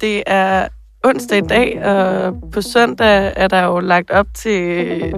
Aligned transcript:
Det 0.00 0.22
er 0.26 0.68
onsdag 1.04 1.38
i 1.38 1.46
dag, 1.48 1.84
og 1.84 2.34
på 2.52 2.62
søndag 2.62 3.32
er 3.36 3.48
der 3.48 3.64
jo 3.64 3.80
lagt 3.80 4.10
op 4.10 4.26
til 4.34 5.14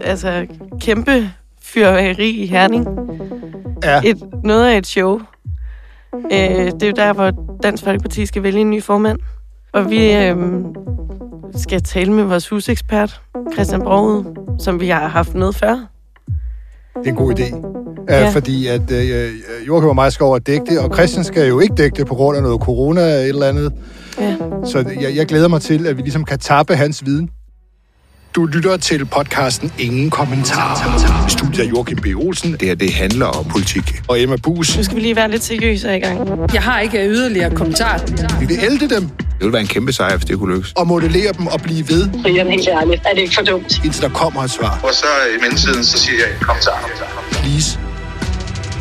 altså, 0.00 0.46
kæmpe 0.80 1.30
fyrværkeri 1.62 2.30
i 2.30 2.46
Herning. 2.46 2.86
Ja. 3.84 4.00
Et, 4.04 4.22
noget 4.44 4.66
af 4.66 4.78
et 4.78 4.86
show. 4.86 5.20
Øh, 6.14 6.30
det 6.30 6.82
er 6.82 6.86
jo 6.86 6.92
der, 6.96 7.12
hvor 7.12 7.32
Dansk 7.62 7.84
Folkeparti 7.84 8.26
skal 8.26 8.42
vælge 8.42 8.60
en 8.60 8.70
ny 8.70 8.82
formand. 8.82 9.18
Og 9.72 9.90
vi 9.90 10.12
øh, 10.12 10.36
skal 11.56 11.82
tale 11.82 12.12
med 12.12 12.24
vores 12.24 12.48
husekspert, 12.48 13.20
Christian 13.52 13.82
Broget, 13.82 14.26
som 14.58 14.80
vi 14.80 14.88
har 14.88 15.08
haft 15.08 15.34
med 15.34 15.52
før. 15.52 15.86
Det 16.94 17.06
er 17.06 17.10
en 17.10 17.16
god 17.16 17.38
idé. 17.38 17.56
Ja. 18.08 18.20
Ja. 18.20 18.30
Fordi 18.30 18.66
at 18.66 18.90
øh, 18.90 19.30
Joachim 19.66 19.88
og 19.88 19.94
mig 19.94 20.12
skal 20.12 20.24
over 20.24 20.36
at 20.36 20.46
dække 20.46 20.64
det, 20.66 20.78
og 20.78 20.94
Christian 20.94 21.24
skal 21.24 21.48
jo 21.48 21.60
ikke 21.60 21.74
dække 21.74 21.96
det 21.96 22.06
på 22.06 22.14
grund 22.14 22.36
af 22.36 22.42
noget 22.42 22.60
corona 22.60 23.00
eller 23.00 23.20
et 23.20 23.28
eller 23.28 23.48
andet. 23.48 23.72
Ja. 24.18 24.36
Så 24.66 24.84
jeg, 25.00 25.16
jeg 25.16 25.26
glæder 25.26 25.48
mig 25.48 25.62
til, 25.62 25.86
at 25.86 25.96
vi 25.96 26.02
ligesom 26.02 26.24
kan 26.24 26.38
tappe 26.38 26.76
hans 26.76 27.04
viden. 27.06 27.30
Du 28.34 28.46
lytter 28.46 28.76
til 28.76 29.04
podcasten 29.04 29.72
Ingen 29.78 30.10
Kommentarer. 30.10 31.28
Studiet 31.28 31.64
af 31.66 31.70
Joachim 31.70 31.96
B. 31.98 32.06
Olsen 32.16 32.52
Det 32.52 32.62
her, 32.62 32.74
det 32.74 32.92
handler 32.92 33.26
om 33.26 33.44
politik. 33.44 34.02
og 34.08 34.20
Emma 34.20 34.36
Bus. 34.36 34.76
Nu 34.76 34.82
skal 34.84 34.96
vi 34.96 35.00
lige 35.00 35.16
være 35.16 35.30
lidt 35.30 35.44
seriøse 35.44 35.96
i 35.96 36.00
gang. 36.00 36.28
Jeg 36.54 36.62
har 36.62 36.80
ikke 36.80 37.08
yderligere 37.08 37.50
kommentar. 37.56 38.00
Vi 38.40 38.46
vil 38.46 38.58
ælde 38.62 38.94
dem 38.94 39.08
Det 39.08 39.26
ville 39.40 39.52
være 39.52 39.62
en 39.62 39.68
kæmpe 39.68 39.92
sejr, 39.92 40.16
hvis 40.16 40.24
det 40.24 40.38
kunne 40.38 40.54
lykkes. 40.54 40.72
og 40.76 40.86
modellere 40.86 41.32
dem 41.32 41.46
og 41.46 41.60
blive 41.60 41.88
ved, 41.88 42.08
Brian, 42.22 42.46
helt 42.48 42.68
ærligt, 42.68 43.02
er 43.06 43.14
det 43.14 43.20
ikke 43.20 43.34
for 43.34 43.42
dumt? 43.42 43.84
indtil 43.84 44.02
der 44.02 44.08
kommer 44.08 44.42
et 44.42 44.50
svar. 44.50 44.80
Og 44.82 44.94
så 44.94 45.06
i 45.36 45.40
mellemtiden, 45.40 45.84
så 45.84 45.98
siger 45.98 46.18
jeg, 46.18 46.36
kom 46.40 46.56
så. 46.60 46.70
Please, 47.32 47.78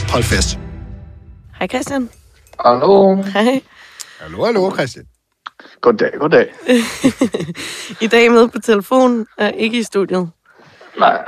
hold 0.09 0.23
fast. 0.23 0.59
Hej 1.59 1.67
Christian. 1.67 2.09
Hallo. 2.65 3.15
Hej. 3.23 3.61
Hallo, 4.21 4.45
hallo, 4.45 4.71
Christian. 4.75 5.05
Goddag, 5.81 6.11
goddag. 6.19 6.53
I 8.05 8.07
dag 8.07 8.31
med 8.31 8.47
på 8.47 8.59
telefon, 8.59 9.27
og 9.37 9.53
ikke 9.57 9.77
i 9.77 9.83
studiet. 9.83 10.29
Nej, 10.99 11.23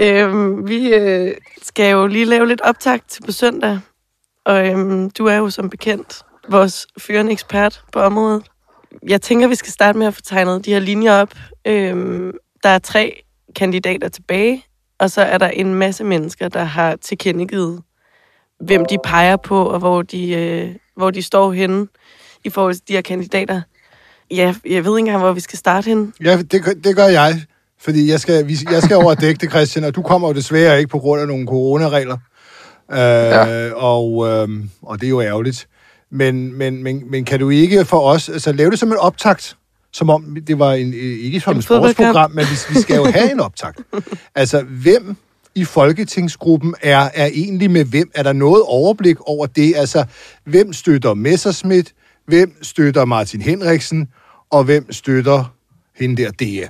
Øhm, 0.00 0.68
vi 0.68 0.94
øh, 0.94 1.34
skal 1.62 1.90
jo 1.92 2.06
lige 2.06 2.24
lave 2.24 2.48
lidt 2.48 2.60
optag 2.60 3.00
til 3.08 3.22
på 3.22 3.32
søndag. 3.32 3.80
Og 4.44 4.68
øhm, 4.68 5.10
du 5.10 5.26
er 5.26 5.36
jo 5.36 5.50
som 5.50 5.70
bekendt 5.70 6.22
vores 6.48 6.86
førende 6.98 7.32
ekspert 7.32 7.82
på 7.92 8.00
området. 8.00 8.42
Jeg 9.08 9.22
tænker, 9.22 9.48
vi 9.48 9.54
skal 9.54 9.72
starte 9.72 9.98
med 9.98 10.06
at 10.06 10.14
få 10.14 10.20
tegnet 10.22 10.64
de 10.64 10.72
her 10.72 10.80
linjer 10.80 11.12
op. 11.12 11.34
Øhm, 11.66 12.32
der 12.62 12.68
er 12.68 12.78
tre 12.78 13.22
kandidater 13.56 14.08
tilbage, 14.08 14.64
og 14.98 15.10
så 15.10 15.22
er 15.22 15.38
der 15.38 15.48
en 15.48 15.74
masse 15.74 16.04
mennesker, 16.04 16.48
der 16.48 16.64
har 16.64 16.96
tilkendegivet, 16.96 17.82
hvem 18.60 18.86
de 18.86 18.98
peger 19.04 19.36
på, 19.36 19.64
og 19.64 19.78
hvor 19.78 20.02
de, 20.02 20.32
øh, 20.32 20.76
hvor 20.96 21.10
de 21.10 21.22
står 21.22 21.52
henne 21.52 21.86
i 22.44 22.50
forhold 22.50 22.74
til 22.74 22.82
de 22.88 22.92
her 22.92 23.00
kandidater. 23.02 23.60
Ja, 24.30 24.54
jeg 24.66 24.84
ved 24.84 24.98
ikke 24.98 24.98
engang, 24.98 25.18
hvor 25.18 25.32
vi 25.32 25.40
skal 25.40 25.58
starte 25.58 25.88
henne. 25.88 26.12
Ja, 26.24 26.42
det, 26.50 26.62
gør- 26.64 26.72
det 26.84 26.96
gør 26.96 27.06
jeg. 27.06 27.42
Fordi 27.80 28.10
jeg 28.10 28.20
skal, 28.20 28.56
jeg 28.72 28.82
skal 28.82 28.96
over 28.96 29.10
og 29.10 29.20
dække 29.20 29.40
det, 29.40 29.50
Christian, 29.50 29.84
og 29.84 29.94
du 29.94 30.02
kommer 30.02 30.28
jo 30.28 30.34
desværre 30.34 30.78
ikke 30.78 30.88
på 30.90 30.98
grund 30.98 31.20
af 31.20 31.26
nogle 31.28 31.46
coronaregler. 31.46 32.16
Øh, 32.92 32.98
ja. 32.98 33.70
og, 33.72 34.28
øh, 34.28 34.48
og 34.82 35.00
det 35.00 35.06
er 35.06 35.10
jo 35.10 35.20
ærgerligt. 35.20 35.68
Men, 36.10 36.52
men, 36.58 36.82
men, 36.82 37.10
men 37.10 37.24
kan 37.24 37.40
du 37.40 37.50
ikke 37.50 37.84
for 37.84 38.00
os, 38.00 38.28
altså 38.28 38.52
lave 38.52 38.70
det 38.70 38.78
som 38.78 38.88
en 38.92 38.96
optakt, 38.98 39.56
som 39.92 40.10
om 40.10 40.36
det 40.46 40.58
var 40.58 40.72
en, 40.72 40.94
ikke 40.94 41.40
som 41.40 41.56
et 41.56 41.64
sportsprogram, 41.64 42.30
men 42.30 42.44
vi, 42.44 42.74
vi 42.74 42.80
skal 42.80 42.96
jo 42.96 43.04
have 43.04 43.32
en 43.32 43.40
optakt. 43.40 43.80
Altså, 44.34 44.62
hvem 44.62 45.16
i 45.54 45.64
folketingsgruppen 45.64 46.74
er, 46.82 47.08
er 47.14 47.26
egentlig 47.26 47.70
med 47.70 47.84
hvem? 47.84 48.10
Er 48.14 48.22
der 48.22 48.32
noget 48.32 48.62
overblik 48.62 49.20
over 49.20 49.46
det? 49.46 49.72
Altså, 49.76 50.04
hvem 50.44 50.72
støtter 50.72 51.14
Messerschmidt? 51.14 51.92
Hvem 52.24 52.62
støtter 52.62 53.04
Martin 53.04 53.40
Henriksen? 53.40 54.08
Og 54.50 54.64
hvem 54.64 54.92
støtter 54.92 55.54
hende 55.96 56.22
der 56.22 56.30
Dea? 56.30 56.68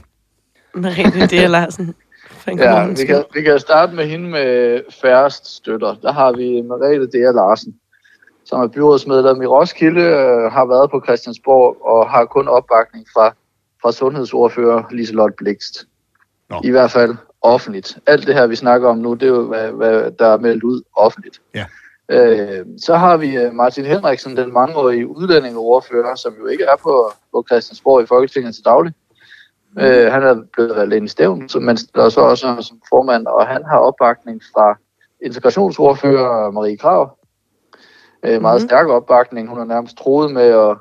Merete 0.74 1.26
D. 1.26 1.48
Larsen. 1.50 1.94
ja, 2.46 2.86
vi 2.86 3.06
kan, 3.06 3.24
vi 3.34 3.42
kan 3.42 3.60
starte 3.60 3.94
med 3.94 4.06
hende 4.06 4.28
med 4.28 4.80
færrest 5.02 5.56
støtter. 5.56 5.94
Der 5.94 6.12
har 6.12 6.32
vi 6.32 6.62
Merete 6.62 7.06
D. 7.06 7.34
Larsen, 7.34 7.74
som 8.44 8.60
er 8.60 8.66
byrådsmedlem 8.66 9.42
i 9.42 9.46
Roskilde, 9.46 10.00
øh, 10.00 10.52
har 10.52 10.66
været 10.66 10.90
på 10.90 11.02
Christiansborg 11.06 11.76
og 11.84 12.10
har 12.10 12.24
kun 12.24 12.48
opbakning 12.48 13.06
fra, 13.14 13.34
fra 13.82 13.92
sundhedsordfører 13.92 14.82
Liselotte 14.90 15.34
Blikst. 15.38 15.86
Nå. 16.50 16.60
I 16.64 16.70
hvert 16.70 16.90
fald 16.90 17.16
offentligt. 17.42 17.98
Alt 18.06 18.26
det 18.26 18.34
her, 18.34 18.46
vi 18.46 18.56
snakker 18.56 18.88
om 18.88 18.98
nu, 18.98 19.14
det 19.14 19.22
er 19.22 19.26
jo, 19.26 19.46
hvad, 19.46 19.72
hvad 19.72 20.10
der 20.18 20.26
er 20.26 20.38
meldt 20.38 20.62
ud 20.62 20.82
offentligt. 20.96 21.40
Ja. 21.54 21.64
Øh, 22.10 22.66
så 22.78 22.94
har 22.96 23.16
vi 23.16 23.36
øh, 23.36 23.54
Martin 23.54 23.84
Henriksen, 23.84 24.36
den 24.36 24.52
mangeårige 24.52 25.06
udlændingeordfører, 25.08 26.14
som 26.14 26.34
jo 26.40 26.46
ikke 26.46 26.64
er 26.64 26.76
på, 26.82 27.10
på 27.32 27.44
Christiansborg 27.50 28.02
i 28.02 28.06
Folketinget 28.06 28.54
til 28.54 28.64
daglig. 28.64 28.92
Øh, 29.78 30.12
han 30.12 30.22
er 30.22 30.42
blevet 30.52 30.76
valgt 30.76 30.94
ind 30.94 31.04
i 31.04 31.08
stævn, 31.08 31.48
så 31.48 31.60
man 31.60 31.76
stiller 31.76 32.08
så 32.08 32.20
også 32.20 32.56
som 32.60 32.80
formand, 32.88 33.26
og 33.26 33.46
han 33.46 33.64
har 33.64 33.78
opbakning 33.78 34.42
fra 34.54 34.78
integrationsordfører 35.22 36.50
Marie 36.50 36.76
Krav. 36.76 37.18
Øh, 38.24 38.42
meget 38.42 38.60
Mhm. 38.60 38.68
stærk 38.68 38.86
opbakning. 38.88 39.48
Hun 39.48 39.58
er 39.58 39.64
nærmest 39.64 39.96
troet 39.96 40.32
med 40.32 40.42
at, 40.42 40.76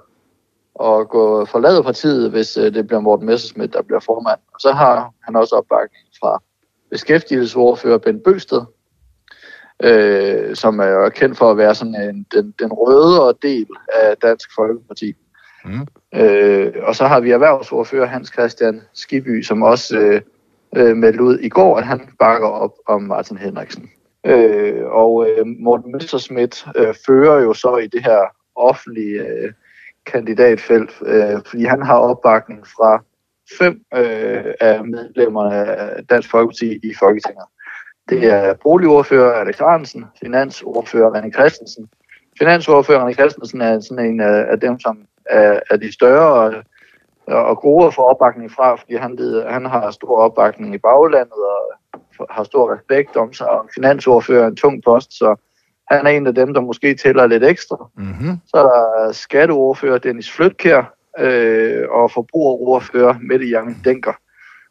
at 0.88 1.10
gå 1.10 1.46
forlade 1.46 1.84
partiet, 1.84 2.30
hvis 2.32 2.58
øh, 2.58 2.74
det 2.74 2.88
bliver 2.88 3.00
Morten 3.00 3.26
Messerschmidt, 3.26 3.74
der 3.74 3.82
bliver 3.82 4.00
formand. 4.00 4.40
Og 4.54 4.60
så 4.60 4.72
har 4.72 5.12
han 5.24 5.36
også 5.36 5.56
opbakning 5.56 6.06
fra 6.22 6.42
beskæftigelsesordfører 6.90 7.98
Ben 7.98 8.20
Bøsted, 8.20 8.62
øh, 9.84 10.56
som 10.56 10.80
er 10.80 11.10
kendt 11.10 11.38
for 11.38 11.52
at 11.52 11.58
være 11.58 11.76
sådan 11.76 11.96
en, 11.96 12.26
den, 12.34 12.54
den 12.60 12.74
røde 12.74 13.38
del 13.42 13.68
af 13.94 14.18
Dansk 14.18 14.50
Folkeparti. 14.56 15.14
Mm. 15.66 15.88
Øh, 16.16 16.74
og 16.82 16.96
så 16.96 17.06
har 17.06 17.20
vi 17.20 17.32
erhvervsordfører 17.32 18.06
Hans 18.06 18.30
Christian 18.30 18.82
Skiby, 18.94 19.44
som 19.44 19.62
også 19.62 19.98
øh, 19.98 20.22
øh, 20.76 20.98
meldte 20.98 21.24
ud 21.24 21.40
i 21.40 21.50
går, 21.50 21.78
at 21.78 21.86
han 21.86 22.10
bakker 22.20 22.48
op 22.48 22.74
om 22.88 23.02
Martin 23.02 23.38
Henriksen. 23.38 23.90
Øh, 24.26 24.86
og 24.86 25.28
øh, 25.30 25.46
Morten 25.60 25.92
Messerschmidt 25.92 26.66
øh, 26.76 26.94
fører 27.06 27.42
jo 27.42 27.54
så 27.54 27.78
i 27.78 27.88
det 27.88 28.04
her 28.04 28.22
offentlige 28.56 29.22
øh, 29.22 29.52
kandidatfelt, 30.06 30.92
øh, 31.06 31.40
fordi 31.46 31.64
han 31.64 31.82
har 31.82 31.98
opbakning 31.98 32.68
fra 32.68 33.04
fem 33.60 33.82
øh, 33.96 34.54
af 34.60 34.86
medlemmerne 34.86 35.56
af 35.56 36.06
Dansk 36.08 36.30
Folkeparti 36.32 36.80
i 36.84 36.94
Folketinget. 37.00 37.46
Det 38.09 38.25
er 38.25 38.53
boligordfører 38.53 39.34
Alex 39.34 39.62
Arnsen, 39.62 40.06
finansordfører 40.22 41.12
René 41.12 41.31
Christensen. 41.31 41.90
Finansordfører 42.40 43.08
René 43.08 43.14
Christensen 43.14 43.62
er 43.62 43.80
sådan 43.80 44.06
en 44.06 44.20
af, 44.22 44.59
dem, 44.59 44.80
som 44.80 45.00
er, 45.25 45.59
er 45.72 45.78
de 45.78 45.94
større 45.94 46.34
og, 46.34 46.64
og 47.50 47.58
gode 47.58 47.86
at 47.86 47.94
få 47.94 48.02
opbakning 48.02 48.52
fra, 48.52 48.75
fordi 48.75 48.96
han, 48.96 49.18
han 49.50 49.66
har 49.66 49.92
stor 49.92 50.18
opbakning 50.18 50.75
i 50.75 50.78
baglandet 50.78 51.34
og 51.34 51.80
har 52.30 52.44
stor 52.44 52.74
respekt 52.74 53.16
om 53.18 53.34
sig, 53.34 53.50
og 53.50 53.69
finansordfører 53.75 54.44
er 54.44 54.48
en 54.48 54.56
tung 54.56 54.84
post, 54.84 55.14
så 55.14 55.36
han 55.92 56.06
er 56.08 56.09
en 56.09 56.28
af 56.28 56.36
dem, 56.36 56.53
der 56.53 56.62
måske 56.62 56.96
tæller 56.96 57.28
lidt 57.28 57.44
ekstra. 57.44 57.90
Mm-hmm. 57.98 58.38
Så 58.48 58.58
er 58.58 58.64
der 58.64 59.12
skatteordfører 59.12 59.98
Dennis 59.98 60.31
Flytkær 60.31 60.94
øh, 61.19 61.90
og 61.90 62.12
forbrugerordfører 62.12 63.16
Mette 63.22 63.46
Jange 63.46 63.75
Denker. 63.86 64.14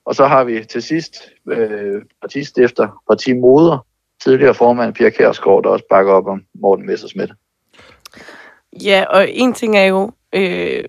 Og 0.08 0.14
så 0.14 0.26
har 0.26 0.44
vi 0.44 0.64
til 0.64 0.82
sidst 0.82 1.14
øh, 1.48 2.02
partistifter, 2.20 3.02
partimoder, 3.08 3.86
tidligere 4.22 4.54
formand 4.54 4.94
Pia 4.94 5.10
Kjærsgaard, 5.10 5.62
der 5.62 5.70
også 5.70 5.84
bakker 5.90 6.12
op 6.12 6.26
om 6.26 6.44
Morten 6.54 6.86
Messerschmidt. 6.86 7.30
Ja, 8.84 9.04
og 9.10 9.30
en 9.30 9.54
ting 9.54 9.78
er 9.78 9.84
jo, 9.84 10.12
øh, 10.32 10.84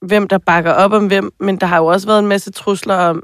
hvem 0.00 0.28
der 0.28 0.38
bakker 0.38 0.72
op 0.72 0.92
om 0.92 1.06
hvem, 1.06 1.32
men 1.40 1.56
der 1.56 1.66
har 1.66 1.78
jo 1.78 1.86
også 1.86 2.06
været 2.06 2.18
en 2.18 2.26
masse 2.26 2.52
trusler 2.52 2.94
om, 2.94 3.22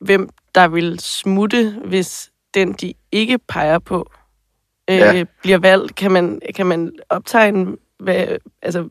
hvem 0.00 0.28
der 0.54 0.68
vil 0.68 1.00
smutte, 1.00 1.74
hvis 1.84 2.30
den, 2.54 2.72
de 2.72 2.94
ikke 3.12 3.38
peger 3.38 3.78
på, 3.78 4.10
øh, 4.90 4.96
ja. 4.96 5.24
bliver 5.42 5.58
valgt. 5.58 5.94
Kan 5.94 6.10
man, 6.10 6.40
kan 6.54 6.66
man 6.66 6.92
optegne, 7.08 7.76
hvad, 7.98 8.26
altså, 8.62 8.88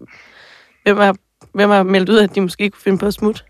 hvem 0.84 0.98
har, 0.98 1.16
hvem 1.54 1.70
har 1.70 1.84
meldt 1.84 2.10
ud, 2.10 2.18
at 2.18 2.36
de 2.36 2.42
måske 2.42 2.70
kunne 2.70 2.82
finde 2.82 2.98
på 2.98 3.06
at 3.06 3.14
smutte? 3.14 3.44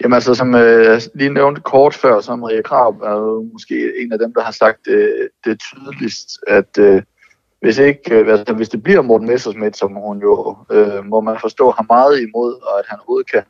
Jamen 0.00 0.14
altså, 0.14 0.34
som 0.34 0.54
øh, 0.54 1.00
lige 1.14 1.34
nævnte 1.34 1.60
kort 1.60 1.94
før, 1.94 2.20
så 2.20 2.36
Maria 2.36 2.62
Krab 2.62 2.94
er 3.02 3.12
jo 3.12 3.48
måske 3.52 4.02
en 4.02 4.12
af 4.12 4.18
dem, 4.18 4.34
der 4.34 4.42
har 4.42 4.52
sagt 4.52 4.88
øh, 4.88 5.28
det 5.44 5.60
tydeligst, 5.60 6.28
at 6.46 6.78
øh, 6.78 7.02
hvis, 7.60 7.78
ikke, 7.78 8.14
øh, 8.14 8.28
altså, 8.28 8.54
hvis 8.54 8.68
det 8.68 8.82
bliver 8.82 9.02
Morten 9.02 9.28
Messersmith, 9.28 9.78
som 9.78 9.94
hun 9.94 10.20
jo, 10.20 10.56
øh, 10.70 11.04
må 11.04 11.20
man 11.20 11.36
forstå, 11.40 11.70
har 11.70 11.86
meget 11.88 12.20
imod, 12.20 12.52
og 12.62 12.78
at 12.78 12.84
han 12.88 12.98
overhovedet 12.98 13.30
kan 13.30 13.42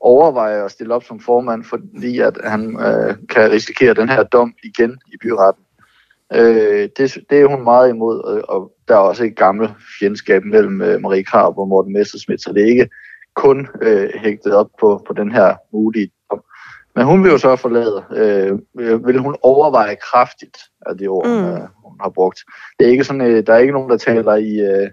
overveje 0.00 0.64
at 0.64 0.70
stille 0.70 0.94
op 0.94 1.04
som 1.04 1.20
formand, 1.20 1.64
fordi 1.64 2.18
at 2.20 2.38
han 2.44 2.80
øh, 2.80 3.14
kan 3.28 3.50
risikere 3.50 3.94
den 3.94 4.08
her 4.08 4.22
dom 4.22 4.54
igen 4.64 4.98
i 5.12 5.16
byretten. 5.22 5.64
Øh, 6.34 6.88
det, 6.96 7.18
det 7.30 7.40
er 7.40 7.46
hun 7.46 7.64
meget 7.64 7.88
imod, 7.88 8.20
og, 8.20 8.42
og 8.56 8.72
der 8.88 8.94
er 8.94 8.98
også 8.98 9.24
et 9.24 9.36
gammelt 9.36 9.70
fjendskab 10.00 10.44
mellem 10.44 10.82
øh, 10.82 11.00
Marie 11.00 11.24
Krab 11.24 11.58
og 11.58 11.68
Morten 11.68 11.92
Messersmith, 11.92 12.40
så 12.42 12.52
det 12.52 12.62
er 12.62 12.66
ikke 12.66 12.88
kun 13.36 13.68
øh, 13.82 14.10
hægtet 14.14 14.54
op 14.54 14.68
på, 14.80 15.04
på 15.06 15.12
den 15.12 15.32
her 15.32 15.54
mulige 15.72 16.10
dom. 16.30 16.42
Men 16.96 17.04
hun 17.04 17.24
vil 17.24 17.30
jo 17.30 17.38
så 17.38 17.56
forlade. 17.56 18.04
Øh, 18.14 18.58
vil 19.06 19.18
hun 19.18 19.36
overveje 19.42 19.96
kraftigt 20.10 20.56
af 20.86 20.98
det 20.98 21.08
ord, 21.08 21.26
Mm. 21.26 21.44
øh, 21.44 21.60
hun 21.84 21.96
har 22.00 22.08
brugt. 22.08 22.40
Det 22.78 22.86
er 22.86 22.90
ikke 22.90 23.04
sådan, 23.04 23.20
øh, 23.22 23.46
der 23.46 23.54
er 23.54 23.58
ikke 23.58 23.72
nogen, 23.72 23.90
der 23.90 23.96
taler 23.96 24.34
i, 24.34 24.60
øh, 24.60 24.90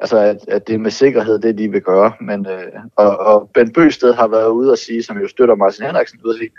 altså 0.00 0.18
at, 0.18 0.38
at 0.48 0.66
det 0.66 0.74
er 0.74 0.78
med 0.78 0.90
sikkerhed 0.90 1.38
det, 1.38 1.58
de 1.58 1.68
vil 1.68 1.80
gøre. 1.82 2.12
Men, 2.20 2.46
øh, 2.46 2.72
og, 2.96 3.18
og 3.18 3.50
Ben 3.54 3.72
Bøsted 3.72 4.14
har 4.14 4.28
været 4.28 4.48
ude 4.48 4.72
at 4.72 4.78
sige, 4.78 5.02
som 5.02 5.18
jo 5.18 5.28
støtter 5.28 5.54
Martin 5.54 5.86
Henriksen, 5.86 6.20
ude 6.24 6.34
at 6.34 6.38
sige, 6.38 6.50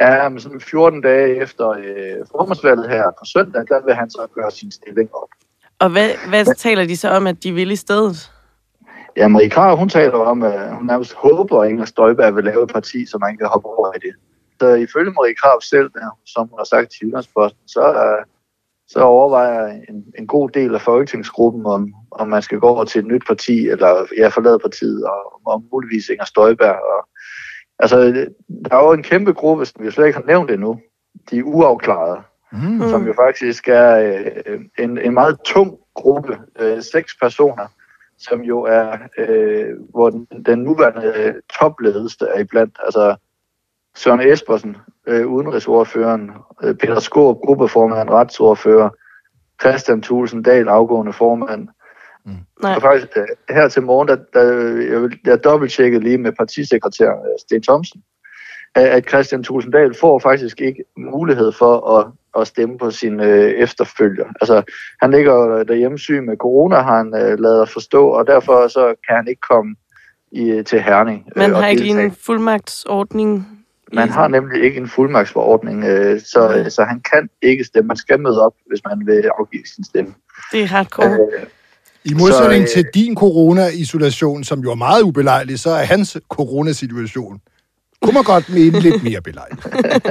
ja, 0.00 0.28
men 0.28 0.40
sådan 0.40 0.60
14 0.60 1.00
dage 1.00 1.36
efter 1.42 1.68
øh, 1.70 2.26
formandsvalget 2.30 2.88
her 2.88 3.02
på 3.18 3.24
søndag, 3.24 3.62
der 3.68 3.84
vil 3.84 3.94
han 3.94 4.10
så 4.10 4.26
gøre 4.34 4.50
sin 4.50 4.70
stilling 4.70 5.14
op. 5.14 5.28
Og 5.78 5.90
hvad, 5.90 6.08
hvad 6.28 6.54
taler 6.54 6.86
de 6.86 6.96
så 6.96 7.08
om, 7.08 7.26
at 7.26 7.42
de 7.42 7.52
vil 7.52 7.70
i 7.70 7.76
stedet? 7.76 8.32
Ja, 9.16 9.28
Marie 9.28 9.50
Krav, 9.50 9.76
hun 9.76 9.88
taler 9.88 10.18
om, 10.18 10.42
at 10.42 10.74
hun 10.74 10.86
nærmest 10.86 11.14
håber, 11.14 11.60
at 11.60 11.68
Inger 11.68 11.84
Støjberg 11.84 12.36
vil 12.36 12.44
lave 12.44 12.62
et 12.62 12.72
parti, 12.72 13.06
så 13.06 13.18
man 13.18 13.36
kan 13.36 13.46
hoppe 13.46 13.68
over 13.68 13.92
i 13.96 13.98
det. 13.98 14.14
Så 14.60 14.74
ifølge 14.74 15.10
Marie 15.10 15.34
Krav 15.34 15.60
selv, 15.60 15.90
som 16.26 16.48
hun 16.48 16.58
har 16.58 16.64
sagt 16.64 16.90
til 16.90 16.98
Jyllandsposten, 17.02 17.68
så, 17.68 17.80
øh, 17.80 18.24
så 18.88 19.00
overvejer 19.00 19.66
en, 19.88 20.04
en 20.18 20.26
god 20.26 20.50
del 20.50 20.74
af 20.74 20.80
folketingsgruppen, 20.80 21.66
om, 21.66 21.94
om 22.10 22.28
man 22.28 22.42
skal 22.42 22.58
gå 22.58 22.66
over 22.66 22.84
til 22.84 22.98
et 22.98 23.06
nyt 23.06 23.22
parti, 23.26 23.68
eller 23.68 24.06
ja, 24.18 24.28
forlade 24.28 24.58
partiet, 24.58 25.04
og 25.04 25.40
om 25.46 25.64
muligvis 25.72 26.08
Inger 26.08 26.24
Støjberg. 26.24 26.78
Og, 26.94 27.08
altså, 27.78 27.96
der 28.64 28.76
er 28.76 28.84
jo 28.84 28.92
en 28.92 29.02
kæmpe 29.02 29.32
gruppe, 29.32 29.66
som 29.66 29.84
vi 29.84 29.90
slet 29.90 30.06
ikke 30.06 30.18
har 30.18 30.26
nævnt 30.26 30.50
endnu. 30.50 30.80
De 31.30 31.38
er 31.38 31.42
uafklarede, 31.42 32.22
mm. 32.52 32.88
som 32.88 33.06
jo 33.06 33.14
faktisk 33.14 33.68
er 33.68 33.96
øh, 34.46 34.60
en, 34.78 34.98
en 34.98 35.14
meget 35.14 35.40
tung 35.44 35.78
gruppe, 35.94 36.38
øh, 36.58 36.82
seks 36.82 37.16
personer, 37.22 37.66
som 38.18 38.40
jo 38.40 38.62
er, 38.62 38.98
øh, 39.18 39.74
hvor 39.90 40.10
den, 40.10 40.28
den 40.46 40.58
nuværende 40.58 41.12
øh, 41.16 41.34
topledelse 41.60 42.26
er 42.34 42.40
iblandt. 42.40 42.78
Altså 42.84 43.16
Søren 43.96 44.20
Espersen, 44.20 44.76
øh, 45.06 45.26
udenrigsordføreren, 45.26 46.30
øh, 46.62 46.74
Peter 46.74 47.00
Skåb, 47.00 47.38
gruppeformand, 47.40 48.10
retsordfører, 48.10 48.88
Christian 49.60 50.02
Thulsen 50.02 50.42
Dahl, 50.42 50.68
afgående 50.68 51.12
formand. 51.12 51.68
Mm. 52.24 52.32
Nej. 52.62 52.74
Og 52.74 52.82
faktisk 52.82 53.16
øh, 53.16 53.26
her 53.50 53.68
til 53.68 53.82
morgen, 53.82 54.08
der, 54.08 54.16
der, 54.32 54.42
jeg, 54.80 55.10
jeg 55.24 55.44
dobbelttjekkede 55.44 56.02
lige 56.02 56.18
med 56.18 56.32
partisekretær 56.32 57.10
øh, 57.10 57.38
Sten 57.40 57.62
Thomsen, 57.62 58.02
at 58.74 59.08
Christian 59.08 59.42
Tusinddal 59.42 59.94
får 60.00 60.18
faktisk 60.18 60.60
ikke 60.60 60.84
mulighed 60.96 61.52
for 61.52 61.98
at, 61.98 62.06
at 62.40 62.46
stemme 62.46 62.78
på 62.78 62.90
sin 62.90 63.20
øh, 63.20 63.50
efterfølger. 63.50 64.24
Altså, 64.40 64.62
han 65.02 65.10
ligger 65.10 65.62
derhjemme 65.62 65.98
syg 65.98 66.22
med 66.22 66.36
corona, 66.36 66.76
har 66.76 66.96
han 66.96 67.14
øh, 67.14 67.38
lavet 67.38 67.68
forstå, 67.68 68.08
og 68.08 68.26
derfor 68.26 68.68
så 68.68 68.94
kan 69.08 69.16
han 69.16 69.28
ikke 69.28 69.40
komme 69.50 69.76
i, 70.32 70.62
til 70.66 70.82
Herning. 70.82 71.26
Man 71.36 71.50
øh, 71.50 71.56
har 71.56 71.66
ikke 71.66 71.82
lige 71.82 72.04
en 72.04 72.16
fuldmagtsordning? 72.20 73.48
Man 73.92 74.08
har 74.08 74.28
nemlig 74.28 74.64
ikke 74.64 74.76
en 74.76 74.88
fuldmagtsforordning, 74.88 75.84
øh, 75.84 76.20
så, 76.20 76.40
okay. 76.40 76.68
så 76.68 76.84
han 76.84 77.00
kan 77.12 77.28
ikke 77.42 77.64
stemme. 77.64 77.88
Man 77.88 77.96
skal 77.96 78.20
møde 78.20 78.46
op, 78.46 78.52
hvis 78.66 78.80
man 78.88 79.06
vil 79.06 79.30
afgive 79.38 79.62
sin 79.74 79.84
stemme. 79.84 80.14
Det 80.52 80.62
er 80.62 80.66
hardcore. 80.66 81.10
Øh, 81.10 81.46
i 82.04 82.14
modsætning 82.14 82.68
så, 82.68 82.78
øh, 82.78 82.84
til 82.84 82.86
din 82.94 83.16
corona-isolation, 83.16 84.44
som 84.44 84.60
jo 84.60 84.70
er 84.70 84.74
meget 84.74 85.02
ubelejlig, 85.02 85.58
så 85.60 85.70
er 85.70 85.84
hans 85.84 86.16
coronasituation 86.28 87.40
kunne 88.06 88.18
man 88.20 88.24
godt 88.34 88.48
mene 88.48 88.80
lidt 88.80 89.02
mere 89.02 89.20
belejligt. 89.20 89.62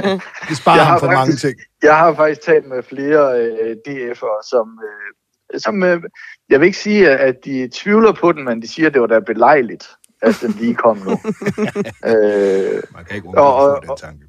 Det 0.48 0.56
sparer 0.56 0.84
ham 0.84 1.00
for 1.00 1.06
faktisk, 1.06 1.18
mange 1.18 1.36
ting. 1.36 1.54
Jeg 1.82 1.96
har 1.96 2.14
faktisk 2.14 2.40
talt 2.40 2.66
med 2.66 2.82
flere 2.82 3.22
øh, 3.40 3.76
DF'ere, 3.88 4.40
som, 4.50 4.66
øh, 4.88 5.60
som 5.60 5.82
øh, 5.82 6.02
jeg 6.50 6.60
vil 6.60 6.66
ikke 6.66 6.78
sige, 6.78 7.10
at 7.10 7.36
de 7.44 7.68
tvivler 7.72 8.12
på 8.12 8.32
den, 8.32 8.44
men 8.44 8.62
de 8.62 8.68
siger, 8.68 8.86
at 8.86 8.94
det 8.94 9.00
var 9.00 9.06
da 9.06 9.20
belejligt, 9.20 9.86
at 10.22 10.38
den 10.42 10.50
lige 10.50 10.74
kom 10.74 10.96
nu. 10.96 11.12
øh, 12.10 12.82
man 12.94 13.04
kan 13.04 13.16
ikke 13.16 13.28
undgå 13.28 13.42
og, 13.42 13.82
den 13.82 13.96
tanke. 13.96 14.24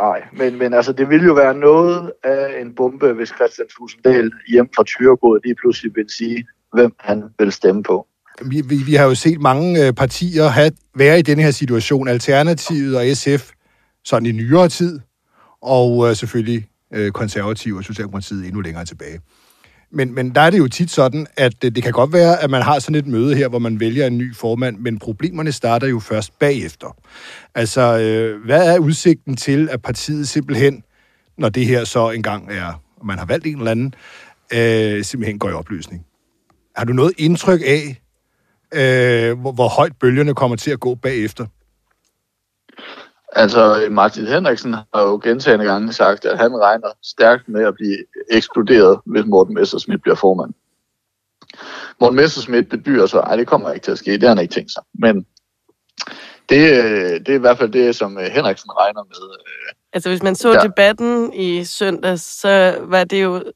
Nej, 0.00 0.24
men, 0.32 0.58
men 0.58 0.74
altså, 0.74 0.92
det 0.92 1.08
ville 1.08 1.26
jo 1.26 1.32
være 1.32 1.54
noget 1.54 2.12
af 2.24 2.60
en 2.60 2.74
bombe, 2.74 3.12
hvis 3.12 3.28
Christian 3.28 3.68
Tusinddal 3.68 4.32
hjem 4.48 4.68
fra 4.76 4.84
Tyregod 4.84 5.40
lige 5.44 5.54
pludselig 5.54 5.92
vil 5.94 6.10
sige, 6.10 6.46
hvem 6.72 6.92
han 6.98 7.24
vil 7.38 7.52
stemme 7.52 7.82
på 7.82 8.06
vi, 8.44 8.60
vi, 8.60 8.76
vi 8.76 8.94
har 8.94 9.04
jo 9.04 9.14
set 9.14 9.40
mange 9.40 9.86
øh, 9.86 9.92
partier 9.92 10.48
have, 10.48 10.72
være 10.94 11.18
i 11.18 11.22
denne 11.22 11.42
her 11.42 11.50
situation, 11.50 12.08
Alternativet 12.08 12.96
og 12.96 13.16
SF, 13.16 13.50
sådan 14.04 14.26
i 14.26 14.32
nyere 14.32 14.68
tid, 14.68 15.00
og 15.62 16.08
øh, 16.08 16.16
selvfølgelig 16.16 16.66
øh, 16.94 17.12
konservative 17.12 17.78
og 17.78 17.84
Socialdemokratiet 17.84 18.46
endnu 18.46 18.60
længere 18.60 18.84
tilbage. 18.84 19.20
Men, 19.92 20.14
men 20.14 20.34
der 20.34 20.40
er 20.40 20.50
det 20.50 20.58
jo 20.58 20.68
tit 20.68 20.90
sådan, 20.90 21.26
at 21.36 21.62
det, 21.62 21.74
det 21.74 21.82
kan 21.82 21.92
godt 21.92 22.12
være, 22.12 22.42
at 22.42 22.50
man 22.50 22.62
har 22.62 22.78
sådan 22.78 22.94
et 22.94 23.06
møde 23.06 23.36
her, 23.36 23.48
hvor 23.48 23.58
man 23.58 23.80
vælger 23.80 24.06
en 24.06 24.18
ny 24.18 24.36
formand, 24.36 24.78
men 24.78 24.98
problemerne 24.98 25.52
starter 25.52 25.86
jo 25.86 25.98
først 25.98 26.38
bagefter. 26.38 26.96
Altså, 27.54 27.98
øh, 27.98 28.44
hvad 28.44 28.74
er 28.74 28.78
udsigten 28.78 29.36
til, 29.36 29.68
at 29.68 29.82
partiet 29.82 30.28
simpelthen, 30.28 30.82
når 31.38 31.48
det 31.48 31.66
her 31.66 31.84
så 31.84 32.10
engang 32.10 32.52
er, 32.52 32.82
og 32.96 33.06
man 33.06 33.18
har 33.18 33.26
valgt 33.26 33.46
en 33.46 33.58
eller 33.58 33.70
anden, 33.70 33.94
øh, 34.52 35.04
simpelthen 35.04 35.38
går 35.38 35.48
i 35.50 35.52
opløsning? 35.52 36.04
Har 36.76 36.84
du 36.84 36.92
noget 36.92 37.12
indtryk 37.18 37.60
af, 37.66 37.99
øh, 38.74 39.40
hvor, 39.40 39.52
hvor 39.52 39.68
højt 39.68 39.92
bølgerne 40.00 40.34
kommer 40.34 40.56
til 40.56 40.70
at 40.70 40.80
gå 40.80 40.94
bagefter? 40.94 41.46
Altså, 43.32 43.86
Martin 43.90 44.26
Henriksen 44.26 44.72
har 44.72 45.02
jo 45.02 45.20
gentagende 45.22 45.64
gange 45.64 45.92
sagt, 45.92 46.24
at 46.24 46.38
han 46.38 46.56
regner 46.56 46.88
stærkt 47.02 47.48
med 47.48 47.64
at 47.64 47.74
blive 47.74 47.96
ekskluderet, 48.30 49.00
hvis 49.06 49.24
Morten 49.26 49.54
Messersmith 49.54 50.02
bliver 50.02 50.16
formand. 50.16 50.54
Morten 52.00 52.16
Messersmith 52.16 52.68
bedyrer 52.68 53.06
så, 53.06 53.20
at 53.20 53.38
det 53.38 53.46
kommer 53.46 53.72
ikke 53.72 53.84
til 53.84 53.92
at 53.92 53.98
ske. 53.98 54.12
Det 54.12 54.22
har 54.22 54.28
han 54.28 54.38
ikke 54.38 54.54
tænkt 54.54 54.72
sig. 54.72 54.82
Men 54.94 55.26
det, 56.48 57.26
det 57.26 57.28
er 57.28 57.34
i 57.34 57.40
hvert 57.40 57.58
fald 57.58 57.72
det, 57.72 57.96
som 57.96 58.16
Henriksen 58.16 58.70
regner 58.70 59.04
med. 59.04 59.38
Altså, 59.92 60.08
hvis 60.08 60.22
man 60.22 60.34
så 60.34 60.52
ja. 60.52 60.60
debatten 60.60 61.32
i 61.32 61.64
søndags, 61.64 62.22
så 62.22 62.78
var 62.80 63.04
det 63.04 63.22
jo 63.22 63.52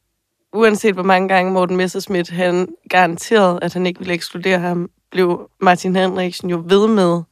uanset 0.54 0.94
hvor 0.94 1.02
mange 1.02 1.28
gange 1.28 1.52
Morten 1.52 1.76
Messerschmidt 1.76 2.30
han 2.30 2.68
garanterede, 2.90 3.58
at 3.62 3.72
han 3.72 3.86
ikke 3.86 4.00
ville 4.00 4.14
ekskludere 4.14 4.58
ham, 4.58 4.90
blev 5.10 5.50
Martin 5.60 5.96
Henriksen 5.96 6.50
jo 6.50 6.64
ved 6.66 6.88
med 6.88 7.22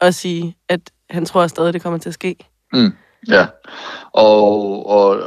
at 0.00 0.14
sige, 0.14 0.56
at 0.68 0.80
han 1.10 1.24
tror 1.24 1.46
stadig, 1.46 1.72
det 1.72 1.82
kommer 1.82 1.98
til 1.98 2.08
at 2.08 2.14
ske. 2.14 2.36
Mm, 2.72 2.92
ja, 3.28 3.46
og, 4.12 4.86
og 4.86 5.20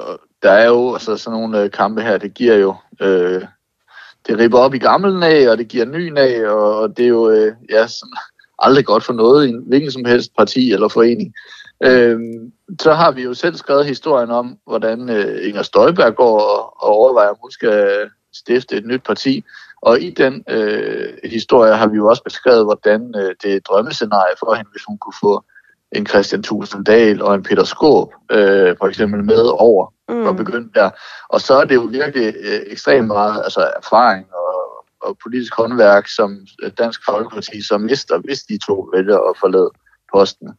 der 0.43 0.51
er 0.51 0.67
jo 0.67 0.93
altså, 0.93 1.17
sådan 1.17 1.39
nogle 1.39 1.61
øh, 1.61 1.71
kampe 1.71 2.01
her, 2.01 2.17
det 2.17 2.33
giver 2.33 2.55
jo... 2.55 2.75
Øh, 3.01 3.41
det 4.27 4.39
ripper 4.39 4.57
op 4.57 4.73
i 4.73 4.77
gamle 4.77 5.25
af, 5.25 5.49
og 5.49 5.57
det 5.57 5.67
giver 5.67 5.85
ny 5.85 6.17
af, 6.17 6.49
og, 6.49 6.79
og 6.79 6.97
det 6.97 7.03
er 7.03 7.09
jo 7.09 7.29
øh, 7.29 7.53
ja, 7.69 7.87
sådan, 7.87 8.13
aldrig 8.59 8.85
godt 8.85 9.03
for 9.03 9.13
noget 9.13 9.47
i 9.47 9.49
en 9.49 9.63
hvilken 9.67 9.91
som 9.91 10.05
helst 10.05 10.35
parti 10.37 10.71
eller 10.71 10.87
forening. 10.87 11.33
Øh, 11.83 12.19
så 12.79 12.93
har 12.93 13.11
vi 13.11 13.23
jo 13.23 13.33
selv 13.33 13.55
skrevet 13.55 13.85
historien 13.85 14.31
om, 14.31 14.57
hvordan 14.65 15.09
øh, 15.09 15.47
Inger 15.47 15.61
Støjberg 15.61 16.15
går 16.15 16.39
og, 16.39 16.83
og 16.83 16.89
overvejer, 16.89 17.29
om 17.29 17.37
hun 17.41 17.51
skal 17.51 18.09
stifte 18.33 18.75
et 18.75 18.85
nyt 18.85 19.03
parti. 19.03 19.43
Og 19.81 20.01
i 20.01 20.09
den 20.09 20.43
øh, 20.49 21.13
historie 21.23 21.73
har 21.73 21.87
vi 21.87 21.95
jo 21.95 22.07
også 22.07 22.23
beskrevet, 22.23 22.65
hvordan 22.65 23.13
øh, 23.15 23.35
det 23.43 23.53
et 23.53 23.67
drømmescenarie 23.67 24.35
for 24.39 24.53
hende, 24.53 24.69
hvis 24.71 24.83
hun 24.87 24.97
kunne 24.97 25.19
få 25.21 25.43
en 25.91 26.07
Christian 26.07 26.43
Tusinddal 26.43 27.21
og 27.21 27.35
en 27.35 27.43
Peter 27.43 27.63
Skåb 27.63 28.13
øh, 28.31 28.75
for 28.77 28.87
eksempel 28.87 29.23
med 29.23 29.43
over 29.59 29.93
mm. 30.09 30.25
og 30.27 30.35
begynde 30.35 30.69
der. 30.73 30.89
Og 31.29 31.41
så 31.41 31.53
er 31.53 31.65
det 31.65 31.75
jo 31.75 31.81
virkelig 31.81 32.35
øh, 32.39 32.59
ekstremt 32.67 33.07
meget 33.07 33.43
altså 33.43 33.71
erfaring 33.77 34.25
og, 34.33 34.85
og 35.01 35.17
politisk 35.23 35.55
håndværk, 35.55 36.07
som 36.07 36.39
Dansk 36.77 37.01
Folkeparti 37.05 37.61
så 37.61 37.77
mister, 37.77 38.17
hvis 38.17 38.39
de 38.39 38.57
to 38.67 38.89
vælger 38.93 39.17
at 39.17 39.37
forlade 39.39 39.69
posten. 40.13 40.49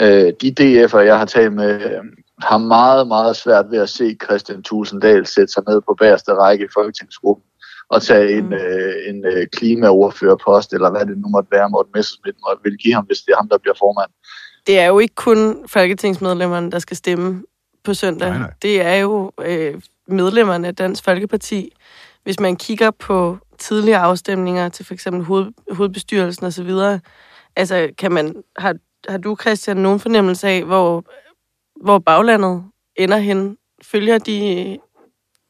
Øh, 0.00 0.32
de 0.40 0.54
DF'er, 0.60 0.98
jeg 0.98 1.18
har 1.18 1.24
talt 1.24 1.52
med, 1.52 1.82
øh, 1.82 2.02
har 2.42 2.58
meget, 2.58 3.08
meget 3.08 3.36
svært 3.36 3.66
ved 3.70 3.78
at 3.78 3.88
se 3.88 4.16
Christian 4.24 4.62
Tusinddal 4.62 5.26
sætte 5.26 5.52
sig 5.52 5.62
ned 5.68 5.80
på 5.80 5.94
bagerste 5.98 6.34
række 6.34 6.64
i 6.64 6.68
Folketingsgruppen 6.74 7.44
og 7.88 8.02
tage 8.02 8.38
en, 8.38 8.46
mm. 8.46 8.52
øh, 8.52 8.94
en 9.08 9.24
øh, 9.26 9.46
klimaordførerpost, 9.46 10.72
eller 10.72 10.90
hvad 10.90 11.06
det 11.06 11.18
nu 11.18 11.28
måtte 11.28 11.48
være, 11.52 11.70
Morten 11.70 11.92
Messersmith 11.94 12.38
måtte 12.48 12.62
vil 12.64 12.78
give 12.78 12.94
ham, 12.94 13.04
hvis 13.04 13.18
det 13.18 13.32
er 13.32 13.36
ham, 13.36 13.48
der 13.48 13.58
bliver 13.58 13.74
formand. 13.78 14.10
Det 14.66 14.78
er 14.78 14.86
jo 14.86 14.98
ikke 14.98 15.14
kun 15.14 15.68
folketingsmedlemmerne, 15.68 16.70
der 16.70 16.78
skal 16.78 16.96
stemme 16.96 17.42
på 17.84 17.94
søndag. 17.94 18.28
Nej, 18.28 18.38
nej. 18.38 18.52
Det 18.62 18.80
er 18.82 18.94
jo 18.94 19.32
øh, 19.44 19.80
medlemmerne 20.08 20.68
af 20.68 20.76
Dansk 20.76 21.04
Folkeparti. 21.04 21.72
Hvis 22.24 22.40
man 22.40 22.56
kigger 22.56 22.90
på 22.90 23.38
tidligere 23.58 24.00
afstemninger 24.00 24.68
til 24.68 24.84
for 24.84 24.94
eksempel 24.94 25.24
hoved, 25.24 25.46
hovedbestyrelsen 25.70 26.46
osv., 26.46 26.70
altså 27.56 27.88
kan 27.98 28.12
man, 28.12 28.34
har, 28.58 28.74
har 29.08 29.18
du, 29.18 29.36
Christian, 29.40 29.76
nogen 29.76 30.00
fornemmelse 30.00 30.48
af, 30.48 30.64
hvor, 30.64 31.04
hvor 31.84 31.98
baglandet 31.98 32.64
ender 32.96 33.16
hen? 33.16 33.56
Følger 33.82 34.18
de 34.18 34.78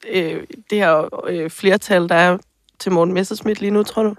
øh, 0.08 0.46
det 0.70 0.78
her 0.78 1.24
øh, 1.28 1.50
flertal, 1.50 2.08
der 2.08 2.14
er 2.14 2.38
til 2.78 2.92
Morten 2.92 3.14
Messersmith 3.14 3.60
lige 3.60 3.70
nu, 3.70 3.82
tror 3.82 4.02
du? 4.02 4.14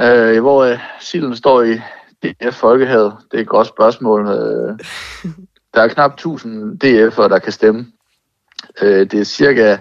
Øh, 0.00 0.40
hvor 0.40 0.64
øh, 0.64 0.78
Silden 1.00 1.36
står 1.36 1.62
i 1.62 1.80
DF 2.22 2.54
Folkehavet, 2.54 3.16
det 3.30 3.36
er 3.36 3.42
et 3.42 3.48
godt 3.48 3.66
spørgsmål. 3.66 4.26
Øh, 4.26 4.78
der 5.74 5.82
er 5.82 5.88
knap 5.88 6.12
1000 6.12 6.84
DF'ere, 6.84 7.28
der 7.28 7.38
kan 7.38 7.52
stemme. 7.52 7.86
Øh, 8.82 9.10
det 9.10 9.20
er 9.20 9.24
cirka 9.24 9.76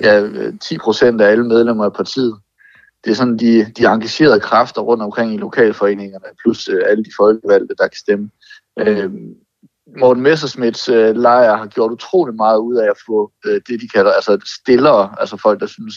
ja, 0.00 0.28
10 0.60 0.78
procent 0.78 1.20
af 1.20 1.30
alle 1.30 1.44
medlemmer 1.44 1.84
af 1.84 1.92
partiet. 1.92 2.38
Det 3.04 3.10
er 3.10 3.14
sådan 3.14 3.36
de, 3.38 3.64
de 3.64 3.86
engagerede 3.86 4.40
kræfter 4.40 4.82
rundt 4.82 5.02
omkring 5.02 5.34
i 5.34 5.36
lokalforeningerne, 5.36 6.26
plus 6.42 6.68
øh, 6.68 6.82
alle 6.86 7.04
de 7.04 7.10
folkevalgte, 7.16 7.74
der 7.78 7.88
kan 7.88 7.98
stemme. 7.98 8.30
Øh, 8.78 9.10
Morten 10.00 10.22
Messersmiths 10.22 10.88
øh, 10.88 11.16
lejr 11.16 11.56
har 11.56 11.66
gjort 11.66 11.92
utrolig 11.92 12.34
meget 12.34 12.58
ud 12.58 12.76
af 12.76 12.90
at 12.90 12.96
få 13.06 13.32
øh, 13.46 13.60
det, 13.68 13.80
de 13.80 13.88
kalder 13.88 14.12
altså 14.12 14.38
stillere, 14.60 15.14
altså 15.20 15.36
folk, 15.36 15.60
der 15.60 15.66
synes, 15.66 15.94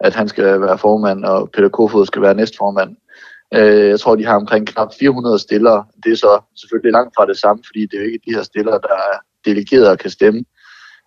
at 0.00 0.14
han 0.14 0.28
skal 0.28 0.60
være 0.60 0.78
formand, 0.78 1.24
og 1.24 1.50
Peter 1.50 1.68
Kofod 1.68 2.06
skal 2.06 2.22
være 2.22 2.34
næstformand. 2.34 2.96
Øh, 3.54 3.88
jeg 3.88 4.00
tror, 4.00 4.16
de 4.16 4.26
har 4.26 4.36
omkring 4.36 4.66
knap 4.66 4.92
400 4.98 5.38
stillere. 5.38 5.84
Det 6.04 6.12
er 6.12 6.16
så 6.16 6.40
selvfølgelig 6.60 6.92
langt 6.92 7.14
fra 7.16 7.26
det 7.26 7.38
samme, 7.38 7.62
fordi 7.66 7.86
det 7.86 7.94
er 7.94 8.00
jo 8.00 8.06
ikke 8.06 8.24
de 8.26 8.34
her 8.34 8.42
stillere, 8.42 8.80
der 8.82 8.94
er 8.94 9.18
delegeret 9.44 9.88
og 9.88 9.98
kan 9.98 10.10
stemme. 10.10 10.44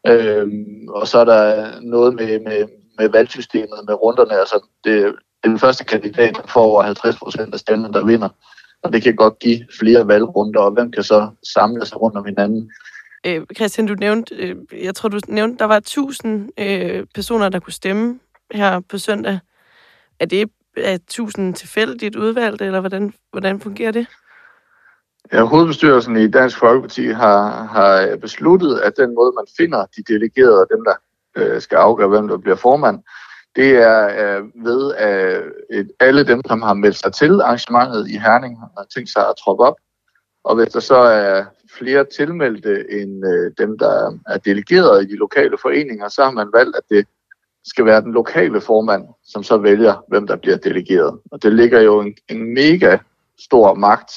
Øh, 0.08 0.48
og 0.90 1.08
så 1.08 1.20
er 1.20 1.26
der 1.26 1.72
noget 1.82 2.16
med, 2.16 2.40
med, 2.40 2.68
med 3.00 3.10
valgsystemet, 3.10 3.80
med 3.88 3.94
runderne. 3.94 4.40
Altså, 4.40 4.68
det, 4.84 5.16
den 5.44 5.60
første 5.60 5.84
kandidat, 5.84 6.36
der 6.36 6.48
får 6.48 6.62
over 6.62 6.84
50 6.84 7.16
procent 7.16 7.54
af 7.54 7.60
stemmerne, 7.60 7.94
der 7.94 8.06
vinder. 8.06 8.30
Og 8.84 8.94
det 8.94 9.04
kan 9.04 9.16
godt 9.16 9.40
give 9.40 9.60
flere 9.80 10.08
valgrunder, 10.08 10.60
og 10.60 10.72
hvem 10.72 10.92
kan 10.92 11.04
så 11.04 11.30
samle 11.54 11.86
sig 11.86 12.02
rundt 12.02 12.18
om 12.18 12.26
hinanden. 12.26 12.72
Øh, 13.26 13.42
Christian, 13.56 13.88
du 13.88 13.94
nævnte, 13.94 14.36
øh, 14.36 14.56
jeg 14.84 14.96
tror, 14.96 15.10
du 15.10 15.20
nævnte, 15.28 15.58
der 15.60 15.66
var 15.66 15.78
1000 15.78 16.50
øh, 16.58 17.06
personer, 17.16 17.50
der 17.50 17.60
kunne 17.60 17.74
stemme 17.74 18.20
her 18.52 18.80
på 18.80 18.98
søndag. 18.98 19.40
Er 20.20 20.26
det 20.26 20.50
er 20.78 20.94
1000 20.94 21.54
tilfældigt 21.54 22.16
udvalgt, 22.16 22.62
eller 22.62 22.80
hvordan, 22.80 23.14
hvordan 23.32 23.60
fungerer 23.60 23.92
det? 23.92 24.08
Ja, 25.34 25.44
hovedbestyrelsen 25.44 26.18
i 26.18 26.28
Dansk 26.28 26.58
Folkeparti 26.58 27.08
har, 27.08 27.64
har 27.66 28.18
besluttet, 28.22 28.80
at 28.80 28.94
den 28.98 29.16
måde, 29.16 29.32
man 29.36 29.46
finder 29.58 29.86
de 29.98 30.14
delegerede 30.14 30.62
og 30.62 30.68
dem, 30.72 30.84
der 30.86 30.96
øh, 31.38 31.62
skal 31.62 31.76
afgøre, 31.76 32.08
hvem 32.08 32.28
der 32.28 32.38
bliver 32.38 32.56
formand, 32.56 33.00
det 33.56 33.78
er 33.78 34.06
øh, 34.06 34.66
ved, 34.66 34.94
at 34.96 35.44
øh, 35.70 35.86
alle 36.00 36.28
dem, 36.28 36.42
som 36.48 36.62
har 36.62 36.74
meldt 36.74 36.98
sig 36.98 37.14
til 37.14 37.42
arrangementet 37.42 38.10
i 38.10 38.18
Herning, 38.18 38.60
har 38.60 38.86
tænkt 38.96 39.10
sig 39.10 39.28
at 39.30 39.36
troppe 39.44 39.64
op. 39.64 39.76
Og 40.44 40.56
hvis 40.56 40.74
der 40.74 40.80
så 40.80 40.96
er 40.96 41.46
flere 41.78 42.06
tilmeldte 42.18 42.92
end 43.02 43.26
øh, 43.28 43.52
dem, 43.58 43.78
der 43.78 44.20
er 44.28 44.38
delegeret 44.38 45.04
i 45.04 45.08
de 45.08 45.16
lokale 45.16 45.58
foreninger, 45.62 46.10
så 46.10 46.24
har 46.24 46.32
man 46.32 46.50
valgt, 46.54 46.76
at 46.76 46.84
det 46.90 47.08
skal 47.66 47.86
være 47.86 48.02
den 48.02 48.14
lokale 48.14 48.62
formand, 48.62 49.04
som 49.24 49.44
så 49.44 49.58
vælger, 49.58 50.04
hvem 50.08 50.28
der 50.28 50.36
bliver 50.36 50.58
delegeret. 50.58 51.20
Og 51.32 51.44
det 51.44 51.54
ligger 51.54 51.82
jo 51.82 52.02
en, 52.02 52.16
en 52.30 52.54
mega 52.54 52.98
stor 53.40 53.74
magt 53.74 54.12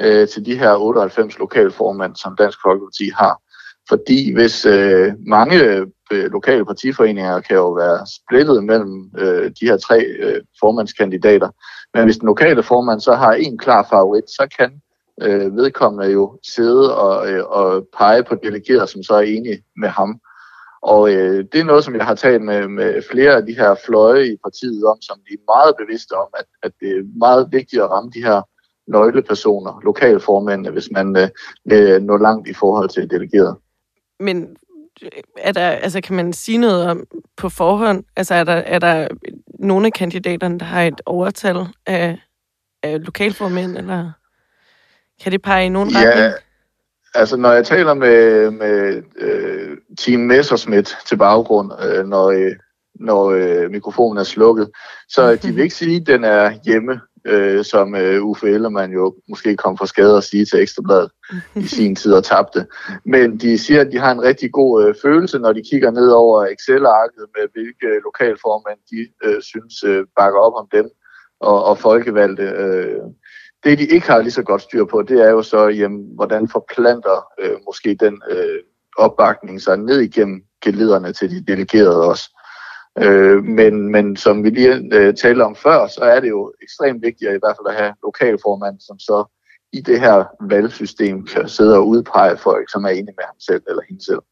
øh, 0.00 0.28
til 0.28 0.46
de 0.46 0.58
her 0.58 0.76
98 0.76 1.38
lokalformand, 1.38 2.16
som 2.16 2.36
Dansk 2.36 2.58
Folkeparti 2.62 3.10
har. 3.14 3.42
Fordi 3.88 4.34
hvis 4.34 4.66
øh, 4.66 5.12
mange 5.26 5.86
Øh, 6.12 6.32
lokale 6.32 6.64
partiforeninger 6.64 7.40
kan 7.40 7.56
jo 7.56 7.70
være 7.70 8.06
splittet 8.06 8.64
mellem 8.64 9.10
øh, 9.18 9.50
de 9.60 9.66
her 9.66 9.76
tre 9.76 10.04
øh, 10.04 10.42
formandskandidater, 10.60 11.50
men 11.94 12.04
hvis 12.04 12.16
den 12.16 12.26
lokale 12.26 12.62
formand 12.62 13.00
så 13.00 13.14
har 13.14 13.32
en 13.32 13.58
klar 13.58 13.86
favorit, 13.90 14.24
så 14.30 14.48
kan 14.58 14.80
øh, 15.22 15.56
vedkommende 15.56 16.12
jo 16.12 16.38
sidde 16.54 16.96
og, 16.96 17.30
øh, 17.30 17.44
og 17.44 17.86
pege 17.98 18.22
på 18.24 18.34
delegerede, 18.34 18.86
som 18.86 19.02
så 19.02 19.14
er 19.14 19.20
enige 19.20 19.64
med 19.76 19.88
ham. 19.88 20.20
Og 20.82 21.12
øh, 21.12 21.44
det 21.52 21.60
er 21.60 21.64
noget, 21.64 21.84
som 21.84 21.94
jeg 21.94 22.06
har 22.06 22.14
talt 22.14 22.42
med, 22.42 22.68
med 22.68 23.02
flere 23.10 23.36
af 23.36 23.46
de 23.46 23.54
her 23.54 23.74
fløje 23.86 24.26
i 24.26 24.36
partiet 24.44 24.84
om, 24.84 24.96
som 25.00 25.16
de 25.28 25.34
er 25.34 25.52
meget 25.54 25.74
bevidste 25.78 26.12
om, 26.12 26.28
at, 26.38 26.44
at 26.62 26.72
det 26.80 26.88
er 26.88 27.18
meget 27.18 27.48
vigtigt 27.52 27.82
at 27.82 27.90
ramme 27.90 28.10
de 28.14 28.24
her 28.24 28.42
nøglepersoner, 28.86 29.80
lokalformændene, 29.84 30.70
hvis 30.70 30.90
man 30.90 31.16
øh, 31.16 31.28
når 31.66 31.98
nå 31.98 32.16
langt 32.16 32.48
i 32.48 32.54
forhold 32.54 32.88
til 32.88 33.10
delegerede. 33.10 33.56
Men 34.20 34.56
er 35.36 35.52
der, 35.52 35.68
altså, 35.68 36.00
kan 36.00 36.16
man 36.16 36.32
sige 36.32 36.58
noget 36.58 36.86
om 36.86 37.04
på 37.36 37.48
forhånd? 37.48 38.04
Altså, 38.16 38.34
er 38.34 38.44
der, 38.44 38.52
er 38.52 38.78
der 38.78 39.08
nogle 39.58 39.86
af 39.86 39.92
kandidaterne, 39.92 40.58
der 40.58 40.64
har 40.64 40.82
et 40.82 41.00
overtal 41.06 41.56
af, 41.86 42.18
af 42.82 43.04
lokalformænd, 43.04 43.76
eller 43.76 44.12
kan 45.22 45.32
det 45.32 45.42
pege 45.42 45.66
i 45.66 45.68
nogen 45.68 45.90
ja, 45.90 45.98
retning? 45.98 46.34
Altså, 47.14 47.36
når 47.36 47.52
jeg 47.52 47.66
taler 47.66 47.94
med, 47.94 48.50
med 48.50 49.02
øh, 49.18 49.76
Team 49.98 50.20
Messerschmidt 50.20 50.96
til 51.06 51.16
baggrund, 51.16 51.72
øh, 51.84 52.06
når, 52.06 52.30
øh, 52.30 52.52
når 52.94 53.30
øh, 53.30 53.70
mikrofonen 53.70 54.18
er 54.18 54.24
slukket, 54.24 54.70
så 55.08 55.34
de 55.42 55.52
vil 55.52 55.62
ikke 55.62 55.74
sige, 55.74 55.96
at 56.00 56.06
den 56.06 56.24
er 56.24 56.50
hjemme, 56.64 57.00
øh, 57.26 57.64
som 57.64 57.94
øh, 57.94 58.24
Uffe 58.24 58.46
Ellermann 58.46 58.92
jo 58.92 59.14
måske 59.28 59.56
kom 59.56 59.78
for 59.78 59.84
skade 59.84 60.16
at 60.16 60.24
sige 60.24 60.44
til 60.44 60.60
Ekstrabladet 60.60 61.10
i 61.56 61.66
sin 61.76 61.96
tid 61.96 62.12
og 62.12 62.24
tabte. 62.24 62.66
Men 63.04 63.38
de 63.38 63.58
siger, 63.58 63.80
at 63.80 63.92
de 63.92 63.98
har 63.98 64.12
en 64.12 64.22
rigtig 64.22 64.52
god 64.52 64.84
øh, 64.84 64.94
følelse, 65.02 65.38
når 65.38 65.52
de 65.52 65.62
kigger 65.70 65.90
ned 65.90 66.08
over 66.08 66.46
Excel-arket 66.46 67.24
med, 67.36 67.48
hvilke 67.52 68.00
lokalformænd 68.04 68.80
de 68.90 69.28
øh, 69.28 69.42
synes 69.42 69.82
øh, 69.82 70.04
bakker 70.16 70.40
op 70.40 70.54
om 70.54 70.68
dem 70.72 70.90
og, 71.40 71.64
og 71.64 71.78
folkevalgte. 71.78 72.42
Øh, 72.42 73.02
det, 73.64 73.78
de 73.78 73.86
ikke 73.86 74.06
har 74.06 74.18
lige 74.18 74.30
så 74.30 74.42
godt 74.42 74.62
styr 74.62 74.84
på, 74.84 75.02
det 75.02 75.20
er 75.20 75.30
jo 75.30 75.42
så, 75.42 75.68
jamen, 75.68 76.06
hvordan 76.14 76.48
forplanter 76.48 77.26
øh, 77.40 77.56
måske 77.66 77.96
den 78.00 78.22
øh, 78.30 78.58
opbakning 78.96 79.62
sig 79.62 79.76
ned 79.76 80.00
igennem 80.00 80.42
gelederne 80.64 81.12
til 81.12 81.30
de 81.30 81.52
delegerede 81.52 82.08
også. 82.08 82.37
Øh, 83.02 83.44
men, 83.44 83.88
men 83.88 84.16
som 84.16 84.44
vi 84.44 84.50
lige 84.50 84.88
øh, 84.92 85.14
talte 85.14 85.42
om 85.42 85.56
før, 85.56 85.86
så 85.86 86.00
er 86.00 86.20
det 86.20 86.28
jo 86.28 86.52
ekstremt 86.62 87.02
vigtigt 87.02 87.30
at 87.30 87.36
i 87.36 87.42
hvert 87.42 87.56
fald 87.56 87.76
at 87.76 87.82
have 87.82 87.94
lokalformand, 88.02 88.80
som 88.80 88.98
så 88.98 89.24
i 89.72 89.80
det 89.80 90.00
her 90.00 90.24
valgsystem 90.40 91.26
kan 91.26 91.48
sidde 91.48 91.76
og 91.76 91.88
udpege 91.88 92.36
folk, 92.36 92.70
som 92.70 92.84
er 92.84 92.88
enige 92.88 93.16
med 93.18 93.24
ham 93.24 93.40
selv 93.40 93.62
eller 93.68 93.82
hende 93.88 94.04
selv. 94.04 94.22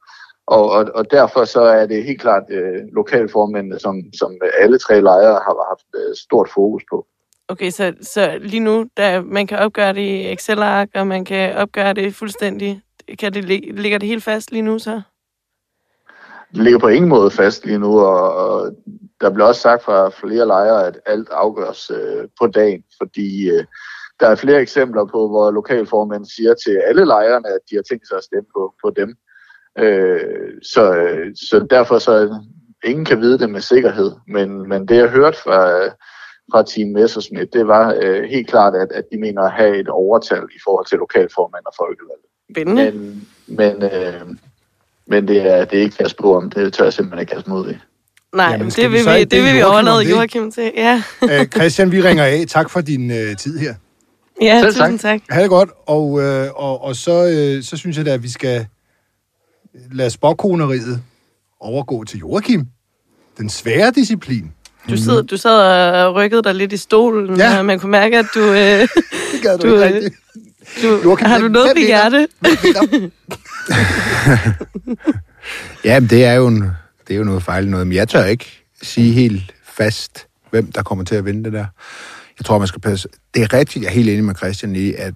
Og, 0.47 0.71
og, 0.71 0.85
og 0.95 1.11
derfor 1.11 1.45
så 1.45 1.61
er 1.61 1.87
det 1.87 2.05
helt 2.05 2.21
klart 2.21 2.43
øh, 2.51 2.83
lokalformændene, 2.93 3.79
som, 3.79 4.03
som 4.19 4.33
alle 4.59 4.79
tre 4.79 5.01
lejre 5.01 5.41
har 5.47 5.69
haft 5.71 5.87
øh, 5.95 6.17
stort 6.17 6.49
fokus 6.55 6.83
på. 6.91 7.07
Okay, 7.49 7.71
så, 7.71 7.93
så 8.01 8.39
lige 8.41 8.61
nu, 8.61 8.87
der, 8.97 9.23
man 9.23 9.47
kan 9.47 9.59
opgøre 9.59 9.93
det 9.93 10.01
i 10.01 10.33
Excel-ark, 10.33 10.89
og 10.95 11.07
man 11.07 11.25
kan 11.25 11.57
opgøre 11.57 11.95
det 11.95 12.15
fuldstændig. 12.15 12.81
Kan 13.19 13.35
det, 13.35 13.45
ligger 13.75 13.99
det 13.99 14.09
helt 14.09 14.25
fast 14.25 14.53
lige 14.53 14.63
nu 14.63 14.79
så? 14.79 15.03
Det 16.53 16.65
ligger 16.65 16.79
på 16.79 16.89
ingen 16.89 17.09
måde 17.09 17.31
fast 17.31 17.67
lige 17.67 17.79
nu, 17.79 18.01
og, 18.01 18.77
der 19.21 19.31
bliver 19.31 19.47
også 19.47 19.61
sagt 19.61 19.83
fra 19.83 20.09
flere 20.09 20.47
lejre, 20.47 20.87
at 20.87 20.99
alt 21.07 21.29
afgøres 21.31 21.91
øh, 21.91 22.29
på 22.41 22.47
dagen, 22.47 22.83
fordi 23.03 23.51
øh, 23.51 23.65
der 24.21 24.27
er 24.27 24.35
flere 24.35 24.61
eksempler 24.61 25.05
på, 25.05 25.29
hvor 25.29 25.51
lokalformænd 25.51 26.25
siger 26.25 26.55
til 26.55 26.77
alle 26.87 27.05
lejrene, 27.05 27.49
at 27.49 27.59
de 27.71 27.77
har 27.77 27.83
tænkt 27.83 28.09
sig 28.09 28.17
at 28.17 28.25
stemme 28.25 28.49
på, 28.57 28.75
på 28.85 28.91
dem. 28.91 29.17
Øh, 29.79 30.53
så, 30.63 31.07
så 31.35 31.67
derfor 31.71 31.99
så 31.99 32.35
ingen 32.85 33.05
kan 33.05 33.21
vide 33.21 33.39
det 33.39 33.51
med 33.51 33.61
sikkerhed, 33.61 34.13
men, 34.29 34.69
men 34.69 34.89
det 34.89 34.97
jeg 34.97 35.09
hørte 35.09 35.39
fra 35.39 35.89
fra 36.53 36.63
Team 36.63 36.89
Messersmith, 36.89 37.51
det 37.53 37.67
var 37.67 37.95
øh, 38.03 38.23
helt 38.25 38.49
klart, 38.49 38.75
at, 38.75 38.93
at 38.93 39.05
de 39.13 39.19
mener 39.19 39.43
at 39.43 39.53
have 39.53 39.81
et 39.81 39.89
overtal 39.89 40.43
i 40.57 40.61
forhold 40.65 40.87
til 40.87 40.99
lokalformand 40.99 41.65
og 41.67 41.73
folkevalgte. 41.77 42.29
Spændende. 42.53 42.91
Men, 42.93 43.29
men, 43.47 43.83
øh, 43.83 44.37
men 45.09 45.29
det, 45.29 45.53
er, 45.53 45.65
det 45.65 45.79
er 45.79 45.83
ikke 45.83 45.97
fast 45.97 46.17
på, 46.17 46.37
om 46.37 46.51
det 46.51 46.73
tør 46.73 46.85
jeg 46.85 46.93
simpelthen 46.93 47.21
ikke 47.21 47.35
kaste 47.35 47.51
mod 47.51 47.71
i. 47.71 47.75
Nej, 48.37 48.47
Jamen, 48.47 48.71
det, 48.71 48.93
vil 48.93 49.01
vi, 49.01 49.25
det 49.25 49.45
vil 49.45 49.55
vi 49.55 49.63
overlade 49.63 50.11
Joachim 50.11 50.53
til. 50.53 50.73
Ja. 50.77 51.03
Æ, 51.31 51.45
Christian, 51.57 51.93
vi 51.93 52.03
ringer 52.03 52.25
af. 52.25 52.45
Tak 52.49 52.71
for 52.71 52.81
din 52.81 53.11
øh, 53.11 53.37
tid 53.37 53.59
her. 53.59 53.75
Ja, 54.43 54.61
Selv 54.61 54.75
tusind 54.75 54.99
tak. 54.99 55.21
Ha' 55.31 55.43
det 55.43 55.51
godt, 55.51 55.71
og, 55.87 56.23
øh, 56.23 56.49
og, 56.55 56.85
og 56.85 56.97
så, 56.97 57.27
øh, 57.27 57.63
så 57.63 57.77
synes 57.77 57.97
jeg 57.97 58.07
da, 58.07 58.11
at 58.11 58.23
vi 58.23 58.29
skal 58.29 58.67
lade 59.93 60.11
spokkoneriet 60.11 61.03
overgå 61.61 62.05
til 62.05 62.19
Joachim. 62.19 62.67
Den 63.39 63.51
svære 63.51 63.91
disciplin. 63.91 64.53
Du, 64.91 64.97
sidder, 64.97 65.23
du 65.23 65.37
sad 65.37 66.05
og 66.05 66.15
rykkede 66.15 66.43
dig 66.43 66.55
lidt 66.55 66.73
i 66.73 66.77
stolen, 66.77 67.37
ja. 67.37 67.59
og 67.59 67.67
man 67.67 67.79
kunne 67.79 67.91
mærke, 67.91 68.19
at 68.19 68.27
du... 68.35 68.41
Øh, 68.41 68.57
det 69.33 69.43
gad 69.43 69.59
du, 69.59 69.69
du 69.69 69.83
ikke 69.83 69.97
rigtigt. 69.97 70.15
Du, 70.83 71.01
Joachim, 71.05 71.27
har 71.27 71.39
du 71.39 71.49
noget 71.49 71.73
på 71.77 71.81
hjerte? 71.81 72.29
ja, 75.85 76.01
det 76.01 76.25
er 76.25 76.33
jo, 76.33 76.47
en, 76.47 76.63
det 77.09 77.15
er 77.15 77.19
jo 77.19 77.25
noget 77.25 77.43
fejl 77.43 77.69
noget, 77.69 77.87
men 77.87 77.97
jeg 77.97 78.09
tør 78.09 78.25
ikke 78.25 78.65
sige 78.83 79.13
helt 79.13 79.55
fast, 79.65 80.27
hvem 80.51 80.73
der 80.73 80.83
kommer 80.83 81.05
til 81.05 81.15
at 81.15 81.25
vinde 81.25 81.45
det 81.45 81.53
der. 81.53 81.67
Jeg 82.39 82.45
tror, 82.45 82.59
man 82.59 82.69
skal 82.69 82.81
passe... 82.81 83.09
Det 83.35 83.43
er 83.43 83.53
rigtigt, 83.53 83.83
jeg 83.83 83.89
er 83.89 83.95
helt 83.95 84.09
enig 84.09 84.25
med 84.25 84.35
Christian 84.35 84.77
i, 84.77 84.93
at 84.93 85.15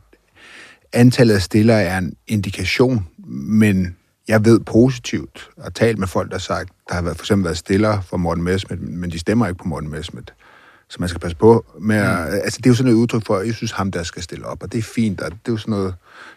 antallet 0.93 1.35
af 1.35 1.43
stillere 1.43 1.83
er 1.83 1.99
en 1.99 2.15
indikation, 2.29 3.07
men 3.29 3.97
jeg 4.29 4.45
ved 4.45 4.61
positivt 4.61 5.51
og 5.57 5.75
talt 5.75 5.99
med 5.99 6.07
folk, 6.07 6.29
der 6.29 6.35
har 6.35 6.41
sagt, 6.41 6.71
der 6.89 6.95
har 6.95 7.03
været, 7.03 7.17
for 7.17 7.23
eksempel 7.23 7.45
været 7.45 7.59
stillere 7.59 8.03
for 8.03 8.17
Morten 8.17 8.45
Messmith, 8.45 8.83
men 8.83 9.11
de 9.11 9.19
stemmer 9.19 9.47
ikke 9.47 9.59
på 9.59 9.69
Morten 9.69 9.91
Messmith. 9.91 10.33
Så 10.91 10.97
man 11.01 11.09
skal 11.09 11.21
passe 11.21 11.37
på 11.37 11.65
med 11.81 11.97
at, 11.97 12.29
mm. 12.29 12.35
altså 12.35 12.59
det 12.59 12.67
er 12.67 12.71
jo 12.71 12.75
sådan 12.75 12.93
et 12.93 12.97
udtryk 12.97 13.27
for, 13.27 13.37
at 13.37 13.47
jeg 13.47 13.55
synes 13.55 13.73
ham, 13.73 13.91
der 13.91 14.03
skal 14.03 14.23
stille 14.23 14.47
op, 14.47 14.63
og 14.63 14.73
det 14.73 14.79
er 14.79 14.83
fint, 14.83 15.21
og 15.21 15.31
det 15.31 15.39
er 15.49 15.53
jo 15.53 15.57
sådan 15.57 15.73
noget, 15.73 15.95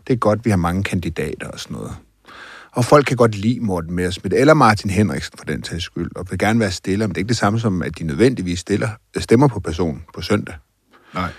det 0.08 0.14
er 0.14 0.18
godt, 0.18 0.46
vi 0.46 0.50
har 0.50 0.58
mange 0.58 0.84
kandidater 0.84 1.48
og 1.48 1.60
sådan 1.60 1.78
noget. 1.78 1.96
Og 2.72 2.86
folk 2.86 3.06
kan 3.06 3.18
godt 3.18 3.36
lide 3.36 3.60
Morten 3.60 3.96
Messmith, 3.96 4.36
eller 4.40 4.54
Martin 4.54 4.90
Henriksen 4.90 5.38
for 5.38 5.46
den 5.46 5.64
sags 5.64 5.84
skyld, 5.84 6.12
og 6.16 6.28
vil 6.30 6.40
gerne 6.40 6.60
være 6.60 6.72
stille, 6.72 7.08
men 7.08 7.10
det 7.10 7.18
er 7.18 7.20
ikke 7.20 7.30
det 7.30 7.38
samme 7.38 7.60
som, 7.60 7.82
at 7.84 8.00
de 8.00 8.04
nødvendigvis 8.04 8.60
stiller, 8.60 8.90
stemmer 9.18 9.48
på 9.48 9.60
personen 9.60 10.04
på 10.14 10.22
søndag. 10.22 10.56
Nej. 11.14 11.30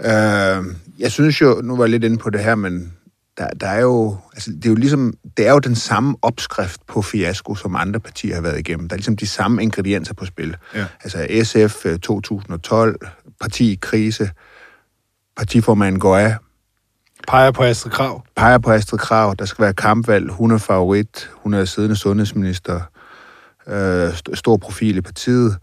Øh, 0.00 0.64
jeg 0.98 1.12
synes 1.12 1.40
jo, 1.40 1.60
nu 1.64 1.76
var 1.76 1.84
jeg 1.84 1.90
lidt 1.90 2.04
inde 2.04 2.18
på 2.18 2.30
det 2.30 2.40
her, 2.40 2.54
men 2.54 2.92
der, 3.38 3.48
der 3.48 3.66
er 3.66 3.80
jo, 3.80 4.16
altså, 4.32 4.50
det 4.50 4.64
er 4.64 4.70
jo 4.70 4.74
ligesom, 4.74 5.14
det 5.36 5.46
er 5.46 5.52
jo 5.52 5.58
den 5.58 5.74
samme 5.74 6.16
opskrift 6.22 6.86
på 6.86 7.02
fiasko, 7.02 7.54
som 7.54 7.76
andre 7.76 8.00
partier 8.00 8.34
har 8.34 8.42
været 8.42 8.58
igennem. 8.58 8.88
Der 8.88 8.94
er 8.94 8.96
ligesom 8.96 9.16
de 9.16 9.26
samme 9.26 9.62
ingredienser 9.62 10.14
på 10.14 10.24
spil. 10.24 10.56
Ja. 10.74 10.86
Altså 11.04 11.26
SF 11.44 11.86
2012, 12.02 12.98
øh, 13.02 13.08
parti 13.40 13.72
i 13.72 13.78
krise, 13.80 14.30
partiformanden 15.36 16.00
går 16.00 16.16
af. 16.16 16.36
Peger 17.28 17.50
på 17.50 17.62
Astrid 17.62 17.92
Krav. 17.92 18.24
Peger 18.36 18.58
på 18.58 18.70
Astrid 18.70 18.98
Krav. 18.98 19.34
Der 19.38 19.44
skal 19.44 19.62
være 19.62 19.74
kampvalg. 19.74 20.30
Hun 20.30 20.50
er 20.50 20.58
favorit. 20.58 21.30
Hun 21.34 21.54
er 21.54 21.64
siddende 21.64 21.96
sundhedsminister. 21.96 22.80
Øh, 23.66 24.14
stor 24.34 24.56
profil 24.56 24.96
i 24.96 25.00
partiet. 25.00 25.56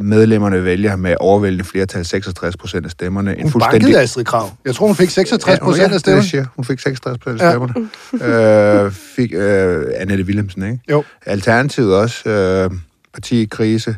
Medlemmerne 0.00 0.64
vælger 0.64 0.96
med 0.96 1.14
overvældende 1.20 1.64
flertal 1.64 2.04
66 2.04 2.56
procent 2.56 2.84
af 2.84 2.90
stemmerne. 2.90 3.38
En 3.38 3.50
Hun 3.50 3.60
bankede 3.60 4.00
Astrid 4.00 4.24
Krav. 4.24 4.50
Jeg 4.64 4.74
tror, 4.74 4.86
hun 4.86 4.96
fik 4.96 5.10
66 5.10 5.58
procent 5.58 5.84
af 5.84 5.90
det, 5.90 6.00
stemmen. 6.00 6.16
jeg 6.16 6.24
siger. 6.24 6.46
Hun 6.56 6.64
fik 6.64 6.78
66 6.78 7.18
procent 7.18 7.42
af 7.42 7.52
stemmerne. 7.52 8.84
øh, 8.84 8.92
fik 8.92 9.32
øh, 9.34 9.84
Annette 9.96 10.24
Willemsen, 10.24 10.62
ikke? 10.62 10.78
Jo. 10.90 11.04
Alternativet 11.26 11.94
også. 11.96 12.28
Øh, 12.30 12.70
parti 13.14 13.42
i 13.42 13.44
krise. 13.44 13.96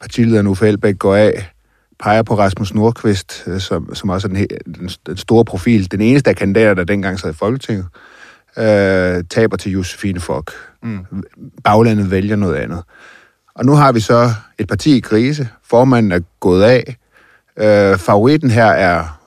Partilederen 0.00 0.46
Uffe 0.46 0.68
Elbæk 0.68 0.98
går 0.98 1.14
af. 1.16 1.50
Peger 2.00 2.22
på 2.22 2.38
Rasmus 2.38 2.74
Nordqvist, 2.74 3.44
øh, 3.46 3.60
som, 3.60 3.94
som 3.94 4.08
også 4.10 4.28
er 4.28 4.32
den, 4.32 4.46
den, 4.74 4.90
den 5.06 5.16
store 5.16 5.44
profil. 5.44 5.90
Den 5.92 6.00
eneste 6.00 6.30
af 6.30 6.36
kandidater, 6.36 6.74
der 6.74 6.84
dengang 6.84 7.20
sad 7.20 7.30
i 7.30 7.34
Folketinget. 7.34 7.86
Øh, 8.58 9.24
taber 9.30 9.56
til 9.56 9.72
Josefine 9.72 10.20
Fock. 10.20 10.52
Mm. 10.82 10.98
Baglandet 11.64 12.10
vælger 12.10 12.36
noget 12.36 12.54
andet. 12.54 12.82
Og 13.54 13.64
nu 13.64 13.72
har 13.72 13.92
vi 13.92 14.00
så 14.00 14.30
et 14.58 14.68
parti 14.68 14.96
i 14.96 15.00
krise. 15.00 15.48
Formanden 15.64 16.12
er 16.12 16.20
gået 16.40 16.62
af. 16.62 16.96
Øh, 17.56 17.98
favoritten 17.98 18.50
her 18.50 18.64
er 18.66 19.20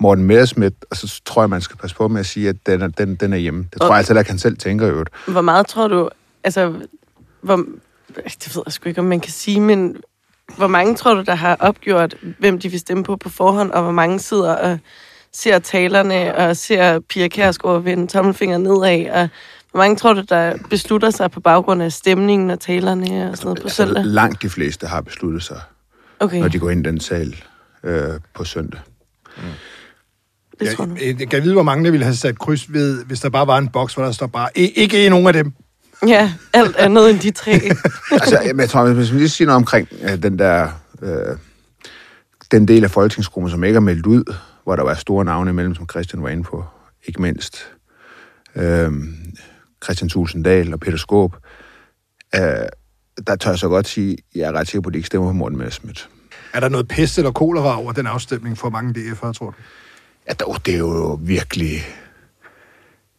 Morten 0.00 0.24
Messerschmidt, 0.24 0.74
og 0.90 0.96
så 0.96 1.20
tror 1.24 1.42
jeg, 1.42 1.50
man 1.50 1.60
skal 1.60 1.76
passe 1.76 1.96
på 1.96 2.08
med 2.08 2.20
at 2.20 2.26
sige, 2.26 2.48
at 2.48 2.56
den 2.66 2.82
er, 2.82 2.88
den, 2.88 3.14
den 3.14 3.32
er 3.32 3.36
hjemme. 3.36 3.66
Det 3.72 3.80
tror 3.80 3.88
Og- 3.88 3.92
jeg 3.92 3.98
altså, 3.98 4.14
at 4.18 4.28
han 4.28 4.38
selv 4.38 4.56
tænker 4.56 4.86
i 4.86 4.90
øvrigt. 4.90 5.10
Hvor 5.26 5.40
meget 5.40 5.66
tror 5.66 5.88
du, 5.88 6.08
altså, 6.44 6.74
hvor, 7.40 7.56
det 8.16 8.52
ved 8.56 8.62
jeg 8.66 8.72
sgu 8.72 8.88
ikke, 8.88 9.00
om 9.00 9.04
man 9.04 9.20
kan 9.20 9.32
sige, 9.32 9.60
men 9.60 9.96
hvor 10.56 10.66
mange 10.66 10.94
tror 10.94 11.14
du, 11.14 11.20
der 11.22 11.34
har 11.34 11.56
opgjort, 11.60 12.14
hvem 12.38 12.58
de 12.58 12.68
vil 12.68 12.80
stemme 12.80 13.04
på 13.04 13.16
på 13.16 13.28
forhånd, 13.28 13.70
og 13.70 13.82
hvor 13.82 13.92
mange 13.92 14.18
sidder 14.18 14.54
og 14.56 14.78
ser 15.32 15.58
talerne, 15.58 16.36
og 16.36 16.56
ser 16.56 16.98
Pia 17.00 17.28
Kærsgaard 17.28 17.82
vende 17.82 18.06
tommelfingeren 18.06 18.62
nedad, 18.62 19.10
og 19.10 19.28
hvor 19.70 19.78
mange 19.80 19.96
tror 19.96 20.12
du, 20.12 20.22
der 20.28 20.56
beslutter 20.70 21.10
sig 21.10 21.30
på 21.30 21.40
baggrund 21.40 21.82
af 21.82 21.92
stemningen 21.92 22.50
og 22.50 22.60
talerne 22.60 23.30
og 23.30 23.36
sådan 23.36 23.46
noget 23.46 23.62
på 23.62 23.68
søndag? 23.68 23.96
Altså, 23.96 24.12
langt 24.12 24.42
de 24.42 24.48
fleste 24.50 24.86
har 24.86 25.00
besluttet 25.00 25.42
sig, 25.42 25.60
Okay, 26.20 26.40
når 26.40 26.48
de 26.48 26.58
går 26.58 26.70
ind 26.70 26.86
i 26.86 26.88
den 26.88 27.00
sal 27.00 27.36
øh, 27.84 28.08
på 28.34 28.44
søndag. 28.44 28.80
det 30.60 30.70
tror 30.76 30.84
du. 30.84 30.96
Jeg, 31.06 31.20
jeg 31.20 31.28
kan 31.28 31.42
vide, 31.42 31.52
hvor 31.54 31.62
mange 31.62 31.84
der 31.84 31.90
ville 31.90 32.04
have 32.04 32.16
sat 32.16 32.38
kryds 32.38 32.72
ved, 32.72 33.04
hvis 33.04 33.20
der 33.20 33.28
bare 33.30 33.46
var 33.46 33.58
en 33.58 33.68
boks, 33.68 33.94
hvor 33.94 34.04
der 34.04 34.12
står 34.12 34.26
bare, 34.26 34.48
"I- 34.56 34.72
ikke 34.76 35.06
en 35.06 35.10
nogen 35.12 35.26
af 35.26 35.32
dem. 35.32 35.52
Ja, 36.06 36.32
alt 36.52 36.76
andet 36.76 37.10
end 37.10 37.18
de 37.20 37.30
tre. 37.30 37.50
altså, 38.12 38.38
jamen, 38.44 38.60
jeg 38.60 38.68
tror, 38.70 38.92
hvis 38.92 39.10
man 39.10 39.18
lige 39.18 39.28
siger 39.28 39.46
noget 39.46 39.56
omkring 39.56 39.88
øh, 40.02 40.22
den 40.22 40.38
der... 40.38 40.68
Øh, 41.02 41.36
den 42.50 42.68
del 42.68 42.84
af 42.84 42.90
folketingsgruppen, 42.90 43.50
som 43.50 43.64
ikke 43.64 43.76
er 43.76 43.80
meldt 43.80 44.06
ud, 44.06 44.34
hvor 44.64 44.76
der 44.76 44.82
var 44.82 44.94
store 44.94 45.24
navne 45.24 45.50
imellem, 45.50 45.74
som 45.74 45.86
Christian 45.90 46.22
var 46.22 46.28
inde 46.28 46.42
på, 46.42 46.64
ikke 47.06 47.22
mindst 47.22 47.70
øh, 48.56 48.90
Christian 49.84 50.08
Tulsendal 50.08 50.72
og 50.72 50.80
Peter 50.80 50.98
Skåb, 50.98 51.36
øh, 52.34 52.40
der 53.26 53.36
tør 53.36 53.50
jeg 53.50 53.58
så 53.58 53.68
godt 53.68 53.88
sige, 53.88 54.18
jeg 54.34 54.48
er 54.48 54.52
ret 54.52 54.68
sikker 54.68 54.82
på, 54.82 54.88
at 54.88 54.92
de 54.92 54.98
ikke 54.98 55.06
stemmer 55.06 55.28
på 55.28 55.32
Morten 55.32 55.58
Messerschmidt. 55.58 56.08
Er 56.52 56.60
der 56.60 56.68
noget 56.68 56.88
pest 56.88 57.18
eller 57.18 57.30
kolera 57.30 57.78
over 57.78 57.92
den 57.92 58.06
afstemning 58.06 58.58
for 58.58 58.70
mange 58.70 59.00
DF'ere, 59.00 59.32
tror 59.32 59.46
du? 59.46 59.52
Ja, 60.28 60.32
dog, 60.32 60.66
det 60.66 60.74
er 60.74 60.78
jo 60.78 61.18
virkelig... 61.22 61.70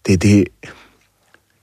Det, 0.05 0.21
det, 0.21 0.47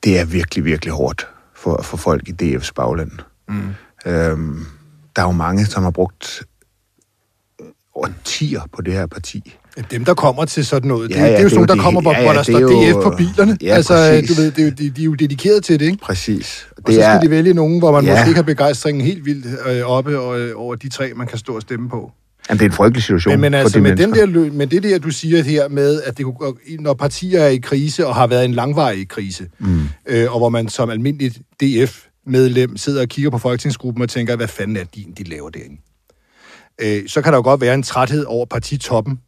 det 0.04 0.18
er 0.18 0.24
virkelig, 0.24 0.64
virkelig 0.64 0.94
hårdt 0.94 1.28
for, 1.54 1.82
for 1.82 1.96
folk 1.96 2.28
i 2.28 2.56
DF's 2.56 2.70
bagland. 2.74 3.10
Mm. 3.48 3.74
Øhm, 4.06 4.66
der 5.16 5.22
er 5.22 5.26
jo 5.26 5.32
mange, 5.32 5.66
som 5.66 5.82
har 5.82 5.90
brugt 5.90 6.42
årtier 7.94 8.62
på 8.72 8.82
det 8.82 8.92
her 8.92 9.06
parti. 9.06 9.58
Dem, 9.90 10.04
der 10.04 10.14
kommer 10.14 10.44
til 10.44 10.66
sådan 10.66 10.88
noget, 10.88 11.10
det, 11.10 11.16
Ja, 11.16 11.20
ja, 11.20 11.26
ja, 11.26 11.32
det 11.32 11.38
er 11.38 11.42
jo 11.42 11.44
det 11.48 11.50
sådan 11.52 11.62
er 11.62 11.66
nogle, 11.66 11.68
der 11.68 11.76
jo 11.76 11.82
kommer, 11.82 12.00
de- 12.00 12.04
hvor, 12.04 12.12
ja, 12.12 12.20
hvor 12.22 12.30
ja, 12.30 12.36
der 12.38 12.42
det 12.42 12.46
står 12.54 12.84
er 12.84 12.90
jo- 12.90 13.00
DF 13.00 13.04
på 13.04 13.14
bilerne. 13.16 13.58
Ja, 13.62 13.74
altså, 13.74 13.94
præcis. 13.94 14.28
du 14.36 14.42
ved, 14.42 14.50
det 14.50 14.58
er 14.58 14.64
jo, 14.64 14.70
de, 14.70 14.90
de 14.90 15.00
er 15.00 15.04
jo 15.04 15.14
dedikeret 15.14 15.64
til 15.64 15.80
det, 15.80 15.86
ikke? 15.86 15.98
Præcis. 15.98 16.66
Og 16.84 16.92
så 16.92 17.00
skal 17.00 17.20
de 17.22 17.30
vælge 17.30 17.54
nogen, 17.54 17.78
hvor 17.78 17.92
man 17.92 18.04
Ja. 18.04 18.10
måske 18.12 18.28
ikke 18.28 18.36
har 18.38 18.42
begejstringen 18.42 19.04
helt 19.04 19.24
vildt 19.24 19.46
øh, 19.68 19.82
oppe 19.82 20.18
og, 20.18 20.40
øh, 20.40 20.52
over 20.56 20.74
de 20.74 20.88
tre, 20.88 21.12
man 21.16 21.26
kan 21.26 21.38
stå 21.38 21.54
og 21.56 21.62
stemme 21.62 21.88
på. 21.88 22.10
Jamen, 22.50 22.58
det 22.58 22.64
er 22.64 22.68
en 22.70 22.74
frygtelig 22.76 23.02
situation 23.02 23.32
Men, 23.32 23.40
men 23.40 23.52
for 23.52 23.58
altså, 23.58 23.78
de 23.78 23.82
med, 23.82 23.90
den 23.96 23.98
mennesker. 24.10 24.26
der, 24.26 24.48
lø- 24.48 24.52
med 24.52 24.66
det 24.66 24.82
der, 24.82 24.98
du 24.98 25.10
siger 25.10 25.42
her 25.42 25.68
med, 25.68 26.02
at 26.02 26.18
det, 26.18 26.26
når 26.80 26.94
partier 26.94 27.40
er 27.40 27.48
i 27.48 27.56
krise 27.56 28.06
og 28.06 28.14
har 28.14 28.26
været 28.26 28.44
en 28.44 28.54
langvarig 28.54 29.08
krise, 29.08 29.46
mm. 29.58 29.80
øh, 30.08 30.32
og 30.32 30.38
hvor 30.38 30.48
man 30.48 30.68
som 30.68 30.90
almindeligt 30.90 31.38
DF-medlem 31.62 32.76
sidder 32.76 33.00
og 33.02 33.08
kigger 33.08 33.30
på 33.30 33.38
folketingsgruppen 33.38 34.02
og 34.02 34.08
tænker, 34.08 34.36
hvad 34.36 34.48
fanden 34.48 34.76
er 34.76 34.84
det, 34.94 35.04
de 35.18 35.24
laver 35.24 35.50
derinde? 35.50 35.76
Øh, 36.82 37.08
så 37.08 37.22
kan 37.22 37.32
der 37.32 37.38
jo 37.38 37.42
godt 37.42 37.60
være 37.60 37.74
en 37.74 37.82
træthed 37.82 38.24
over 38.24 38.46
partitoppen. 38.46 39.18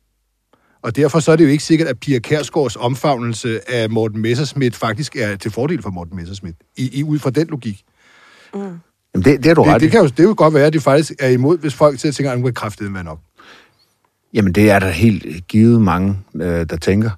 Og 0.82 0.96
derfor 0.96 1.20
så 1.20 1.32
er 1.32 1.36
det 1.36 1.44
jo 1.44 1.48
ikke 1.48 1.64
sikkert, 1.64 1.88
at 1.88 2.00
Pia 2.00 2.18
Kærsgaards 2.18 2.76
omfavnelse 2.76 3.70
af 3.70 3.90
Morten 3.90 4.20
Messerschmidt 4.20 4.76
faktisk 4.76 5.16
er 5.16 5.36
til 5.36 5.50
fordel 5.50 5.82
for 5.82 5.90
Morten 5.90 6.16
Messerschmidt, 6.16 6.56
i, 6.76 6.98
i, 6.98 7.02
ud 7.02 7.18
fra 7.18 7.30
den 7.30 7.46
logik. 7.46 7.82
Jamen, 8.54 8.80
det, 9.14 9.24
det 9.44 9.46
er 9.46 9.54
du 9.54 9.62
Det, 9.62 9.72
ret 9.72 9.80
det, 9.80 9.90
kan 9.90 10.00
jo, 10.00 10.06
det 10.06 10.16
kan 10.16 10.24
jo 10.24 10.34
godt 10.36 10.54
være, 10.54 10.66
at 10.66 10.72
de 10.72 10.80
faktisk 10.80 11.12
er 11.18 11.28
imod, 11.28 11.58
hvis 11.58 11.74
folk 11.74 12.00
sidder 12.00 12.12
og 12.12 12.16
tænker, 12.16 12.32
at 12.32 12.38
nu 12.38 12.44
kan 12.44 12.54
kraftedet 12.54 12.94
være 12.94 13.04
nok. 13.04 13.18
Jamen, 14.34 14.52
det 14.52 14.70
er 14.70 14.78
der 14.78 14.88
helt 14.88 15.48
givet 15.48 15.82
mange, 15.82 16.18
øh, 16.34 16.66
der 16.70 16.76
tænker. 16.76 17.10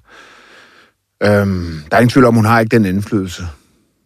Øhm, 1.23 1.79
der 1.91 1.97
er 1.97 2.01
ingen 2.01 2.09
tvivl 2.09 2.25
om, 2.25 2.35
hun 2.35 2.45
har 2.45 2.59
ikke 2.59 2.77
den 2.77 2.85
indflydelse, 2.85 3.43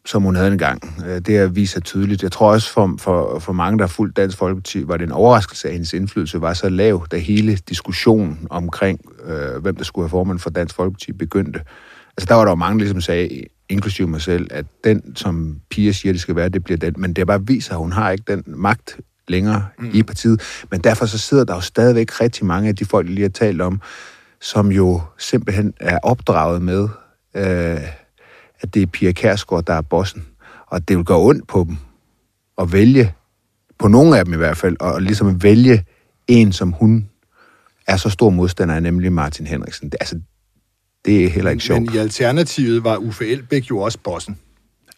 som 0.08 0.24
hun 0.24 0.36
havde 0.36 0.52
engang. 0.52 1.04
Øh, 1.08 1.20
det 1.22 1.38
er 1.38 1.48
viser 1.48 1.80
tydeligt. 1.80 2.24
Jeg 2.24 2.32
tror 2.32 2.52
også, 2.52 2.72
for, 2.72 2.96
for, 3.00 3.40
for 3.40 3.54
mange, 3.54 3.78
der 3.78 3.84
har 3.84 3.90
fulgt 3.90 4.18
Dansk 4.18 4.38
Folkeparti, 4.38 4.88
var 4.88 4.98
det 4.98 5.06
en 5.06 5.12
overraskelse, 5.12 5.68
at 5.68 5.74
hendes 5.74 5.94
indflydelse 5.94 6.42
var 6.42 6.54
så 6.54 6.70
lav, 6.70 7.08
da 7.12 7.18
hele 7.18 7.56
diskussionen 7.56 8.48
omkring, 8.50 9.00
øh, 9.26 9.62
hvem 9.62 9.76
der 9.76 9.84
skulle 9.84 10.04
have 10.04 10.10
formand 10.10 10.40
for 10.40 10.50
Dansk 10.50 10.76
Folkeparti, 10.76 11.12
begyndte. 11.12 11.60
Altså, 12.18 12.26
der 12.28 12.36
var 12.36 12.44
der 12.44 12.52
jo 12.52 12.56
mange, 12.56 12.80
der 12.80 12.84
ligesom 12.84 13.02
sagde, 13.02 13.44
inklusive 13.70 14.08
mig 14.08 14.22
selv, 14.22 14.48
at 14.52 14.66
den, 14.84 15.16
som 15.16 15.62
piger 15.70 15.94
siger, 15.94 16.14
det 16.14 16.22
skal 16.22 16.36
være, 16.36 16.50
det 16.50 16.64
bliver 16.64 16.78
den. 16.78 16.94
Men 16.98 17.14
det 17.14 17.28
bare 17.28 17.48
viser, 17.48 17.72
at 17.72 17.78
hun 17.78 17.92
har 17.92 18.12
ikke 18.12 18.24
den 18.28 18.44
magt 18.48 18.98
længere 19.28 19.66
mm. 19.80 19.90
i 19.94 20.04
partiet. 20.04 20.66
Men 20.72 20.82
derfor 20.82 21.06
så 21.06 21.18
sidder 21.18 21.44
der 21.44 21.56
jo 21.56 21.62
stadigvæk 21.62 22.22
rigtig 22.22 22.46
mange 22.46 22.70
af 22.70 22.76
de 22.76 22.86
folk, 22.86 23.08
jeg 23.08 23.14
lige 23.14 23.24
har 23.24 23.30
talt 23.30 23.62
om, 23.62 23.82
som 24.42 24.72
jo 24.72 25.02
simpelthen 25.18 25.74
er 25.80 26.00
opdraget 26.04 26.62
med, 26.62 26.90
øh, 27.36 27.82
at 28.62 28.74
det 28.74 28.82
er 28.82 28.86
Pia 28.86 29.12
Kærsgaard, 29.12 29.66
der 29.66 29.74
er 29.74 29.82
bossen. 29.82 30.26
Og 30.68 30.88
det 30.88 30.98
vil 30.98 31.06
gøre 31.06 31.20
ondt 31.20 31.48
på 31.48 31.66
dem 31.68 31.78
at 32.58 32.72
vælge, 32.72 33.14
på 33.80 33.88
nogle 33.88 34.18
af 34.20 34.26
dem 34.26 34.34
i 34.34 34.38
hvert 34.38 34.58
fald, 34.58 34.76
og 34.80 35.02
ligesom 35.02 35.44
vælge 35.44 35.86
en, 36.28 36.52
som 36.52 36.72
hun 36.72 37.10
er 37.88 37.98
så 37.98 38.10
stor 38.10 38.30
modstander 38.30 38.76
af, 38.76 38.84
nemlig 38.84 39.14
Martin 39.14 39.48
Henriksen. 39.48 39.90
Det, 39.90 39.98
altså, 40.00 40.20
det 41.06 41.26
er 41.26 41.30
heller 41.30 41.52
ikke 41.52 41.64
sjovt. 41.64 41.82
Men 41.82 41.94
i 41.94 41.98
alternativet 41.98 42.84
var 42.84 42.98
Uffe 42.98 43.28
Elbæk 43.28 43.70
jo 43.70 43.78
også 43.78 43.98
bossen. 44.04 44.38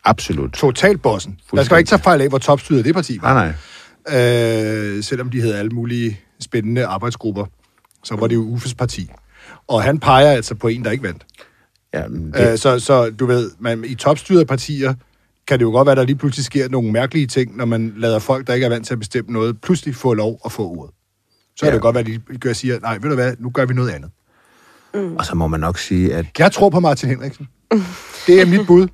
Absolut. 0.06 0.52
Totalt 0.54 1.02
bossen. 1.02 1.40
Der 1.56 1.64
skal 1.64 1.78
ikke 1.78 1.90
tage 1.90 2.02
fejl 2.02 2.22
af, 2.22 2.30
hvor 2.30 2.38
topstyret 2.38 2.86
det 2.86 2.96
parti 2.96 3.20
var. 3.22 3.34
Nej, 3.34 3.46
nej. 3.46 3.56
Øh, 4.08 5.04
selvom 5.04 5.30
de 5.30 5.42
havde 5.42 5.58
alle 5.58 5.72
mulige 5.72 6.20
spændende 6.40 6.86
arbejdsgrupper, 6.86 7.46
så 8.04 8.16
var 8.16 8.28
det 8.28 8.36
jo 8.36 8.42
Uffes 8.42 8.74
parti. 8.74 9.12
Og 9.68 9.84
han 9.84 10.00
peger 10.00 10.32
altså 10.32 10.56
på 10.56 10.68
en, 10.68 10.86
der 10.86 10.92
ikke 10.92 11.04
vandt. 11.04 11.26
Ja, 11.94 12.08
men 12.08 12.32
Det... 12.34 12.52
Øh, 12.52 12.58
så, 12.58 12.80
så 12.80 13.10
du 13.10 13.26
ved, 13.26 13.52
man, 13.60 13.84
i 13.88 13.96
topstyrede 13.96 14.46
partier 14.46 14.94
kan 15.48 15.60
det 15.60 15.66
jo 15.66 15.70
godt 15.72 15.86
være, 15.86 15.92
at 15.92 15.98
der 15.98 16.04
lige 16.04 16.16
pludselig 16.16 16.46
sker 16.46 16.70
nogle 16.70 16.92
mærkelige 16.92 17.28
ting, 17.28 17.58
når 17.58 17.66
man 17.66 17.94
lader 17.98 18.20
folk, 18.20 18.48
der 18.48 18.54
ikke 18.54 18.66
er 18.66 18.70
vant 18.70 18.86
til 18.88 18.94
at 18.94 19.00
bestemme 19.00 19.32
noget, 19.34 19.62
pludselig 19.62 19.96
få 19.96 20.14
lov 20.14 20.40
at 20.46 20.52
få 20.52 20.70
ordet. 20.70 20.94
Så 21.56 21.66
ja. 21.66 21.68
Ja. 21.68 21.72
kan 21.72 21.74
det 21.74 21.82
godt 21.82 21.96
være, 21.96 22.16
at 22.16 22.22
de 22.32 22.38
gør 22.38 22.54
siger, 22.54 22.80
nej, 22.80 22.98
ved 23.02 23.10
du 23.10 23.16
hvad, 23.16 23.36
nu 23.40 23.50
gør 23.50 23.66
vi 23.66 23.74
noget 23.74 23.90
andet. 23.90 24.12
og 25.20 25.26
så 25.26 25.36
må 25.36 25.48
man 25.48 25.60
nok 25.60 25.78
sige, 25.78 26.14
at 26.16 26.26
Jeg 26.40 26.52
tror 26.52 26.70
på 26.70 26.80
Martin 26.80 27.10
Henriksen. 27.10 27.48
Det 28.28 28.42
er 28.42 28.46
mit 28.46 28.68
bud. 28.68 28.88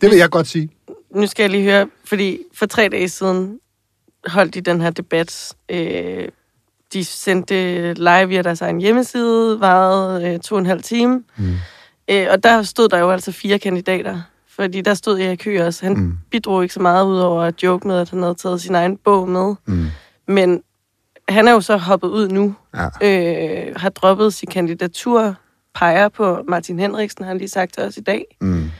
Det 0.00 0.10
vil 0.10 0.18
jeg 0.18 0.30
godt 0.30 0.46
sige. 0.46 0.70
nu 1.14 1.26
skal 1.26 1.42
jeg 1.42 1.50
lige 1.50 1.62
høre, 1.64 1.86
fordi 2.04 2.38
for 2.54 2.66
tre 2.66 2.88
dage 2.88 3.08
siden 3.08 3.58
holdt 4.26 4.54
de 4.54 4.60
den 4.60 4.80
her 4.80 4.90
debat. 4.90 5.52
Øh, 5.68 6.28
de 6.92 7.04
sendte 7.04 7.94
live 7.94 8.28
via 8.28 8.42
deres 8.42 8.60
egen 8.60 8.80
hjemmeside, 8.80 9.60
varede 9.60 10.28
øh, 10.28 10.40
to 10.40 10.54
og 10.54 10.58
en 10.58 10.66
halv 10.66 10.82
time. 10.82 11.22
Mm. 11.36 11.54
Øh, 12.12 12.26
og 12.30 12.42
der 12.42 12.62
stod 12.62 12.88
der 12.88 12.98
jo 12.98 13.10
altså 13.10 13.32
fire 13.32 13.58
kandidater. 13.58 14.22
Fordi 14.48 14.80
der 14.80 14.94
stod 14.94 15.20
Erik 15.20 15.44
Høgh 15.44 15.66
også. 15.66 15.84
Han 15.86 15.96
mm. 15.96 16.18
bidrog 16.30 16.62
ikke 16.62 16.74
så 16.74 16.80
meget 16.82 17.06
ud 17.06 17.18
over 17.18 17.42
at 17.42 17.62
joke 17.62 17.88
med, 17.88 17.98
at 17.98 18.10
han 18.10 18.22
havde 18.22 18.34
taget 18.34 18.60
sin 18.60 18.74
egen 18.74 18.96
bog 18.96 19.28
med. 19.28 19.54
Mm. 19.66 19.86
Men 20.28 20.62
han 21.28 21.48
er 21.48 21.52
jo 21.52 21.60
så 21.60 21.76
hoppet 21.76 22.08
ud 22.08 22.28
nu. 22.28 22.54
Ja. 22.74 22.88
Øh, 23.02 23.76
har 23.76 23.88
droppet 23.88 24.34
sin 24.34 24.48
kandidatur. 24.48 25.34
Peger 25.74 26.08
på 26.08 26.42
Martin 26.48 26.78
Henriksen, 26.78 27.24
har 27.24 27.28
han 27.28 27.38
lige 27.38 27.48
sagt 27.48 27.74
til 27.74 27.82
os 27.82 27.96
i 27.96 28.00
dag. 28.00 28.36
mm, 28.40 28.70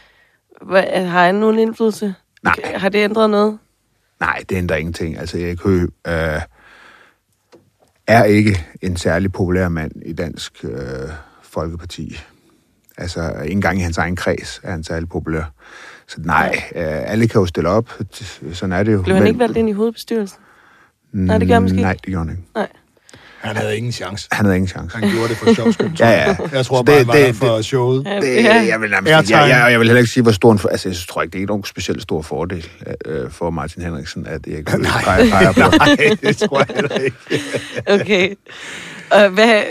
Hvad, 0.62 1.06
har 1.06 1.26
han 1.26 1.34
nogen 1.34 1.58
indflydelse? 1.58 2.14
Nej. 2.42 2.54
Har 2.74 2.88
det 2.88 2.98
ændret 3.04 3.30
noget? 3.30 3.58
nej, 4.20 4.42
det 4.48 4.56
ændrer 4.56 4.76
ingenting. 4.76 5.18
Altså, 5.18 5.38
Erik 5.38 5.62
Høgh 5.62 5.82
øh, 6.06 6.40
er 8.06 8.24
ikke 8.24 8.66
en 8.82 8.96
særlig 8.96 9.32
populær 9.32 9.68
mand 9.68 9.92
i 10.06 10.12
Dansk 10.12 10.64
øh, 10.64 11.08
Folkeparti. 11.42 12.16
Altså, 12.98 13.32
ikke 13.42 13.52
engang 13.52 13.78
i 13.78 13.82
hans 13.82 13.98
egen 13.98 14.16
kreds 14.16 14.60
er 14.62 14.70
han 14.70 14.84
særlig 14.84 15.08
populær. 15.08 15.42
Så 16.08 16.16
nej, 16.18 16.62
øh, 16.76 17.10
alle 17.10 17.28
kan 17.28 17.40
jo 17.40 17.46
stille 17.46 17.68
op. 17.68 17.90
Sådan 18.52 18.72
er 18.72 18.82
det 18.82 18.92
jo. 18.92 19.02
Blev 19.02 19.16
han 19.16 19.26
ikke 19.26 19.38
valgt 19.38 19.56
ind 19.56 19.68
i 19.68 19.72
hovedbestyrelsen? 19.72 20.38
Nej, 21.12 21.38
det 21.38 21.48
gør 21.48 21.54
han 21.54 21.62
måske 21.62 21.74
ikke. 21.74 21.82
Nej, 21.82 21.92
det 21.92 22.02
gjorde 22.02 22.18
han 22.26 22.30
ikke. 22.36 22.48
Nej. 22.54 22.68
Han 23.40 23.56
havde 23.56 23.76
ingen 23.76 23.92
chance. 23.92 24.28
Han 24.32 24.44
havde 24.44 24.56
ingen 24.56 24.68
chance. 24.68 24.96
Han 24.98 25.10
gjorde 25.10 25.28
det 25.28 25.36
for 25.36 25.54
sjov 25.54 25.72
skyld. 25.72 25.90
Ja, 26.00 26.10
ja. 26.10 26.36
Jeg 26.52 26.66
tror 26.66 26.82
bare, 26.82 26.94
det- 26.94 27.00
det, 27.00 27.06
var 27.08 27.14
det- 27.14 27.26
det, 27.26 27.36
for 27.36 27.62
showet. 27.62 28.04
Det, 28.06 28.34
ja. 28.44 28.64
jeg, 28.68 28.80
vil 28.80 28.90
nærmest, 28.90 29.12
Airtime. 29.12 29.38
jeg, 29.38 29.48
jeg, 29.48 29.70
jeg 29.72 29.78
vil 29.80 29.86
heller 29.88 30.00
ikke 30.00 30.12
sige, 30.12 30.22
hvor 30.22 30.32
stor 30.32 30.52
en... 30.52 30.58
For, 30.58 30.68
altså, 30.68 30.88
jeg 30.88 30.96
tror 31.08 31.22
ikke, 31.22 31.32
det 31.32 31.42
er 31.42 31.46
nogen 31.46 31.64
specielt 31.64 32.02
stor 32.02 32.22
fordel 32.22 32.68
øh, 33.06 33.30
for 33.30 33.50
Martin 33.50 33.82
Henriksen, 33.82 34.26
at 34.26 34.46
jeg 34.46 34.58
ikke 34.58 34.70
peger, 35.04 35.30
peger 35.30 35.52
på. 35.52 35.60
Nej, 35.78 35.96
det 36.22 36.36
tror 36.36 36.58
jeg 36.58 36.74
heller 36.74 36.96
ikke. 36.98 37.16
Okay. 37.86 38.34
Og 39.10 39.28
hvad, 39.28 39.62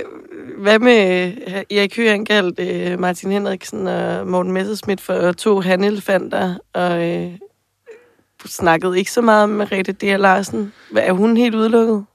hvad 0.58 0.80
med 0.80 1.32
øh, 1.48 1.78
Erik 1.78 1.98
Høgh, 1.98 2.26
kaldt 2.26 2.60
øh, 2.60 3.00
Martin 3.00 3.32
Henriksen 3.32 3.88
og 3.88 4.28
Morten 4.28 4.52
Messerschmidt 4.52 5.02
for 5.02 5.28
øh, 5.28 5.34
to 5.34 5.62
handelefanter, 5.62 6.56
og 6.74 7.10
øh, 7.10 7.32
snakkede 8.46 8.98
ikke 8.98 9.12
så 9.12 9.22
meget 9.22 9.50
med 9.50 9.72
Rete 9.72 9.92
D. 9.92 10.04
Larsen. 10.20 10.74
Hvad, 10.92 11.04
er 11.06 11.12
hun 11.12 11.38
helt 11.38 11.56
udelukket? 11.56 12.06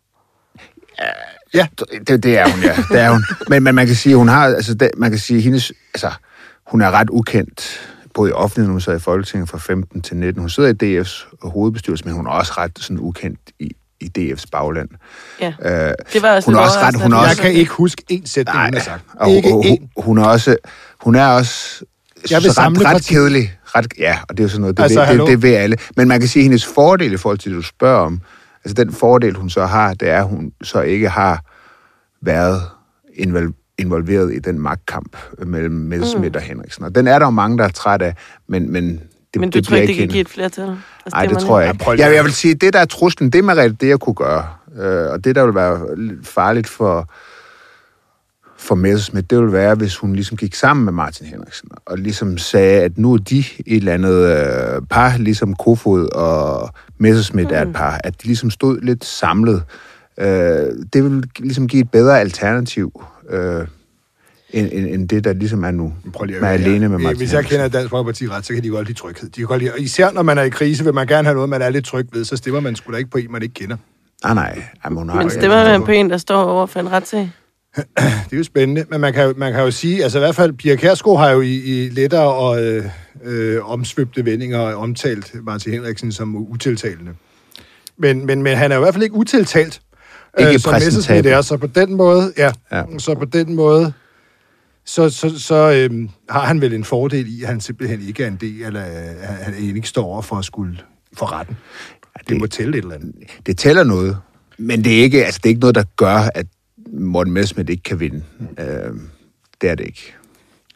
Ja, 1.55 1.67
Det, 2.09 2.23
det 2.23 2.39
er 2.39 2.49
hun, 2.49 2.63
ja. 2.63 2.77
Det 2.91 3.01
er 3.01 3.11
hun. 3.11 3.25
Men, 3.49 3.63
men 3.63 3.75
man 3.75 3.87
kan 3.87 3.97
sige, 3.97 4.17
hun 4.17 4.29
har, 4.29 4.47
altså, 4.47 4.75
det, 4.75 4.91
man 4.97 5.11
kan 5.11 5.19
sige, 5.19 5.41
hendes, 5.41 5.73
altså, 5.95 6.13
hun 6.67 6.81
er 6.81 6.91
ret 6.91 7.11
ukendt, 7.11 7.81
både 8.15 8.31
i 8.31 8.33
offentligheden, 8.33 8.73
hun 8.73 8.81
sad 8.81 8.97
i 8.97 9.01
Folketinget 9.01 9.49
fra 9.49 9.59
15 9.59 10.03
til 10.03 10.17
19. 10.17 10.41
Hun 10.41 10.51
sidder 10.51 10.69
i 10.83 11.01
DF's 11.01 11.49
hovedbestyrelse, 11.49 12.05
men 12.05 12.15
hun 12.15 12.27
er 12.27 12.31
også 12.31 12.53
ret 12.57 12.79
sådan 12.79 13.01
ukendt 13.01 13.41
i, 13.59 13.77
i 14.01 14.11
DF's 14.19 14.45
bagland. 14.53 14.89
Ja, 15.41 15.53
Øh, 15.63 15.95
det 16.13 16.23
var 16.23 16.35
også 16.37 16.47
hun 16.51 16.55
er 16.55 16.59
også 16.61 16.79
ret- 16.79 17.03
hun 17.03 17.13
er 17.13 17.17
at 17.17 17.23
Jeg 17.23 17.31
også- 17.31 17.43
kan 17.43 17.53
ikke 17.53 17.73
huske 17.73 18.03
én 18.13 18.23
sætning, 18.27 18.59
hun 18.65 18.75
har 18.75 18.81
sagt. 18.81 19.03
og 19.15 19.31
Ikke 19.31 19.53
hun, 19.53 19.67
hun, 19.67 19.79
hun 20.05 20.19
er 20.19 20.25
også, 20.25 20.57
hun 21.05 21.15
er 21.15 21.27
også 21.27 21.85
Jeg 22.31 22.37
vil 22.43 22.49
så 22.51 22.55
samle 22.55 22.81
ret, 22.81 22.87
ret 22.87 22.93
parti- 22.95 23.15
kedelig. 23.15 23.53
Ret, 23.67 23.87
ja, 23.99 24.19
og 24.29 24.37
det 24.37 24.41
er 24.41 24.45
jo 24.45 24.49
sådan 24.49 24.61
noget, 24.61 24.77
det, 24.77 24.83
Altså, 24.83 25.03
hallo? 25.05 25.25
det, 25.27 25.31
det 25.33 25.43
ved 25.43 25.55
alle. 25.55 25.77
Men 25.97 26.09
man 26.09 26.21
kan 26.21 26.29
sige, 26.29 26.41
at 26.41 26.45
hendes 26.45 26.65
fordel 26.67 27.13
i 27.13 27.17
forhold 27.17 27.39
til 27.39 27.51
det, 27.51 27.57
du 27.57 27.63
spørger 27.63 27.99
om, 28.01 28.21
altså 28.65 28.85
den 28.85 28.93
fordel, 28.93 29.35
hun 29.35 29.51
så 29.51 29.67
har, 29.67 29.95
det 29.95 30.09
er, 30.11 30.19
at 30.21 30.29
hun 30.29 30.53
så 30.63 30.81
ikke 30.81 31.09
har 31.09 31.45
været 32.23 32.63
invol- 33.19 33.75
involveret 33.79 34.35
i 34.35 34.39
den 34.39 34.59
magtkamp 34.61 35.17
mellem 35.47 35.75
Messerschmidt 35.75 36.33
mm. 36.33 36.37
og 36.37 36.43
Henriksen. 36.43 36.85
Og 36.85 36.95
den 36.95 37.07
er 37.07 37.19
der 37.19 37.27
jo 37.27 37.31
mange, 37.31 37.59
der 37.59 37.65
er 37.65 37.69
træt 37.69 38.03
af, 38.03 38.15
men, 38.49 38.73
men 38.73 39.01
det, 39.37 39.41
Men 39.41 39.51
du 39.51 39.59
det 39.59 39.67
tror 39.67 39.77
ikke, 39.77 39.87
det 39.87 39.97
kan 39.97 40.09
give 40.09 40.21
et 40.21 40.29
flertal? 40.29 40.65
af 40.65 40.69
Nej, 41.13 41.23
det 41.23 41.31
stemmerne? 41.31 41.47
tror 41.47 41.61
jeg 41.61 41.67
Ja, 41.67 41.93
ikke. 41.93 42.03
Jeg, 42.03 42.11
at- 42.11 42.17
jeg 42.17 42.25
vil 42.25 42.33
sige, 42.33 42.55
det 42.55 42.73
der 42.73 42.79
er 42.81 42.85
truslen, 42.85 43.31
det 43.31 43.39
er 43.39 43.43
med 43.43 43.71
det, 43.71 43.89
jeg 43.89 43.99
kunne 44.01 44.15
gøre. 44.15 44.45
Øh, 44.79 45.11
og 45.13 45.25
det, 45.25 45.35
der 45.35 45.45
vil 45.47 45.55
være 45.55 45.99
lidt 45.99 46.27
farligt 46.29 46.69
for, 46.69 47.09
for 48.59 48.75
Messerschmidt, 48.75 49.31
det 49.31 49.39
ville 49.39 49.53
være, 49.53 49.75
hvis 49.75 49.97
hun 49.97 50.13
ligesom 50.13 50.37
gik 50.37 50.55
sammen 50.55 50.85
med 50.85 50.93
Martin 50.93 51.27
Henriksen, 51.27 51.69
og 51.87 51.99
ligesom 51.99 52.39
sagde, 52.39 52.83
at 52.83 52.99
nu 52.99 53.13
er 53.13 53.19
de 53.19 53.39
et 53.39 53.47
eller 53.67 53.95
andet 53.95 54.15
øh, 54.27 54.83
par, 54.91 55.17
ligesom 55.19 55.55
Kofod 55.55 56.09
og 56.15 56.71
Messerschmidt 56.99 57.49
mm. 57.49 57.55
er 57.57 57.63
et 57.63 57.73
par, 57.73 58.01
at 58.05 58.23
de 58.23 58.27
ligesom 58.27 58.51
stod 58.51 58.81
lidt 58.81 59.05
samlet. 59.05 59.63
Øh, 60.21 60.27
det 60.93 61.05
vil 61.05 61.25
ligesom 61.39 61.69
give 61.69 61.83
et 61.83 61.91
bedre 61.91 62.21
alternativ, 62.21 63.03
øh, 63.31 63.67
end, 64.51 64.69
end, 64.73 64.87
end 64.87 65.09
det, 65.09 65.25
der 65.25 65.33
ligesom 65.33 65.65
er 65.65 65.71
nu. 65.71 65.93
Prøv 66.13 66.25
lige 66.27 66.37
at 66.37 66.43
Man 66.43 66.55
er 66.55 66.59
her. 66.59 66.65
alene 66.65 66.89
med 66.89 66.99
Martin 66.99 67.19
Hvis 67.19 67.33
jeg 67.33 67.45
kender 67.45 67.69
Dansk 67.69 67.91
Folkeparti 67.91 68.29
ret, 68.29 68.47
så 68.47 68.55
kan 68.55 68.63
de 68.63 68.69
godt 68.69 68.87
lide 68.87 68.99
tryghed. 68.99 69.29
De 69.29 69.35
kan 69.41 69.47
godt 69.47 69.63
lide, 69.63 69.73
og 69.73 69.81
især 69.81 70.11
når 70.11 70.23
man 70.23 70.39
er 70.39 70.43
i 70.43 70.49
krise, 70.49 70.85
vil 70.85 70.95
man 70.95 71.07
gerne 71.07 71.25
have 71.27 71.35
noget, 71.35 71.49
man 71.51 71.63
er 71.63 71.71
lidt 71.71 71.85
tryg 71.85 72.07
ved, 72.13 72.25
så 72.25 72.37
stemmer 72.37 72.61
man 72.61 72.77
sgu 72.77 72.93
da 72.93 72.97
ikke 72.97 73.11
på 73.11 73.19
en, 73.19 73.33
man 73.33 73.43
ikke 73.43 73.55
kender. 73.55 73.77
Nej, 74.25 74.35
nej. 74.35 74.63
Har 74.81 74.91
Men 74.91 75.09
jo- 75.23 75.29
stemmer 75.29 75.65
man 75.65 75.85
på 75.85 75.91
en, 75.91 76.11
der 76.11 76.17
står 76.17 76.43
over 76.45 76.67
for 76.67 76.81
en 76.81 76.93
retssag? 76.93 77.31
Det 77.77 78.33
er 78.33 78.37
jo 78.37 78.43
spændende, 78.45 78.85
men 78.91 79.01
man 79.01 79.13
kan, 79.13 79.25
jo- 79.25 79.35
man 79.37 79.53
kan 79.53 79.63
jo 79.63 79.71
sige, 79.71 80.03
altså 80.03 80.19
i 80.19 80.21
hvert 80.21 80.35
fald, 80.35 80.53
Pia 80.53 80.77
Kærsgaard 80.77 81.19
har 81.19 81.31
jo 81.31 81.41
i, 81.41 81.55
i 81.57 81.89
lettere 81.89 82.35
og 82.35 82.65
øh, 82.65 82.85
øh, 83.25 83.71
omsvøbte 83.71 84.25
vendinger 84.25 84.59
omtalt 84.61 85.35
Martin 85.45 85.73
Henriksen 85.73 86.13
som 86.13 86.37
utiltalende. 86.37 87.11
Men, 87.99 88.27
men, 88.27 88.43
men 88.43 88.57
han 88.57 88.73
er 88.73 88.77
i 88.77 88.79
hvert 88.81 88.95
fald 88.95 89.05
ikke 89.05 89.15
utiltalt. 89.17 89.81
Ikke 90.39 90.53
øh, 90.53 90.59
som 90.59 90.73
præsentabel. 90.73 91.33
er, 91.33 91.41
så 91.43 91.57
på 91.57 91.67
den 91.67 91.95
måde, 91.95 92.33
ja, 92.39 92.53
Ja. 92.73 92.77
ja. 92.79 92.99
så 92.99 93.15
på 93.15 93.25
den 93.25 93.55
måde, 93.55 93.93
så, 94.87 95.11
så, 95.11 95.39
så 95.39 95.73
øhm, 95.73 96.11
har 96.29 96.47
han 96.47 96.61
vel 96.61 96.75
en 96.75 96.85
fordel 96.85 97.39
i, 97.39 97.43
at 97.43 97.49
han 97.49 97.61
simpelthen 97.61 98.09
ikke 98.09 98.25
er 98.25 98.29
en 98.29 98.37
del, 98.37 98.63
eller 98.63 98.81
at 98.81 99.45
han 99.45 99.55
ikke 99.77 99.89
står 99.89 100.05
over 100.05 100.23
for 100.23 100.37
at 100.37 100.45
skulle 100.45 100.79
for 101.17 101.33
retten. 101.33 101.57
Det, 102.19 102.29
det 102.29 102.37
må 102.37 102.47
tælle 102.47 102.79
et 102.79 102.83
eller 102.83 102.95
andet. 102.95 103.15
det 103.47 103.59
tæller 103.59 103.85
noget, 103.85 104.19
men 104.59 104.85
det 104.85 104.99
er 104.99 105.03
ikke, 105.03 105.25
altså, 105.25 105.41
det 105.43 105.47
er 105.47 105.51
ikke 105.51 105.61
noget, 105.61 105.75
der 105.75 105.85
gør, 105.97 106.31
at 106.35 106.47
Morten 106.93 107.33
Messerschmidt 107.33 107.71
ikke 107.71 107.83
kan 107.83 108.01
vinde. 108.01 108.23
Øh, 108.59 108.93
det 109.61 109.71
er 109.71 109.75
det 109.75 109.87
ikke. 109.87 110.15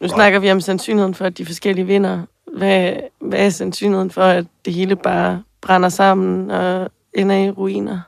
Nu 0.01 0.09
snakker 0.09 0.39
vi 0.39 0.51
om 0.51 0.61
sandsynligheden 0.61 1.15
for, 1.15 1.25
at 1.25 1.39
de 1.39 1.47
forskellige 1.47 1.87
vinder. 1.87 2.23
Hvad, 2.57 2.93
hvad 3.21 3.39
er 3.39 3.51
sandsynligheden 3.51 4.11
for, 4.11 4.23
at 4.23 4.47
det 4.65 4.75
hele 4.75 4.97
bare 4.97 5.43
brænder 5.63 5.89
sammen 5.89 6.51
og 6.51 6.91
ender 7.15 7.37
i 7.37 7.51
ruiner? 7.51 8.01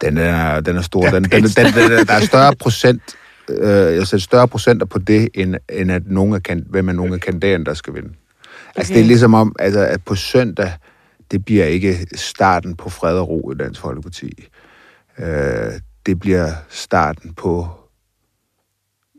Den 0.00 0.18
er, 0.18 0.60
den 0.60 0.76
er 0.76 0.82
stor. 0.82 1.02
Den, 1.02 1.24
den, 1.24 1.30
den, 1.30 1.42
den, 1.42 1.66
den, 1.74 2.06
der 2.06 2.12
er 2.12 2.20
større 2.20 2.56
procent, 2.56 3.02
øh, 3.50 3.96
jeg 3.96 4.06
sætter 4.06 4.24
større 4.24 4.48
procenter 4.48 4.86
på 4.86 4.98
det, 4.98 5.28
end, 5.34 5.54
end 5.72 5.92
at 5.92 6.02
nogen 6.06 6.40
kan- 6.40 6.66
hvem 6.70 6.88
er 6.88 6.92
nogle 6.92 7.14
af 7.14 7.20
kandidaterne, 7.20 7.64
der 7.64 7.74
skal 7.74 7.94
vinde. 7.94 8.08
Altså, 8.76 8.92
Okay. 8.92 8.98
det 8.98 9.02
er 9.04 9.06
ligesom 9.08 9.34
om, 9.34 9.56
altså, 9.58 9.80
at 9.80 10.04
på 10.04 10.14
søndag, 10.14 10.72
det 11.30 11.44
bliver 11.44 11.64
ikke 11.64 12.06
starten 12.14 12.76
på 12.76 12.90
fred 12.90 13.18
og 13.18 13.28
ro 13.28 13.50
i 13.50 13.54
Dansk 13.54 13.80
Folkeparti. 13.80 14.48
Øh, 15.18 15.26
det 16.06 16.20
bliver 16.20 16.52
starten 16.68 17.34
på 17.34 17.68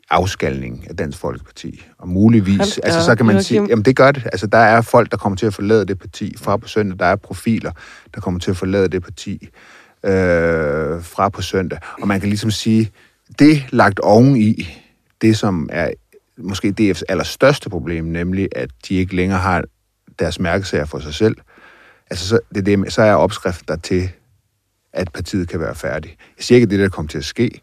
afskalning 0.09 0.85
af 0.89 0.95
Dansk 0.97 1.17
Folkeparti. 1.17 1.85
Og 1.99 2.07
muligvis, 2.07 2.57
da 2.75 2.81
altså 2.83 3.05
så 3.05 3.15
kan 3.15 3.25
man 3.25 3.43
sige, 3.43 3.65
jamen 3.69 3.85
det 3.85 3.95
gør 3.95 4.11
det. 4.11 4.23
Altså 4.25 4.47
der 4.47 4.57
er 4.57 4.81
folk, 4.81 5.11
der 5.11 5.17
kommer 5.17 5.37
til 5.37 5.45
at 5.45 5.53
forlade 5.53 5.85
det 5.85 5.99
parti 5.99 6.35
fra 6.37 6.57
på 6.57 6.67
søndag. 6.67 6.99
Der 6.99 7.05
er 7.05 7.15
profiler, 7.15 7.71
der 8.15 8.21
kommer 8.21 8.39
til 8.39 8.51
at 8.51 8.57
forlade 8.57 8.87
det 8.87 9.03
parti 9.03 9.49
øh, 10.05 11.03
fra 11.03 11.29
på 11.29 11.41
søndag. 11.41 11.79
Og 12.01 12.07
man 12.07 12.19
kan 12.19 12.29
ligesom 12.29 12.51
sige, 12.51 12.91
det 13.39 13.63
lagt 13.69 13.99
oven 13.99 14.37
i 14.37 14.67
det, 15.21 15.37
som 15.37 15.69
er 15.71 15.91
måske 16.37 16.73
DF's 16.81 17.01
allerstørste 17.09 17.69
problem, 17.69 18.05
nemlig 18.05 18.49
at 18.55 18.69
de 18.87 18.95
ikke 18.95 19.15
længere 19.15 19.39
har 19.39 19.63
deres 20.19 20.39
mærkesager 20.39 20.85
for 20.85 20.99
sig 20.99 21.13
selv. 21.13 21.35
Altså 22.09 22.27
så, 22.27 22.39
det, 22.49 22.57
er 22.57 22.77
det, 22.77 22.93
så 22.93 23.01
er 23.01 23.13
opskriften 23.13 23.67
der 23.67 23.75
til, 23.75 24.09
at 24.93 25.11
partiet 25.13 25.49
kan 25.49 25.59
være 25.59 25.75
færdig. 25.75 26.17
Jeg 26.37 26.43
siger 26.43 26.55
ikke, 26.55 26.65
at 26.65 26.69
det 26.69 26.79
der 26.79 26.89
kommer 26.89 27.09
til 27.09 27.17
at 27.17 27.25
ske, 27.25 27.61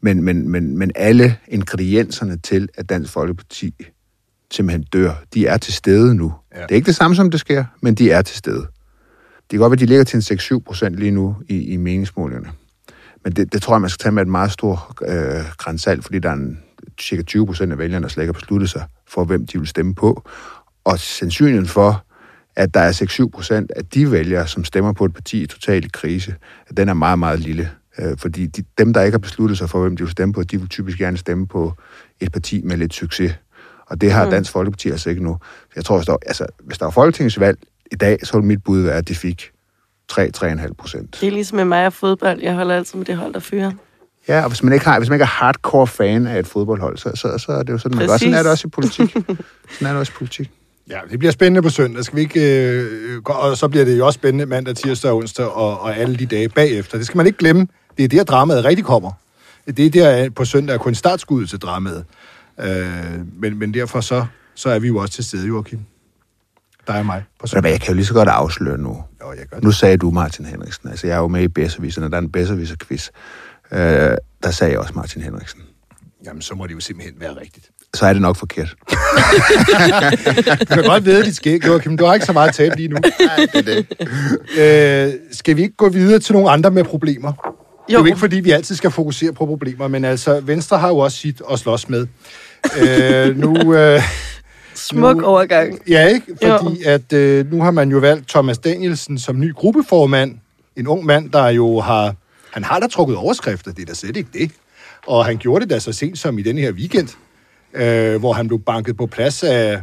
men, 0.00 0.22
men, 0.22 0.48
men, 0.48 0.78
men 0.78 0.92
alle 0.94 1.38
ingredienserne 1.48 2.36
til, 2.36 2.68
at 2.74 2.88
Dansk 2.88 3.12
Folkeparti 3.12 3.74
simpelthen 4.50 4.82
dør, 4.92 5.14
de 5.34 5.46
er 5.46 5.56
til 5.56 5.72
stede 5.72 6.14
nu. 6.14 6.34
Ja. 6.54 6.62
Det 6.62 6.70
er 6.70 6.74
ikke 6.74 6.86
det 6.86 6.96
samme, 6.96 7.16
som 7.16 7.30
det 7.30 7.40
sker, 7.40 7.64
men 7.80 7.94
de 7.94 8.10
er 8.10 8.22
til 8.22 8.36
stede. 8.36 8.60
Det 8.60 9.50
kan 9.50 9.58
godt 9.58 9.70
være, 9.70 9.76
at 9.76 9.80
de 9.80 9.86
ligger 9.86 10.04
til 10.04 10.16
en 10.16 10.58
6-7 10.58 10.58
procent 10.58 10.96
lige 10.96 11.10
nu 11.10 11.36
i, 11.48 11.72
i 11.72 11.76
meningsmålingerne. 11.76 12.52
Men 13.24 13.32
det, 13.32 13.52
det 13.52 13.62
tror 13.62 13.74
jeg, 13.74 13.80
man 13.80 13.90
skal 13.90 14.02
tage 14.02 14.12
med 14.12 14.22
et 14.22 14.28
meget 14.28 14.52
stort 14.52 14.78
øh, 15.08 15.44
grænsalt, 15.58 16.04
fordi 16.04 16.18
der 16.18 16.28
er 16.28 16.34
en, 16.34 16.58
cirka 17.00 17.22
20 17.22 17.46
procent 17.46 17.72
af 17.72 17.78
vælgerne, 17.78 18.02
der 18.02 18.08
slet 18.08 18.22
ikke 18.22 18.32
har 18.32 18.40
besluttet 18.40 18.70
sig 18.70 18.84
for, 19.08 19.24
hvem 19.24 19.46
de 19.46 19.58
vil 19.58 19.68
stemme 19.68 19.94
på. 19.94 20.22
Og 20.84 20.98
sandsynligheden 20.98 21.68
for, 21.68 22.04
at 22.56 22.74
der 22.74 22.80
er 22.80 22.92
6-7 23.26 23.30
procent 23.30 23.70
af 23.76 23.84
de 23.84 24.10
vælgere, 24.10 24.46
som 24.46 24.64
stemmer 24.64 24.92
på 24.92 25.04
et 25.04 25.14
parti 25.14 25.42
i 25.42 25.46
total 25.46 25.92
krise, 25.92 26.34
at 26.68 26.76
den 26.76 26.88
er 26.88 26.94
meget, 26.94 27.18
meget 27.18 27.40
lille. 27.40 27.70
Øh, 27.98 28.18
fordi 28.18 28.46
de, 28.46 28.64
dem, 28.78 28.92
der 28.92 29.02
ikke 29.02 29.14
har 29.14 29.18
besluttet 29.18 29.58
sig 29.58 29.70
for, 29.70 29.80
hvem 29.80 29.96
de 29.96 30.02
vil 30.02 30.12
stemme 30.12 30.32
på, 30.32 30.42
de 30.42 30.60
vil 30.60 30.68
typisk 30.68 30.98
gerne 30.98 31.16
stemme 31.16 31.46
på 31.46 31.72
et 32.20 32.32
parti 32.32 32.62
med 32.64 32.76
lidt 32.76 32.94
succes. 32.94 33.34
Og 33.86 34.00
det 34.00 34.12
har 34.12 34.30
Dansk 34.30 34.52
Folkeparti 34.52 34.90
altså 34.90 35.10
ikke 35.10 35.24
nu. 35.24 35.38
Jeg 35.76 35.84
tror, 35.84 35.96
hvis 35.96 36.06
der, 36.06 36.16
altså, 36.26 36.46
hvis 36.60 36.78
der 36.78 36.86
var 36.86 36.90
folketingsvalg 36.90 37.58
i 37.92 37.96
dag, 37.96 38.18
så 38.22 38.32
ville 38.32 38.46
mit 38.46 38.64
bud 38.64 38.80
være, 38.80 38.94
at 38.94 39.08
de 39.08 39.14
fik 39.14 39.50
3-3,5 40.12 40.72
procent. 40.78 41.18
Det 41.20 41.26
er 41.26 41.30
ligesom 41.30 41.56
med 41.56 41.64
mig 41.64 41.86
og 41.86 41.92
fodbold. 41.92 42.40
Jeg 42.42 42.54
holder 42.54 42.74
altid 42.76 42.98
med 42.98 43.06
det 43.06 43.16
hold, 43.16 43.34
der 43.34 43.40
fyrer. 43.40 43.72
Ja, 44.28 44.42
og 44.42 44.48
hvis 44.48 44.62
man 44.62 44.72
ikke, 44.72 44.84
har, 44.84 44.98
hvis 44.98 45.08
man 45.08 45.16
ikke 45.16 45.22
er 45.22 45.26
hardcore 45.26 45.86
fan 45.86 46.26
af 46.26 46.38
et 46.38 46.46
fodboldhold, 46.46 46.98
så, 46.98 47.10
så, 47.14 47.38
så 47.38 47.52
er 47.52 47.62
det 47.62 47.72
jo 47.72 47.78
sådan, 47.78 47.98
man 47.98 48.06
gør. 48.06 48.16
Sådan 48.16 48.34
er 48.34 48.42
det 48.42 48.50
også 48.50 48.68
i 48.68 48.70
politik. 48.70 49.10
Sådan 49.10 49.86
er 49.86 49.90
det 49.90 49.96
også 49.96 50.12
i 50.12 50.18
politik. 50.18 50.50
Ja, 50.90 50.98
det 51.10 51.18
bliver 51.18 51.32
spændende 51.32 51.62
på 51.62 51.68
søndag. 51.68 52.04
Skal 52.04 52.16
vi 52.16 52.20
ikke, 52.20 52.68
øh, 52.68 53.22
gå- 53.22 53.32
og 53.32 53.56
så 53.56 53.68
bliver 53.68 53.84
det 53.84 53.98
jo 53.98 54.06
også 54.06 54.16
spændende 54.16 54.46
mandag, 54.46 54.76
tirsdag 54.76 55.10
og 55.10 55.16
onsdag 55.16 55.46
og, 55.46 55.80
og 55.80 55.96
alle 55.96 56.16
de 56.16 56.26
dage 56.26 56.48
bagefter. 56.48 56.98
Det 56.98 57.06
skal 57.06 57.16
man 57.16 57.26
ikke 57.26 57.38
glemme. 57.38 57.66
Det 57.98 58.04
er 58.04 58.08
der, 58.08 58.24
dramaet 58.24 58.64
rigtig 58.64 58.84
kommer. 58.84 59.10
Det 59.66 59.86
er 59.86 59.90
der 59.90 60.30
på 60.30 60.44
søndag 60.44 60.74
er 60.74 60.78
kun 60.78 60.94
startskuddet 60.94 61.50
til 61.50 61.58
dramaet. 61.58 62.04
Øh, 62.60 62.86
men, 63.38 63.58
men 63.58 63.74
derfor 63.74 64.00
så, 64.00 64.24
så 64.54 64.70
er 64.70 64.78
vi 64.78 64.86
jo 64.86 64.96
også 64.96 65.14
til 65.14 65.24
stede, 65.24 65.46
Joachim. 65.46 65.80
Der 66.86 66.92
er 66.92 67.02
mig 67.02 67.24
på 67.40 67.46
søndag. 67.46 67.70
jeg 67.70 67.80
kan 67.80 67.88
jo 67.88 67.94
lige 67.94 68.06
så 68.06 68.14
godt 68.14 68.28
afsløre 68.28 68.78
nu. 68.78 68.88
Jo, 69.22 69.32
jeg 69.38 69.46
gør 69.50 69.56
det. 69.56 69.64
Nu 69.64 69.72
sagde 69.72 69.96
du 69.96 70.10
Martin 70.10 70.44
Henriksen. 70.44 70.88
Altså, 70.90 71.06
jeg 71.06 71.14
er 71.14 71.18
jo 71.20 71.28
med 71.28 71.42
i 71.42 71.48
Bedserviserne. 71.48 72.10
Der 72.10 72.16
er 72.16 72.20
en 72.20 72.30
Bedserviser-quiz. 72.32 73.08
Øh, 73.72 73.78
der 74.42 74.50
sagde 74.50 74.70
jeg 74.72 74.78
også 74.80 74.92
Martin 74.96 75.22
Henriksen. 75.22 75.60
Jamen, 76.26 76.42
så 76.42 76.54
må 76.54 76.66
det 76.66 76.74
jo 76.74 76.80
simpelthen 76.80 77.14
være 77.20 77.30
rigtigt. 77.40 77.66
Så 77.94 78.06
er 78.06 78.12
det 78.12 78.22
nok 78.22 78.36
forkert. 78.36 78.68
Du 80.68 80.74
kan 80.74 80.84
godt 80.84 81.04
vide 81.04 81.24
dit 81.24 81.36
skæg, 81.36 81.66
Joachim. 81.66 81.96
Du 81.96 82.04
har 82.04 82.14
ikke 82.14 82.26
så 82.26 82.32
meget 82.32 82.48
at 82.48 82.54
tabe 82.54 82.76
lige 82.76 82.88
nu. 82.88 82.96
Nej, 82.96 83.46
det 83.52 83.68
er 83.68 83.84
det. 84.58 85.08
Øh, 85.08 85.20
skal 85.32 85.56
vi 85.56 85.62
ikke 85.62 85.76
gå 85.76 85.88
videre 85.88 86.18
til 86.18 86.32
nogle 86.32 86.50
andre 86.50 86.70
med 86.70 86.84
problemer? 86.84 87.32
Jo. 87.46 87.52
Det 87.88 87.94
er 87.94 87.94
Jo. 87.94 87.98
jo 87.98 88.04
ikke, 88.04 88.18
fordi 88.18 88.36
vi 88.40 88.50
altid 88.50 88.74
skal 88.76 88.90
fokusere 88.90 89.32
på 89.32 89.46
problemer, 89.46 89.88
men 89.88 90.04
altså, 90.04 90.40
Venstre 90.40 90.78
har 90.78 90.88
jo 90.88 90.98
også 90.98 91.18
sit 91.18 91.42
at 91.52 91.58
slås 91.58 91.88
med. 91.88 92.06
øh, 92.82 93.36
nu, 93.36 93.74
øh, 93.74 94.02
Smuk 94.88 95.16
Nu- 95.16 95.24
overgang. 95.24 95.78
ja, 95.88 96.06
ikke? 96.08 96.26
Fordi 96.42 96.82
at 96.84 97.12
øh, 97.12 97.52
nu 97.52 97.62
har 97.62 97.70
man 97.70 97.90
jo 97.90 97.98
valgt 97.98 98.28
Thomas 98.28 98.58
Danielsen 98.58 99.18
som 99.18 99.40
ny 99.40 99.54
gruppeformand. 99.54 100.38
En 100.76 100.86
ung 100.86 101.04
mand, 101.04 101.30
der 101.30 101.48
jo 101.48 101.80
har 101.80 102.14
Han 102.52 102.64
har 102.64 102.80
da 102.80 102.86
trukket 102.86 103.16
overskrifter, 103.16 103.72
det 103.72 103.82
er 103.82 103.86
da 103.86 103.94
slet 103.94 104.16
ikke 104.16 104.30
det. 104.32 104.50
Og 105.06 105.24
han 105.24 105.36
gjorde 105.38 105.62
det 105.64 105.70
da 105.70 105.78
så 105.78 105.92
sent 105.92 106.18
som 106.18 106.38
i 106.38 106.42
den 106.42 106.58
her 106.58 106.72
weekend, 106.72 107.08
øh, 107.74 108.16
hvor 108.20 108.32
han 108.32 108.48
blev 108.48 108.60
banket 108.60 108.96
på 108.96 109.06
plads 109.06 109.42
af 109.42 109.82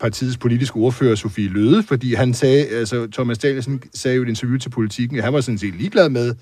partiets 0.00 0.36
politiske 0.36 0.76
ordfører, 0.76 1.14
Sofie 1.14 1.48
Løde, 1.48 1.82
fordi 1.82 2.14
han 2.14 2.34
sagde, 2.34 2.66
altså 2.66 3.08
Thomas 3.12 3.38
Danielsen 3.38 3.82
sagde 3.94 4.16
jo 4.16 4.22
i 4.22 4.24
et 4.24 4.28
interview 4.28 4.58
til 4.58 4.68
politikken, 4.70 5.18
at 5.18 5.24
han 5.24 5.32
var 5.32 5.40
sådan 5.40 5.58
set 5.58 5.74
ligeglad 5.74 6.08
med, 6.08 6.34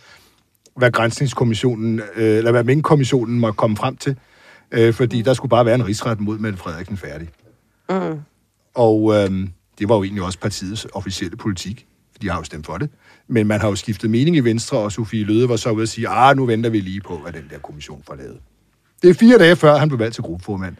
hvad 0.76 0.90
grænsningskommissionen, 0.90 2.00
øh, 2.16 2.36
eller 2.38 2.50
hvad 2.50 2.64
Mink-kommissionen 2.64 3.40
måtte 3.40 3.56
komme 3.56 3.76
frem 3.76 3.96
til, 3.96 4.16
øh, 4.72 4.94
fordi 4.94 5.22
der 5.22 5.34
skulle 5.34 5.50
bare 5.50 5.66
være 5.66 5.74
en 5.74 5.86
rigsret 5.86 6.20
mod 6.20 6.38
Mette 6.38 6.58
Frederiksen 6.58 6.96
færdig. 6.96 7.28
Mm. 7.90 8.20
Og 8.74 9.14
øh, 9.14 9.48
det 9.78 9.88
var 9.88 9.94
jo 9.94 10.02
egentlig 10.02 10.22
også 10.22 10.38
partiets 10.38 10.86
officielle 10.92 11.36
politik, 11.36 11.86
for 12.12 12.18
de 12.18 12.30
har 12.30 12.38
jo 12.38 12.44
stemt 12.44 12.66
for 12.66 12.78
det. 12.78 12.90
Men 13.28 13.46
man 13.46 13.60
har 13.60 13.68
jo 13.68 13.76
skiftet 13.76 14.10
mening 14.10 14.36
i 14.36 14.40
Venstre, 14.40 14.78
og 14.78 14.92
Sofie 14.92 15.24
Løde 15.24 15.48
var 15.48 15.56
så 15.56 15.70
ude 15.70 15.82
at 15.82 15.88
sige, 15.88 16.08
ah, 16.08 16.36
nu 16.36 16.46
venter 16.46 16.70
vi 16.70 16.80
lige 16.80 17.00
på, 17.00 17.16
hvad 17.18 17.32
den 17.32 17.44
der 17.50 17.58
kommission 17.58 18.02
får 18.06 18.14
lavet. 18.14 18.38
Det 19.02 19.10
er 19.10 19.14
fire 19.14 19.38
dage 19.38 19.56
før, 19.56 19.76
han 19.76 19.88
blev 19.88 19.98
valgt 19.98 20.14
til 20.14 20.22
gruppeformand. 20.22 20.76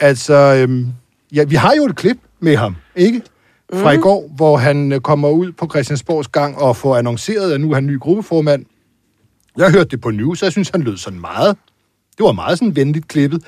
Altså, 0.00 0.34
øhm, 0.34 0.92
ja, 1.32 1.44
vi 1.44 1.54
har 1.54 1.74
jo 1.74 1.84
et 1.84 1.96
klip 1.96 2.18
med 2.40 2.56
ham, 2.56 2.76
ikke? 2.96 3.22
Fra 3.72 3.92
mm. 3.92 3.98
i 3.98 4.02
går, 4.02 4.28
hvor 4.36 4.56
han 4.56 4.92
øh, 4.92 5.00
kommer 5.00 5.28
ud 5.28 5.52
på 5.52 5.66
Christiansborgs 5.70 6.28
gang 6.28 6.58
og 6.58 6.76
får 6.76 6.96
annonceret, 6.96 7.52
at 7.52 7.60
nu 7.60 7.70
er 7.70 7.74
han 7.74 7.86
ny 7.86 7.98
gruppeformand. 7.98 8.64
Jeg 9.56 9.72
hørte 9.72 9.88
det 9.88 10.00
på 10.00 10.10
News, 10.10 10.42
og 10.42 10.44
jeg 10.44 10.52
synes, 10.52 10.68
han 10.68 10.82
lød 10.82 10.96
sådan 10.96 11.20
meget. 11.20 11.56
Det 12.20 12.26
var 12.26 12.32
meget 12.32 12.58
sådan 12.58 12.76
venligt 12.76 13.08
klippet. 13.08 13.42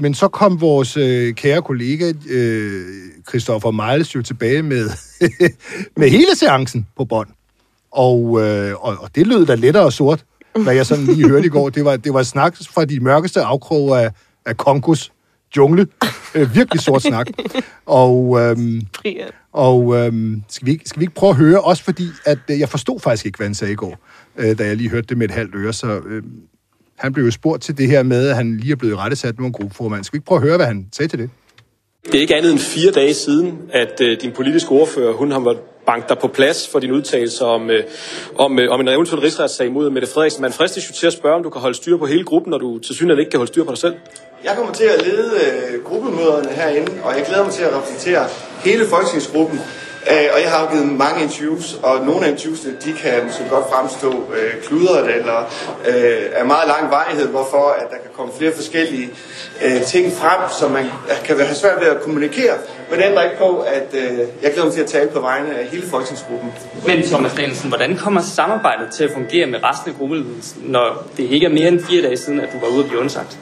Men 0.00 0.14
så 0.14 0.28
kom 0.28 0.60
vores 0.60 0.96
øh, 0.96 1.34
kære 1.34 1.62
kollega, 1.62 2.12
øh, 2.30 2.84
Christoffer 3.28 3.70
Miles, 3.70 4.14
jo 4.14 4.22
tilbage 4.22 4.62
med, 4.62 4.90
med 6.00 6.10
hele 6.10 6.36
seancen 6.36 6.86
på 6.96 7.04
bånd. 7.04 7.28
Og, 7.90 8.40
øh, 8.42 8.84
og, 8.84 8.96
og 9.00 9.14
det 9.14 9.26
lød 9.26 9.46
da 9.46 9.54
lettere 9.54 9.84
og 9.84 9.92
sort, 9.92 10.24
hvad 10.62 10.74
jeg 10.74 10.86
sådan 10.86 11.04
lige 11.04 11.28
hørte 11.28 11.46
i 11.46 11.48
går. 11.48 11.70
Det 11.70 11.84
var, 11.84 11.96
det 11.96 12.14
var 12.14 12.22
snak 12.22 12.56
fra 12.70 12.84
de 12.84 13.00
mørkeste 13.00 13.40
afkroge 13.40 14.00
af, 14.00 14.10
af 14.46 14.56
Kongos 14.56 15.12
jungle. 15.56 15.86
Øh, 16.34 16.54
virkelig 16.54 16.80
sort 16.80 17.02
snak. 17.02 17.26
Og, 17.86 18.40
øhm, 18.40 18.80
og 19.52 19.96
øhm, 19.96 20.42
skal, 20.48 20.66
vi 20.66 20.72
ikke, 20.72 20.88
skal 20.88 21.00
vi 21.00 21.04
ikke 21.04 21.14
prøve 21.14 21.30
at 21.30 21.36
høre, 21.36 21.60
også 21.60 21.84
fordi, 21.84 22.08
at 22.24 22.38
øh, 22.50 22.60
jeg 22.60 22.68
forstod 22.68 23.00
faktisk 23.00 23.26
ikke, 23.26 23.36
hvad 23.36 23.46
han 23.46 23.54
sagde 23.54 23.72
i 23.72 23.76
går, 23.76 23.98
øh, 24.36 24.58
da 24.58 24.66
jeg 24.66 24.76
lige 24.76 24.90
hørte 24.90 25.06
det 25.06 25.18
med 25.18 25.28
et 25.28 25.34
halvt 25.34 25.54
øre, 25.54 25.72
så 25.72 26.00
øh, 26.06 26.22
han 26.98 27.12
blev 27.12 27.24
jo 27.24 27.30
spurgt 27.30 27.62
til 27.62 27.78
det 27.78 27.88
her 27.88 28.02
med, 28.02 28.28
at 28.28 28.36
han 28.36 28.56
lige 28.56 28.72
er 28.72 28.76
blevet 28.76 28.98
rettesat 28.98 29.38
med 29.38 29.46
en 29.46 29.52
gruppeformand. 29.52 30.04
Skal 30.04 30.12
vi 30.12 30.16
ikke 30.16 30.26
prøve 30.26 30.36
at 30.36 30.42
høre, 30.42 30.56
hvad 30.56 30.66
han 30.66 30.86
sagde 30.92 31.08
til 31.08 31.18
det? 31.18 31.30
Det 32.06 32.14
er 32.14 32.20
ikke 32.20 32.36
andet 32.36 32.52
end 32.52 32.58
fire 32.58 32.90
dage 32.90 33.14
siden, 33.14 33.58
at 33.72 34.00
øh, 34.00 34.20
din 34.20 34.32
politiske 34.32 34.70
ordfører, 34.70 35.12
hun 35.12 35.30
har 35.30 35.40
været 35.40 35.58
banket 35.86 36.08
dig 36.08 36.18
på 36.18 36.28
plads 36.28 36.68
for 36.72 36.78
din 36.78 36.90
udtalelse 36.90 37.44
om, 37.44 37.70
øh, 37.70 37.84
om, 38.38 38.58
øh, 38.58 38.70
om 38.70 38.80
en 38.80 38.88
eventuel 38.88 39.20
rigsretssag 39.20 39.72
mod 39.72 39.90
Mette 39.90 40.08
Frederiksen. 40.08 40.42
Man 40.42 40.52
fristes 40.52 40.90
jo 40.90 40.94
til 40.94 41.06
at 41.06 41.12
spørge, 41.12 41.36
om 41.36 41.42
du 41.42 41.50
kan 41.50 41.60
holde 41.60 41.76
styr 41.76 41.96
på 41.96 42.06
hele 42.06 42.24
gruppen, 42.24 42.50
når 42.50 42.58
du 42.58 42.78
til 42.78 42.94
synligheden 42.94 43.20
ikke 43.20 43.30
kan 43.30 43.38
holde 43.38 43.52
styr 43.52 43.64
på 43.64 43.70
dig 43.70 43.78
selv. 43.78 43.94
Jeg 44.44 44.52
kommer 44.56 44.72
til 44.72 44.84
at 44.84 45.06
lede 45.06 45.30
øh, 45.44 45.84
gruppemøderne 45.84 46.48
herinde, 46.48 46.92
og 47.04 47.16
jeg 47.16 47.24
glæder 47.26 47.44
mig 47.44 47.52
til 47.52 47.62
at 47.62 47.72
repræsentere 47.76 48.24
hele 48.64 48.84
folketingsgruppen. 48.84 49.60
Øh, 50.10 50.28
og 50.34 50.42
jeg 50.42 50.50
har 50.50 50.62
jo 50.62 50.70
givet 50.70 50.86
mange 50.86 51.22
interviews, 51.22 51.76
og 51.82 52.06
nogle 52.06 52.26
af 52.26 52.30
interviewsene, 52.30 52.76
de 52.84 52.92
kan 52.92 53.32
så 53.32 53.42
godt 53.50 53.64
fremstå 53.72 54.10
øh, 54.10 54.62
kludret 54.62 55.14
eller 55.16 55.38
øh, 55.88 56.22
af 56.32 56.46
meget 56.46 56.68
lang 56.68 56.90
vejhed, 56.90 57.28
hvorfor 57.28 57.76
at 57.80 57.86
der 57.90 57.96
kan 57.96 58.10
komme 58.16 58.32
flere 58.38 58.52
forskellige 58.52 59.10
øh, 59.64 59.82
ting 59.82 60.12
frem, 60.12 60.40
som 60.58 60.70
man 60.70 60.84
kan 61.24 61.40
have 61.40 61.54
svært 61.54 61.80
ved 61.80 61.86
at 61.88 62.00
kommunikere. 62.02 62.54
Men 62.90 62.98
det 62.98 63.06
ændrer 63.06 63.22
ikke 63.22 63.38
på, 63.38 63.58
at 63.58 63.88
øh, 63.94 64.18
jeg 64.42 64.52
glæder 64.52 64.64
mig 64.64 64.74
til 64.74 64.80
at 64.80 64.86
tale 64.86 65.08
på 65.08 65.20
vegne 65.20 65.58
af 65.58 65.66
hele 65.66 65.86
folketingsgruppen. 65.86 66.52
Men 66.86 67.02
Thomas 67.02 67.32
Danielsen, 67.32 67.68
hvordan 67.68 67.96
kommer 67.96 68.20
samarbejdet 68.20 68.88
til 68.92 69.04
at 69.04 69.10
fungere 69.14 69.46
med 69.46 69.58
resten 69.64 69.90
af 69.90 69.96
gruppeledelsen, 69.98 70.62
når 70.66 71.06
det 71.16 71.22
ikke 71.30 71.46
er 71.46 71.50
mere 71.50 71.68
end 71.68 71.80
fire 71.84 72.02
dage 72.02 72.16
siden, 72.16 72.40
at 72.40 72.48
du 72.52 72.58
var 72.66 72.66
ude 72.74 72.80
at 72.80 72.88
blive 72.88 73.00
undsagt? 73.00 73.38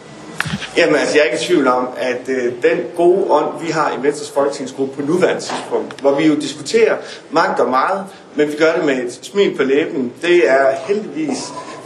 Jamen 0.77 0.97
altså, 0.97 1.15
jeg 1.15 1.21
er 1.21 1.25
ikke 1.25 1.45
i 1.45 1.47
tvivl 1.47 1.67
om, 1.69 1.89
at 1.97 2.29
øh, 2.29 2.53
den 2.63 2.79
gode 2.97 3.25
ånd, 3.31 3.47
vi 3.65 3.71
har 3.71 3.99
i 3.99 4.03
Venstres 4.03 4.31
Folketingsgruppe 4.31 4.95
på 4.95 5.03
nuværende 5.13 5.41
tidspunkt, 5.41 6.01
hvor 6.01 6.15
vi 6.15 6.27
jo 6.27 6.35
diskuterer 6.35 6.97
magt 7.31 7.61
og 7.61 7.71
meget, 7.71 8.05
men 8.35 8.49
vi 8.49 8.57
gør 8.57 8.73
det 8.73 8.85
med 8.85 8.95
et 8.95 9.19
smil 9.23 9.57
på 9.57 9.63
læben, 9.63 10.13
det 10.23 10.51
er 10.51 10.67
heldigvis 10.87 11.39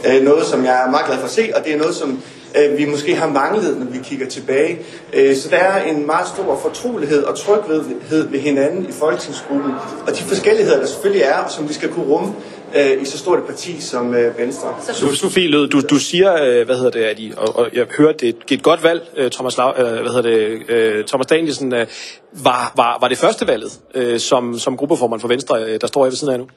øh, 0.07 0.23
noget, 0.23 0.45
som 0.45 0.65
jeg 0.65 0.83
er 0.85 0.91
meget 0.91 1.05
glad 1.05 1.17
for 1.17 1.25
at 1.25 1.31
se, 1.31 1.51
og 1.55 1.65
det 1.65 1.73
er 1.73 1.77
noget, 1.77 1.95
som 1.95 2.21
øh, 2.55 2.77
vi 2.77 2.85
måske 2.85 3.15
har 3.15 3.27
manglet, 3.27 3.77
når 3.77 3.85
vi 3.85 3.99
kigger 4.03 4.27
tilbage. 4.27 4.79
Øh, 5.13 5.35
så 5.35 5.49
der 5.49 5.57
er 5.57 5.83
en 5.83 6.05
meget 6.05 6.27
stor 6.27 6.59
fortrolighed 6.61 7.23
og 7.23 7.37
tryghed 7.37 8.27
ved 8.29 8.39
hinanden 8.39 8.85
i 8.89 8.91
Folketingsgruppen, 8.91 9.71
og 10.07 10.17
de 10.17 10.23
forskelligheder, 10.23 10.79
der 10.79 10.85
selvfølgelig 10.85 11.23
er, 11.23 11.37
og 11.37 11.51
som 11.51 11.69
vi 11.69 11.73
skal 11.73 11.89
kunne 11.89 12.05
rumme 12.05 12.33
øh, 12.75 13.01
i 13.01 13.05
så 13.05 13.17
stort 13.17 13.39
et 13.39 13.45
parti 13.45 13.81
som 13.81 14.13
øh, 14.13 14.37
Venstre. 14.37 14.75
Så 14.81 15.15
Sofie 15.15 15.47
Lød, 15.47 15.67
du, 15.67 15.81
du 15.81 15.99
siger, 15.99 16.33
øh, 16.43 16.65
hvad 16.65 16.75
hedder 16.75 16.91
det, 16.91 17.03
at 17.03 17.19
I, 17.19 17.33
og, 17.37 17.55
og 17.55 17.69
jeg 17.73 17.85
hørte, 17.97 18.17
det 18.17 18.29
er 18.29 18.33
et, 18.51 18.63
godt 18.63 18.83
valg, 18.83 19.09
øh, 19.17 19.31
Thomas, 19.31 19.57
øh, 19.57 19.63
hvad 19.75 20.13
hedder 20.13 20.21
det, 20.21 20.69
øh, 20.69 21.05
Thomas 21.05 21.27
Danielsen, 21.27 21.73
øh, 21.73 21.87
var, 22.31 22.73
var, 22.75 22.97
var 23.01 23.07
det 23.07 23.17
første 23.17 23.47
valget 23.47 23.79
øh, 23.95 24.19
som, 24.19 24.59
som 24.59 24.77
gruppeformand 24.77 25.21
for 25.21 25.27
Venstre, 25.27 25.63
øh, 25.63 25.81
der 25.81 25.87
står 25.87 26.05
jeg 26.05 26.11
ved 26.11 26.17
siden 26.17 26.33
af 26.33 26.39
nu? 26.39 26.47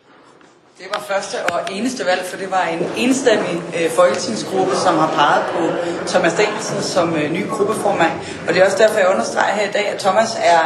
Det 0.78 0.86
var 0.94 1.00
første 1.14 1.36
og 1.52 1.60
eneste 1.72 2.06
valg, 2.06 2.22
for 2.30 2.36
det 2.36 2.50
var 2.50 2.64
en 2.76 2.82
enstemmig 2.96 3.56
øh, 3.76 3.90
folketingsgruppe, 3.90 4.74
som 4.84 4.94
har 5.02 5.10
peget 5.20 5.44
på 5.54 5.62
Thomas 6.06 6.34
Danielsen 6.34 6.82
som 6.82 7.14
øh, 7.14 7.32
ny 7.32 7.48
gruppeformand. 7.48 8.12
Og 8.46 8.54
det 8.54 8.60
er 8.60 8.64
også 8.64 8.78
derfor, 8.78 8.98
jeg 8.98 9.08
understreger 9.14 9.54
her 9.54 9.68
i 9.68 9.72
dag, 9.72 9.86
at 9.88 9.98
Thomas 9.98 10.30
er 10.54 10.62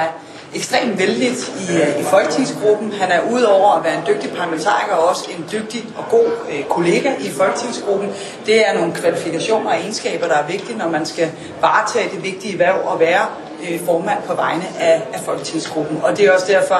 ekstremt 0.54 0.98
vældigt 0.98 1.52
i, 1.68 1.76
øh, 1.76 2.00
i 2.00 2.04
folketingsgruppen. 2.04 2.92
Han 2.92 3.10
er 3.10 3.20
udover 3.32 3.76
at 3.78 3.84
være 3.84 3.94
en 3.94 4.02
dygtig 4.06 4.30
parlamentariker 4.30 4.94
også 4.94 5.30
en 5.38 5.44
dygtig 5.52 5.84
og 5.96 6.04
god 6.10 6.26
øh, 6.52 6.64
kollega 6.64 7.12
i 7.20 7.30
folketingsgruppen. 7.30 8.08
Det 8.46 8.68
er 8.68 8.74
nogle 8.74 8.94
kvalifikationer 8.94 9.70
og 9.70 9.76
egenskaber, 9.76 10.26
der 10.26 10.34
er 10.34 10.46
vigtige, 10.46 10.78
når 10.78 10.88
man 10.88 11.06
skal 11.06 11.30
varetage 11.60 12.10
det 12.14 12.24
vigtige 12.24 12.58
værv 12.58 12.76
og 12.84 13.00
være 13.00 13.26
øh, 13.70 13.80
formand 13.86 14.18
på 14.26 14.34
vegne 14.34 14.64
af, 14.80 15.02
af 15.12 15.20
folketingsgruppen. 15.20 16.00
Og 16.02 16.16
det 16.16 16.26
er 16.26 16.32
også 16.32 16.46
derfor, 16.48 16.74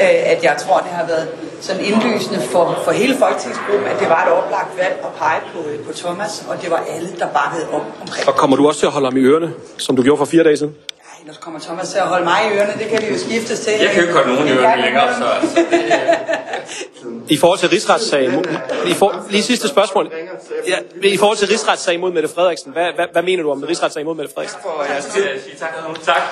øh, 0.00 0.32
at 0.32 0.44
jeg 0.44 0.56
tror, 0.58 0.78
det 0.78 0.90
har 0.90 1.06
været 1.06 1.28
sådan 1.60 1.84
indlysende 1.84 2.40
for, 2.40 2.78
for 2.84 2.90
hele 2.90 3.16
folketingsgruppen, 3.18 3.88
at 3.88 4.00
det 4.00 4.08
var 4.08 4.26
et 4.26 4.32
oplagt 4.32 4.78
valg 4.78 4.96
at 5.02 5.12
pege 5.18 5.40
på, 5.54 5.68
øh, 5.68 5.86
på 5.86 5.92
Thomas, 5.92 6.44
og 6.48 6.62
det 6.62 6.70
var 6.70 6.82
alle, 6.96 7.08
der 7.18 7.26
bakkede 7.26 7.68
op 7.72 7.82
omkring. 8.00 8.28
Og 8.28 8.34
kommer 8.34 8.56
du 8.56 8.68
også 8.68 8.80
til 8.80 8.86
at 8.86 8.92
holde 8.92 9.06
ham 9.06 9.16
i 9.16 9.20
ørerne, 9.20 9.52
som 9.78 9.96
du 9.96 10.02
gjorde 10.02 10.18
for 10.18 10.24
fire 10.24 10.44
dage 10.44 10.56
siden? 10.56 10.74
Ellers 11.26 11.38
kommer 11.38 11.60
Thomas 11.60 11.88
til 11.88 11.98
at 11.98 12.06
holde 12.06 12.24
mig 12.24 12.38
i 12.46 12.56
ørerne, 12.56 12.72
det 12.82 12.88
kan 12.90 13.02
vi 13.02 13.06
jo 13.12 13.18
skiftes 13.18 13.60
til. 13.60 13.72
Jeg 13.72 13.90
kan 13.90 13.96
jo 13.96 14.02
ikke 14.02 14.14
holde 14.14 14.34
nogen 14.34 14.48
i 14.48 14.50
ørerne 14.50 14.82
længere, 14.82 15.14
så 15.18 15.24
altså, 15.24 15.66
det, 15.70 17.30
I 17.30 17.36
forhold 17.36 17.58
til 17.58 17.68
rigsretssagen, 17.68 18.44
i 18.86 18.94
for, 18.94 19.26
lige 19.30 19.42
sidste 19.42 19.68
spørgsmål. 19.68 20.12
Ja, 20.68 20.76
i 21.02 21.16
forhold 21.16 21.36
til 21.38 21.48
rigsretssagen 21.48 22.00
mod 22.00 22.12
Mette 22.12 22.28
Frederiksen, 22.28 22.72
hvad, 22.72 22.84
hvad, 22.94 23.06
hvad 23.12 23.22
mener 23.22 23.42
du 23.42 23.50
om 23.50 23.62
rigsretssagen 23.62 24.06
mod 24.06 24.16
Mette 24.16 24.34
Frederiksen? 24.34 24.60
For 24.62 24.84
jeres 24.92 25.04
jeg 25.04 25.12
tid. 25.12 25.58
tak. 25.58 25.70
Tak. 26.04 26.22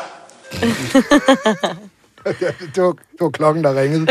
det, 2.74 2.82
var, 2.82 2.92
det 2.92 3.20
var 3.20 3.30
klokken, 3.30 3.64
der 3.64 3.80
ringede. 3.80 4.06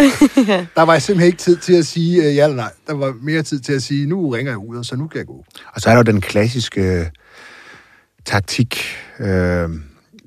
Der 0.75 0.81
var 0.81 0.99
simpelthen 0.99 1.27
ikke 1.27 1.37
tid 1.37 1.57
til 1.57 1.73
at 1.77 1.85
sige 1.85 2.23
øh, 2.23 2.35
ja 2.35 2.43
eller 2.43 2.55
nej. 2.55 2.71
Der 2.87 2.93
var 2.93 3.13
mere 3.21 3.41
tid 3.41 3.59
til 3.59 3.73
at 3.73 3.81
sige, 3.83 4.05
nu 4.09 4.29
ringer 4.29 4.51
jeg 4.51 4.57
ud, 4.57 4.83
så 4.83 4.95
nu 4.95 5.07
kan 5.07 5.17
jeg 5.17 5.27
gå. 5.27 5.43
Og 5.73 5.81
så 5.81 5.89
er 5.89 5.93
der 5.93 5.99
jo 5.99 6.11
den 6.11 6.21
klassiske 6.21 6.81
øh, 6.81 7.05
taktik, 8.25 8.85
øh, 9.19 9.69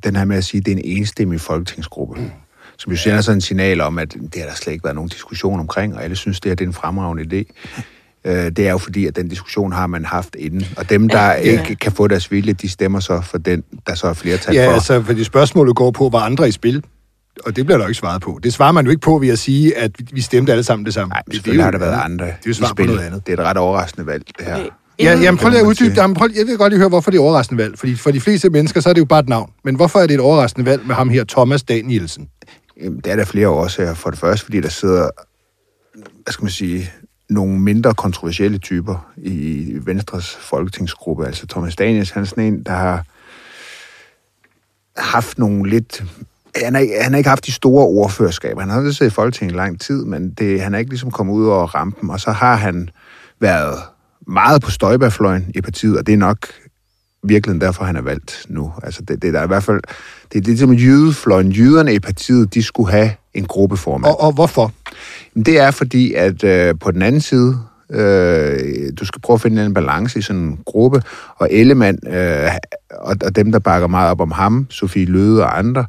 den 0.04 0.16
her 0.16 0.24
med 0.24 0.36
at 0.36 0.44
sige, 0.44 0.58
at 0.58 0.66
det 0.66 0.72
er 0.72 0.76
en 0.76 0.82
enstemmig 0.84 1.40
folketingsgruppe. 1.40 2.20
Mm. 2.20 2.30
Som 2.78 2.92
jo 2.92 2.98
sender 2.98 3.20
sådan 3.20 3.36
en 3.36 3.40
signal 3.40 3.80
om, 3.80 3.98
at 3.98 4.12
det 4.12 4.34
har 4.40 4.46
der 4.48 4.54
slet 4.54 4.72
ikke 4.72 4.84
været 4.84 4.94
nogen 4.94 5.08
diskussion 5.08 5.60
omkring, 5.60 5.94
og 5.94 6.04
alle 6.04 6.16
synes, 6.16 6.40
det 6.40 6.50
her 6.50 6.54
det 6.56 6.64
er 6.64 6.68
en 6.68 6.74
fremragende 6.74 7.22
idé. 7.40 7.52
Øh, 8.24 8.32
det 8.50 8.58
er 8.58 8.70
jo 8.70 8.78
fordi, 8.78 9.06
at 9.06 9.16
den 9.16 9.28
diskussion 9.28 9.72
har 9.72 9.86
man 9.86 10.04
haft 10.04 10.36
inden. 10.38 10.64
Og 10.76 10.90
dem, 10.90 11.08
der 11.08 11.32
ikke 11.34 11.74
kan 11.76 11.92
få 11.92 12.08
deres 12.08 12.30
vilje, 12.32 12.52
de 12.52 12.68
stemmer 12.68 13.00
så 13.00 13.20
for 13.20 13.38
den, 13.38 13.64
der 13.86 13.94
så 13.94 14.06
er 14.06 14.12
flertal 14.12 14.54
Ja, 14.54 14.68
for. 14.68 14.72
altså, 14.72 15.02
fordi 15.02 15.24
spørgsmålet 15.24 15.76
går 15.76 15.90
på, 15.90 16.08
var 16.12 16.18
andre 16.18 16.48
i 16.48 16.52
spil? 16.52 16.84
Og 17.44 17.56
det 17.56 17.66
bliver 17.66 17.78
der 17.78 17.84
jo 17.84 17.88
ikke 17.88 17.98
svaret 17.98 18.22
på. 18.22 18.40
Det 18.42 18.52
svarer 18.52 18.72
man 18.72 18.84
jo 18.84 18.90
ikke 18.90 19.00
på 19.00 19.18
ved 19.18 19.28
at 19.28 19.38
sige, 19.38 19.76
at 19.78 19.90
vi 20.12 20.20
stemte 20.20 20.52
alle 20.52 20.64
sammen 20.64 20.86
det 20.86 20.94
samme. 20.94 21.08
Nej, 21.12 21.22
det, 21.26 21.34
selvfølgelig 21.34 21.64
har 21.64 21.70
der 21.70 21.78
været 21.78 22.00
andre 22.04 22.24
Det 22.26 22.32
er 22.32 22.36
jo 22.46 22.50
i 22.50 22.54
svar 22.54 22.66
på 22.68 22.74
spil. 22.76 22.86
noget 22.86 23.00
andet. 23.00 23.26
Det 23.26 23.38
er 23.38 23.42
et 23.42 23.48
ret 23.48 23.56
overraskende 23.56 24.06
valg, 24.06 24.22
det 24.38 24.46
her. 24.46 24.54
Okay. 24.56 24.68
Ja, 24.98 25.18
jamen, 25.18 25.38
prøv 25.38 25.50
lige 25.50 25.60
at 25.60 25.66
uddybe. 25.66 25.94
Jamen, 25.96 26.14
prøv, 26.14 26.28
jeg 26.36 26.46
vil 26.46 26.56
godt 26.58 26.70
lige 26.72 26.78
høre, 26.78 26.88
hvorfor 26.88 27.10
det 27.10 27.18
er 27.18 27.22
overraskende 27.22 27.62
valg. 27.62 27.78
Fordi 27.78 27.94
for 27.96 28.10
de 28.10 28.20
fleste 28.20 28.50
mennesker, 28.50 28.80
så 28.80 28.88
er 28.88 28.92
det 28.92 29.00
jo 29.00 29.04
bare 29.04 29.20
et 29.20 29.28
navn. 29.28 29.50
Men 29.64 29.74
hvorfor 29.76 29.98
er 29.98 30.06
det 30.06 30.14
et 30.14 30.20
overraskende 30.20 30.66
valg 30.70 30.86
med 30.86 30.94
ham 30.94 31.08
her, 31.08 31.24
Thomas 31.24 31.62
Danielsen? 31.62 32.28
Jamen, 32.82 33.00
det 33.00 33.12
er 33.12 33.16
der 33.16 33.24
flere 33.24 33.48
årsager. 33.48 33.94
For 33.94 34.10
det 34.10 34.18
første, 34.18 34.44
fordi 34.44 34.60
der 34.60 34.68
sidder, 34.68 35.08
hvad 35.94 36.32
skal 36.32 36.44
man 36.44 36.50
sige, 36.50 36.90
nogle 37.30 37.60
mindre 37.60 37.94
kontroversielle 37.94 38.58
typer 38.58 39.06
i 39.16 39.72
Venstres 39.84 40.36
folketingsgruppe. 40.40 41.26
Altså 41.26 41.46
Thomas 41.46 41.76
Daniels, 41.76 42.10
han 42.10 42.22
er 42.22 42.26
sådan 42.26 42.44
en, 42.44 42.62
der 42.62 42.72
har 42.72 43.04
haft 44.96 45.38
nogle 45.38 45.70
lidt... 45.70 46.04
Han 46.64 46.74
har, 46.74 46.80
ikke- 46.80 46.94
han 47.02 47.12
har 47.12 47.18
ikke 47.18 47.28
haft 47.30 47.46
de 47.46 47.52
store 47.52 47.84
ordførerskaber. 47.86 48.60
Han 48.60 48.70
har 48.70 48.90
siddet 48.90 49.12
i 49.12 49.14
Folketinget 49.14 49.54
i 49.54 49.56
lang 49.56 49.80
tid, 49.80 50.04
men 50.04 50.30
det, 50.30 50.60
han 50.60 50.74
er 50.74 50.78
ikke 50.78 50.90
ligesom 50.90 51.10
kommet 51.10 51.34
ud 51.34 51.46
over 51.46 51.66
rampen. 51.66 52.10
Og 52.10 52.20
så 52.20 52.30
har 52.32 52.56
han 52.56 52.88
været 53.40 53.78
meget 54.26 54.62
på 54.62 54.70
støjbærfløjen 54.70 55.52
i 55.54 55.60
partiet, 55.60 55.98
og 55.98 56.06
det 56.06 56.12
er 56.12 56.16
nok 56.16 56.38
virkelig 57.22 57.60
derfor, 57.60 57.84
han 57.84 57.96
er 57.96 58.02
valgt 58.02 58.46
nu. 58.48 58.72
Altså, 58.82 59.02
det, 59.02 59.22
det 59.22 59.28
er 59.28 59.32
der 59.32 59.44
i 59.44 59.46
hvert 59.46 59.64
fald... 59.64 59.80
Det 60.32 60.38
er 60.38 60.42
lidt 60.42 60.58
som 60.58 60.72
jydefløjen. 60.72 61.52
Jyderne 61.52 61.94
i 61.94 61.98
partiet, 61.98 62.54
de 62.54 62.62
skulle 62.62 62.90
have 62.90 63.10
en 63.34 63.44
gruppeformand. 63.44 64.12
Og, 64.12 64.20
og 64.20 64.32
hvorfor? 64.32 64.72
Det 65.46 65.58
er 65.58 65.70
fordi, 65.70 66.12
at 66.12 66.44
øh, 66.44 66.74
på 66.80 66.90
den 66.90 67.02
anden 67.02 67.20
side 67.20 67.58
Øh, 67.90 68.92
du 69.00 69.04
skal 69.04 69.20
prøve 69.20 69.34
at 69.34 69.40
finde 69.40 69.64
en 69.66 69.74
balance 69.74 70.18
i 70.18 70.22
sådan 70.22 70.42
en 70.42 70.58
gruppe. 70.64 71.02
Og 71.36 71.48
Ellemann, 71.50 71.98
øh, 72.08 72.50
og, 72.90 73.16
og 73.24 73.36
dem, 73.36 73.52
der 73.52 73.58
bakker 73.58 73.88
meget 73.88 74.10
op 74.10 74.20
om 74.20 74.30
ham, 74.30 74.66
Sofie 74.70 75.04
Løde 75.04 75.42
og 75.42 75.58
andre, 75.58 75.86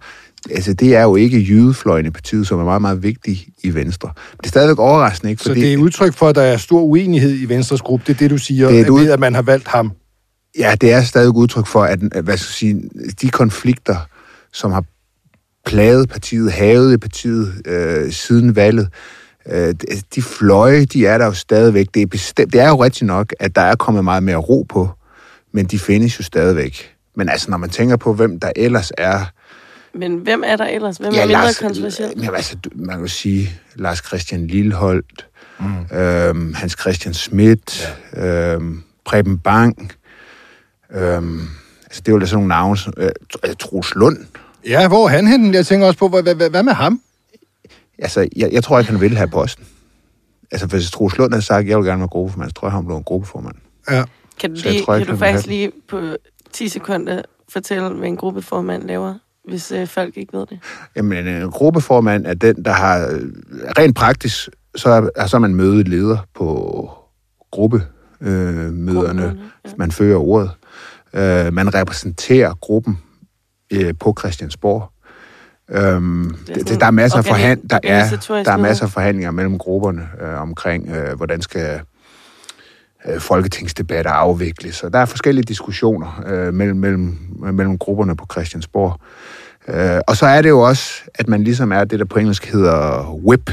altså 0.52 0.74
det 0.74 0.96
er 0.96 1.02
jo 1.04 1.16
ikke 1.16 1.40
jydefløjen 1.50 2.06
i 2.06 2.10
partiet, 2.10 2.48
som 2.48 2.60
er 2.60 2.64
meget, 2.64 2.82
meget 2.82 3.04
vigtig 3.04 3.48
i 3.64 3.74
Venstre. 3.74 4.10
Men 4.32 4.38
det 4.38 4.46
er 4.46 4.50
stadigvæk 4.50 4.80
overraskende, 4.80 5.32
ikke? 5.32 5.44
Så 5.44 5.54
det 5.54 5.74
er 5.74 5.78
udtryk 5.78 6.14
for, 6.14 6.30
at 6.30 6.36
der 6.36 6.42
er 6.42 6.58
stor 6.58 6.82
uenighed 6.82 7.40
i 7.42 7.46
Venstres 7.46 7.82
gruppe. 7.82 8.04
Det 8.08 8.14
er 8.14 8.18
det, 8.18 8.30
du 8.30 8.38
siger, 8.38 8.70
Det 8.70 8.88
er 8.88 8.90
ud- 8.90 9.00
ved, 9.02 9.12
at 9.12 9.20
man 9.20 9.36
har 9.36 9.42
valgt 9.42 9.68
ham. 9.68 9.92
Ja, 10.58 10.76
det 10.82 10.92
er 10.92 11.02
stadig 11.04 11.30
udtryk 11.36 11.68
for, 11.68 11.84
at 11.84 12.00
hvad 12.00 12.38
skal 12.38 12.54
sige, 12.54 12.82
de 13.22 13.30
konflikter, 13.30 13.96
som 14.54 14.72
har 14.72 14.84
plaget 15.66 16.10
partiet, 16.10 16.52
havet 16.52 16.94
i 16.94 16.98
partiet 16.98 17.54
øh, 17.66 18.12
siden 18.12 18.56
valget, 18.56 18.88
øh, 19.52 19.68
de- 19.68 19.76
de 20.16 20.22
fløje, 20.22 20.86
de 20.86 21.06
er 21.06 21.18
der 21.18 21.26
jo 21.26 21.34
stadigvæk. 21.34 21.88
Det 21.94 22.02
er, 22.02 22.06
bestemt, 22.06 22.54
det 22.54 22.62
er 22.62 22.68
jo 22.70 22.84
rigtigt 22.84 23.08
nok, 23.08 23.34
at 23.40 23.56
der 23.56 23.62
er 23.62 23.76
kommet 23.76 24.04
meget 24.04 24.24
mere 24.24 24.36
ro 24.38 24.66
på, 24.70 24.90
men 25.54 25.66
de 25.66 25.80
findes 25.80 26.20
jo 26.20 26.24
stadigvæk. 26.24 26.94
Men 27.16 27.30
altså, 27.30 27.52
når 27.52 27.58
man 27.58 27.70
tænker 27.70 27.96
på, 27.96 28.14
hvem 28.14 28.40
der 28.40 28.52
ellers 28.56 28.92
er... 28.98 29.26
Men 29.98 30.18
hvem 30.18 30.44
er 30.46 30.56
der 30.56 30.66
ellers? 30.66 30.98
Hvem 30.98 31.14
er 31.16 31.26
mindre 31.26 31.54
kontroversiel? 31.62 32.14
Jamen, 32.18 32.36
altså, 32.36 32.56
du- 32.56 32.70
man 32.76 32.96
kan 32.96 33.02
jo 33.02 33.08
sige 33.08 33.50
Lars 33.76 33.98
Christian 33.98 34.48
Lilleholdt, 34.48 35.28
mm. 35.60 35.98
øhm, 35.98 36.54
Hans 36.54 36.76
Christian 36.80 37.14
Schmidt, 37.14 37.88
ja. 38.16 38.54
øhm, 38.54 38.84
Preben 39.06 39.40
Bang. 39.40 39.92
Øhm, 40.92 41.42
altså, 41.86 42.02
det 42.02 42.08
er 42.08 42.12
jo 42.12 42.20
da 42.20 42.26
sådan 42.26 42.36
nogle 42.36 42.48
navne. 42.48 42.78
som- 42.78 42.94
Øh, 42.98 43.10
Tr- 43.36 43.54
Troels 43.54 43.96
Lund. 43.96 44.18
Ja, 44.68 44.88
hvor 44.88 45.06
er 45.06 45.10
han 45.10 45.28
henne? 45.28 45.56
Jeg 45.58 45.66
tænker 45.66 45.88
også 45.88 46.00
på, 46.00 46.08
hvad, 46.08 46.36
hvad, 46.36 46.50
hvad 46.50 46.64
med 46.64 46.74
ham? 46.74 47.02
Altså, 48.00 48.28
jeg, 48.36 48.50
jeg 48.52 48.64
tror 48.64 48.80
ikke, 48.80 48.92
han 48.92 49.02
vil 49.02 49.18
have 49.18 49.30
posten. 49.30 49.66
Altså, 50.52 50.68
hvis 50.68 50.92
Troels 50.92 51.18
Lund 51.18 51.34
havde 51.34 51.46
sagt, 51.46 51.64
at 51.64 51.70
jeg 51.70 51.78
vil 51.78 51.86
gerne 51.86 52.00
være 52.00 52.08
gruppeformand, 52.10 52.50
så 52.50 52.54
tror 52.54 52.68
jeg, 52.68 52.74
han 52.74 52.86
blev 52.86 52.98
en 52.98 53.04
gruppeformand. 53.04 53.56
Ja. 53.92 54.04
Kan 54.40 54.50
du, 54.56 54.62
lige, 54.64 54.84
tror 54.84 54.96
ikke, 54.96 55.06
kan 55.06 55.16
du 55.16 55.20
han 55.20 55.28
vil 55.28 55.34
faktisk 55.34 55.48
lige 55.48 55.72
på 55.90 56.02
10 56.54 56.68
sekunder 56.68 57.22
fortælle, 57.50 57.90
hvad 57.90 58.08
en 58.08 58.18
gruppeformand 58.18 58.84
laver, 58.84 59.16
hvis 59.48 59.72
øh, 59.72 59.88
folk 59.88 60.18
ikke 60.18 60.38
ved 60.38 60.46
det? 60.46 60.60
Jamen, 60.96 61.28
en 61.28 61.52
gruppeformand 61.52 62.26
er 62.26 62.34
den, 62.34 62.66
der 62.66 62.72
har... 62.72 63.08
øh, 63.12 63.22
Rent 63.78 63.96
praktisk, 63.96 64.50
så 64.76 65.10
er, 65.16 65.28
så 65.28 65.38
er 65.38 65.42
man 65.42 65.56
mødeleder 65.56 66.18
på 66.36 66.90
gruppemøderne. 67.52 68.62
Øh, 68.66 68.74
møderne. 68.74 69.40
Man 69.78 69.92
fører 69.92 70.18
ordet. 70.18 70.52
Øh, 71.14 71.54
man 71.54 71.74
repræsenterer 71.74 72.54
gruppen 72.54 72.98
øh, 73.74 73.94
på 74.00 74.16
Christiansborg. 74.20 74.92
Øhm, 75.72 76.36
det, 76.48 76.70
det, 76.70 76.80
der 76.80 76.86
er 76.86 76.92
masser 76.92 77.18
af 77.18 77.26
forhand, 77.26 77.70
der 77.70 77.80
er, 77.84 78.10
der 78.44 78.52
er 78.52 78.58
masser 78.58 78.86
af 78.86 78.92
forhandlinger 78.92 79.32
mellem 79.32 79.58
grupperne 79.58 80.08
øh, 80.22 80.42
omkring, 80.42 80.90
øh, 80.90 81.16
hvordan 81.18 81.42
skal 81.42 81.82
øh, 83.08 83.20
folketingsdebatter 83.20 84.12
afvikles. 84.12 84.84
Og 84.84 84.94
der 84.94 85.00
er 85.00 85.06
forskellige 85.06 85.44
diskussioner 85.44 86.24
øh, 86.28 86.54
mellem, 86.54 86.78
mellem, 86.78 87.18
mellem 87.54 87.78
grupperne 87.78 88.16
på 88.16 88.26
Christiansborg. 88.32 89.00
Øh, 89.68 90.02
og 90.08 90.18
så 90.18 90.26
er 90.26 90.42
det 90.42 90.50
jo 90.50 90.60
også, 90.60 91.02
at 91.16 91.28
man 91.28 91.44
ligesom 91.44 91.72
er 91.72 91.84
det, 91.84 92.00
der 92.00 92.06
på 92.06 92.20
engelsk 92.20 92.46
hedder 92.46 93.10
whip. 93.26 93.52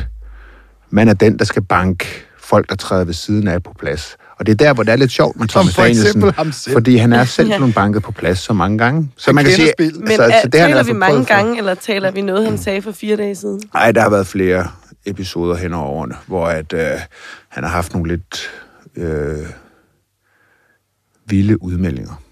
Man 0.90 1.08
er 1.08 1.14
den, 1.14 1.38
der 1.38 1.44
skal 1.44 1.62
banke 1.62 2.06
folk, 2.38 2.68
der 2.68 2.76
træder 2.76 3.04
ved 3.04 3.14
siden 3.14 3.48
af 3.48 3.62
på 3.62 3.74
plads. 3.78 4.16
Og 4.38 4.46
det 4.46 4.52
er 4.52 4.56
der, 4.56 4.74
hvor 4.74 4.82
det 4.82 4.92
er 4.92 4.96
lidt 4.96 5.10
sjovt 5.12 5.40
med 5.40 5.48
Thomas 5.48 5.74
for 5.74 5.82
Danielsen, 5.82 6.06
eksempel 6.06 6.32
ham 6.32 6.52
selv. 6.52 6.74
fordi 6.74 6.96
han 6.96 7.12
er 7.12 7.24
selv 7.24 7.52
blevet 7.56 7.74
banket 7.74 8.02
på 8.02 8.12
plads 8.12 8.38
så 8.38 8.52
mange 8.52 8.78
gange. 8.78 9.10
Så 9.16 9.28
Han 9.28 9.34
man 9.34 9.44
kan 9.44 9.54
sige, 9.54 9.72
spillet. 9.78 10.00
Men 10.00 10.16
så, 10.16 10.22
altså, 10.22 10.40
så 10.42 10.48
det 10.48 10.60
taler 10.60 10.82
vi 10.82 10.92
mange 10.92 11.24
gange, 11.24 11.58
eller 11.58 11.74
taler 11.74 12.10
vi 12.10 12.20
noget, 12.20 12.44
han 12.44 12.58
sagde 12.58 12.82
for 12.82 12.92
fire 12.92 13.16
dage 13.16 13.34
siden? 13.34 13.62
Nej, 13.74 13.92
der 13.92 14.00
har 14.00 14.10
været 14.10 14.26
flere 14.26 14.68
episoder 15.06 15.56
hen 15.56 15.74
over 15.74 15.86
årene, 15.86 16.14
hvor 16.26 16.46
at, 16.46 16.72
øh, 16.72 16.80
han 17.48 17.64
har 17.64 17.70
haft 17.70 17.92
nogle 17.92 18.08
lidt 18.08 18.50
øh, 18.96 19.46
vilde 21.26 21.62
udmeldinger. 21.62 22.22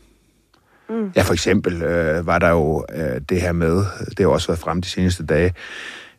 Mm. 0.88 1.12
Ja, 1.16 1.22
for 1.22 1.33
eksempel 1.33 1.83
øh, 1.83 2.27
var 2.27 2.38
der 2.38 2.48
jo 2.48 2.85
øh, 2.94 3.20
det 3.29 3.40
her 3.40 3.53
med, 3.53 3.85
det 4.09 4.18
har 4.18 4.27
også 4.27 4.48
været 4.48 4.59
frem 4.59 4.83
de 4.83 4.88
seneste 4.88 5.27
dage, 5.27 5.55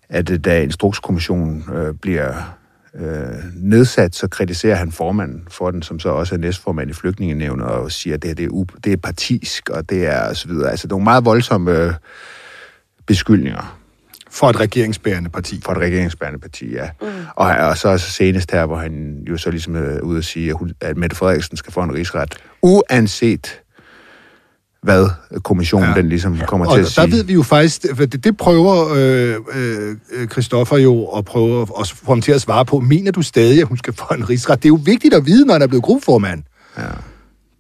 at 0.10 0.30
øh, 0.30 0.40
da 0.40 0.62
Instrukskommissionen 0.62 1.66
øh, 1.74 1.94
bliver 1.94 2.58
øh, 2.96 3.44
nedsat, 3.56 4.16
så 4.16 4.28
kritiserer 4.28 4.76
han 4.76 4.92
formanden 4.92 5.48
for 5.50 5.72
den, 5.72 5.82
som 5.82 6.00
så 6.00 6.10
også 6.10 6.36
er 6.36 6.40
næstformand 6.40 6.90
i 6.90 6.94
flygtningenævnet, 6.94 7.66
og 7.66 7.92
siger, 7.92 8.14
at 8.14 8.22
det, 8.22 8.30
her, 8.30 8.36
det, 8.36 8.46
er, 8.46 8.66
det 8.84 8.94
er 8.94 8.98
partisk, 8.98 9.70
og 9.70 9.90
det 9.90 10.06
er 10.06 10.30
og 10.30 10.36
så 10.36 10.48
videre. 10.48 10.72
Altså, 10.72 10.88
nogle 10.88 11.04
meget 11.04 11.26
voldsomme 11.26 11.72
øh, 11.72 11.94
beskyldninger 13.06 13.83
For 14.34 14.50
et 14.50 14.60
regeringsbærende 14.60 15.30
parti. 15.30 15.62
for 15.66 15.72
et 15.72 15.78
regeringsbærende 15.78 16.40
parti, 16.40 16.72
ja. 16.74 16.90
Mm. 17.02 17.08
Og, 17.36 17.48
og 17.48 17.78
så 17.78 17.88
også 17.88 18.12
senest 18.12 18.52
her, 18.52 18.66
hvor 18.66 18.78
han 18.78 19.18
jo 19.30 19.38
så 19.38 19.52
ligesom 19.52 19.76
er 19.76 20.00
ude 20.00 20.18
at 20.18 20.26
sige, 20.26 20.50
at, 20.50 20.56
hun, 20.58 20.72
at 20.82 20.98
Mette 20.98 21.16
Frederiksen 21.16 21.58
skal 21.58 21.74
få 21.74 21.82
en 21.82 21.94
rigsret, 21.94 22.38
uanset 22.62 23.60
hvad 24.84 25.10
kommissionen 25.44 25.86
Ja. 25.90 25.90
ja. 25.96 25.98
den 26.02 26.10
ligesom 26.10 26.40
kommer 26.48 26.66
Og 26.68 26.74
til 26.74 26.80
at 26.82 26.86
der 26.86 26.90
sige. 26.92 27.12
ved 27.12 27.24
vi 27.24 27.34
jo 27.34 27.44
faktisk, 27.44 27.86
for 27.96 28.06
det, 28.06 28.24
det 28.24 28.38
prøver 28.38 28.94
øh, 28.96 29.36
øh, 30.14 30.28
Christoffer 30.28 30.78
jo 30.78 31.06
at 31.06 31.26
prøve 31.26 31.62
at 31.62 31.70
også 31.76 31.96
få 31.96 32.12
ham 32.12 32.22
til 32.22 32.32
at 32.32 32.42
svare 32.42 32.66
på. 32.66 32.80
Mener 32.80 33.12
du 33.12 33.22
stadig, 33.22 33.62
at 33.62 33.68
hun 33.68 33.78
skal 33.78 33.94
få 33.94 34.14
en 34.14 34.30
rigsret? 34.30 34.64
Det 34.64 34.66
er 34.66 34.70
jo 34.70 34.80
vigtigt 34.86 35.14
at 35.14 35.26
vide, 35.26 35.46
når 35.46 35.54
han 35.54 35.62
er 35.62 35.68
blevet 35.68 35.84
gruppeformand. 35.84 36.44
Ja. 36.78 36.84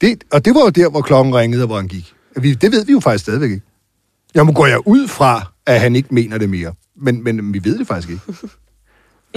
Det, 0.01 0.23
og 0.31 0.45
det 0.45 0.55
var 0.55 0.61
jo 0.61 0.69
der, 0.69 0.89
hvor 0.89 1.01
klokken 1.01 1.35
ringede, 1.35 1.63
og 1.63 1.67
hvor 1.67 1.75
han 1.75 1.87
gik. 1.87 2.13
Vi, 2.37 2.53
det 2.53 2.71
ved 2.71 2.85
vi 2.85 2.91
jo 2.91 2.99
faktisk 2.99 3.23
stadigvæk 3.23 3.51
ikke. 3.51 3.65
Jamen 4.35 4.53
går 4.53 4.65
jeg 4.65 4.87
ud 4.87 5.07
fra, 5.07 5.52
at 5.65 5.79
han 5.81 5.95
ikke 5.95 6.13
mener 6.13 6.37
det 6.37 6.49
mere. 6.49 6.73
Men, 6.95 7.23
men 7.23 7.53
vi 7.53 7.61
ved 7.63 7.77
det 7.79 7.87
faktisk 7.87 8.09
ikke. 8.09 8.21
Ikke 8.29 8.47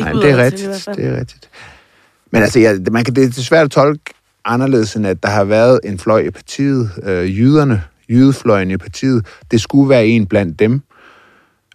Nej, 0.00 0.12
men 0.12 0.22
det 0.22 0.30
er 0.30 0.36
rigtigt. 0.36 0.82
fald. 0.84 0.96
Det 0.96 1.06
er 1.06 1.16
rigtigt. 1.20 1.50
Men 2.30 2.42
altså, 2.42 2.60
ja, 2.60 2.74
det- 2.74 2.92
man 2.92 3.04
kan, 3.04 3.14
det 3.14 3.38
er 3.38 3.42
svært 3.42 3.64
at 3.64 3.70
tolke 3.70 4.14
anderledes, 4.44 4.96
end 4.96 5.06
at 5.06 5.22
der 5.22 5.28
har 5.28 5.44
været 5.44 5.80
en 5.84 5.98
fløj 5.98 6.18
i 6.20 6.30
partiet, 6.30 6.90
øh, 7.02 7.38
jyderne, 7.38 7.82
jydefløjen 8.10 8.70
i 8.70 8.76
partiet. 8.76 9.26
Det 9.50 9.60
skulle 9.60 9.88
være 9.88 10.06
en 10.06 10.26
blandt 10.26 10.58
dem. 10.58 10.82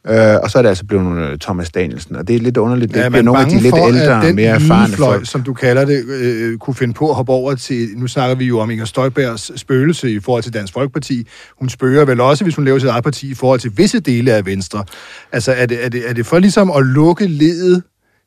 Øh, 0.07 0.35
og 0.43 0.51
så 0.51 0.57
er 0.57 0.61
det 0.61 0.69
altså 0.69 0.85
blevet 0.85 1.05
nogle 1.05 1.37
Thomas 1.37 1.71
Danielsen, 1.71 2.15
og 2.15 2.27
det 2.27 2.35
er 2.35 2.39
lidt 2.39 2.57
underligt. 2.57 2.93
Det 2.93 2.99
ja, 2.99 3.09
bliver 3.09 3.23
nogle 3.23 3.41
af 3.41 3.49
de 3.49 3.59
lidt 3.59 3.69
for, 3.69 3.87
ældre 3.87 4.17
at 4.17 4.23
den 4.23 4.35
mere 4.35 4.47
erfarne 4.47 4.87
jydefløj, 4.87 5.13
folk. 5.15 5.29
som 5.29 5.43
du 5.43 5.53
kalder 5.53 5.85
det, 5.85 6.05
øh, 6.05 6.57
kunne 6.57 6.75
finde 6.75 6.93
på 6.93 7.09
at 7.09 7.15
hoppe 7.15 7.31
over 7.31 7.55
til... 7.55 7.89
Nu 7.95 8.07
snakker 8.07 8.35
vi 8.35 8.45
jo 8.45 8.59
om 8.59 8.71
Inger 8.71 8.85
Støjbergs 8.85 9.59
spøgelse 9.59 10.11
i 10.11 10.19
forhold 10.19 10.43
til 10.43 10.53
Dansk 10.53 10.73
Folkeparti. 10.73 11.27
Hun 11.59 11.69
spøger 11.69 12.05
vel 12.05 12.21
også, 12.21 12.43
hvis 12.43 12.55
hun 12.55 12.65
laver 12.65 12.79
sit 12.79 12.89
eget 12.89 13.03
parti, 13.03 13.31
i 13.31 13.33
forhold 13.33 13.59
til 13.59 13.71
visse 13.77 13.99
dele 13.99 14.33
af 14.33 14.45
Venstre. 14.45 14.83
Altså, 15.31 15.51
er 15.51 15.65
det, 15.65 15.85
er 15.85 15.89
det, 15.89 16.09
er 16.09 16.13
det 16.13 16.25
for 16.25 16.39
ligesom 16.39 16.71
at 16.71 16.85
lukke 16.85 17.27
ledet 17.27 17.83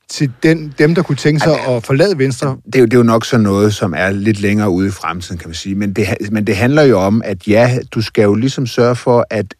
til 0.08 0.32
den, 0.42 0.74
dem, 0.78 0.94
der 0.94 1.02
kunne 1.02 1.16
tænke 1.16 1.40
sig 1.40 1.66
at 1.68 1.86
forlade 1.86 2.18
Venstre? 2.18 2.56
det 2.66 2.76
er, 2.76 2.80
jo, 2.80 2.84
det 2.84 2.94
er 2.94 2.98
jo 2.98 3.02
nok 3.02 3.24
sådan 3.24 3.44
noget, 3.44 3.74
som 3.74 3.94
er 3.96 4.10
lidt 4.10 4.40
længere 4.40 4.70
ude 4.70 4.88
i 4.88 4.90
fremtiden, 4.90 5.38
kan 5.38 5.48
man 5.48 5.54
sige. 5.54 5.74
Men 5.74 5.92
det, 5.92 6.06
men 6.30 6.46
det 6.46 6.56
handler 6.56 6.82
jo 6.82 6.98
om, 7.00 7.22
at 7.24 7.48
ja, 7.48 7.78
du 7.90 8.02
skal 8.02 8.22
jo 8.22 8.34
ligesom 8.34 8.66
sørge 8.66 8.96
for, 8.96 9.26
at 9.30 9.54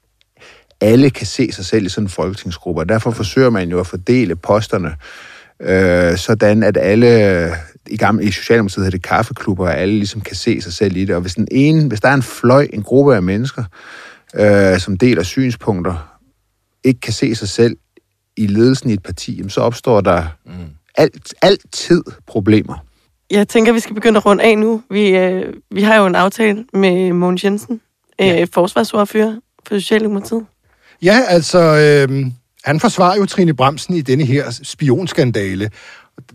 alle 0.85 1.11
kan 1.11 1.27
se 1.27 1.53
sig 1.53 1.64
selv 1.64 1.87
i 1.87 1.88
sådan 1.88 2.05
en 2.05 2.09
folketingsgruppe, 2.09 2.81
og 2.81 2.88
derfor 2.88 3.11
forsøger 3.11 3.51
man 3.51 3.68
jo 3.70 3.81
at 3.81 3.87
fordele 3.87 4.37
posterne, 4.37 4.97
øh, 5.61 6.16
sådan 6.16 6.62
at 6.62 6.77
alle, 6.77 7.51
i, 7.87 7.97
gamle, 7.97 8.25
i 8.25 8.31
Socialdemokratiet 8.31 8.85
hedder 8.85 8.99
det 8.99 9.07
kaffeklubber, 9.07 9.66
at 9.66 9.79
alle 9.79 9.94
ligesom 9.94 10.20
kan 10.20 10.37
se 10.37 10.61
sig 10.61 10.73
selv 10.73 10.97
i 10.97 11.05
det. 11.05 11.14
Og 11.14 11.20
hvis, 11.20 11.35
den 11.35 11.49
ene, 11.51 11.88
hvis 11.88 12.01
der 12.01 12.09
er 12.09 12.14
en 12.14 12.23
fløj, 12.23 12.66
en 12.73 12.83
gruppe 12.83 13.14
af 13.14 13.23
mennesker, 13.23 13.64
øh, 14.35 14.79
som 14.79 14.97
deler 14.97 15.23
synspunkter, 15.23 16.18
ikke 16.85 17.01
kan 17.01 17.12
se 17.12 17.35
sig 17.35 17.49
selv 17.49 17.77
i 18.37 18.47
ledelsen 18.47 18.90
i 18.90 18.92
et 18.92 19.03
parti, 19.03 19.42
så 19.49 19.61
opstår 19.61 20.01
der 20.01 20.27
mm. 20.47 20.53
alt, 20.94 21.35
altid 21.42 22.03
problemer. 22.27 22.85
Jeg 23.31 23.49
tænker, 23.49 23.73
vi 23.73 23.81
skal 23.81 23.94
begynde 23.94 24.16
at 24.16 24.27
runde 24.27 24.44
af 24.44 24.59
nu. 24.59 24.83
Vi, 24.90 25.16
øh, 25.16 25.55
vi 25.70 25.83
har 25.83 25.97
jo 25.97 26.07
en 26.07 26.14
aftale 26.14 26.64
med 26.73 27.12
Mogens 27.12 27.44
Jensen, 27.44 27.81
øh, 28.20 28.27
ja. 28.27 28.47
forsvarsordfører 28.53 29.37
for 29.66 29.75
Socialdemokratiet. 29.75 30.47
Ja, 31.05 31.21
altså, 31.29 31.59
øh, 31.59 32.27
han 32.64 32.81
forsvarer 32.81 33.17
jo 33.17 33.27
Trine 33.27 33.55
Bremsen 33.55 33.95
i 33.95 34.01
denne 34.01 34.25
her 34.25 34.61
spionskandale. 34.62 35.71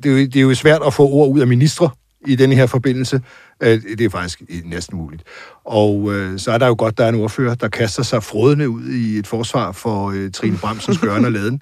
Det 0.04 0.06
er, 0.06 0.10
jo, 0.10 0.18
det 0.18 0.36
er 0.36 0.42
jo 0.42 0.56
svært 0.56 0.82
at 0.86 0.94
få 0.94 1.10
ord 1.10 1.30
ud 1.30 1.40
af 1.40 1.48
ministre 1.48 1.90
i 2.28 2.36
denne 2.36 2.56
her 2.56 2.66
forbindelse. 2.66 3.22
Øh, 3.64 3.82
det 3.98 4.02
er 4.02 4.10
faktisk 4.10 4.42
næsten 4.66 4.98
muligt. 4.98 5.24
Og 5.66 6.14
øh, 6.14 6.40
så 6.40 6.52
er 6.52 6.58
der 6.58 6.68
jo 6.68 6.76
godt, 6.78 6.98
der 6.98 7.06
er 7.06 7.10
en 7.10 7.16
ordfører, 7.16 7.56
der 7.56 7.68
kaster 7.68 8.04
sig 8.04 8.24
frodende 8.24 8.70
ud 8.70 8.90
i 8.90 9.18
et 9.18 9.28
forsvar 9.28 9.72
for 9.72 10.10
øh, 10.10 10.32
Trine 10.32 10.58
Bremsens 10.58 10.98
gørne 10.98 11.28
og 11.28 11.32
laden, 11.32 11.62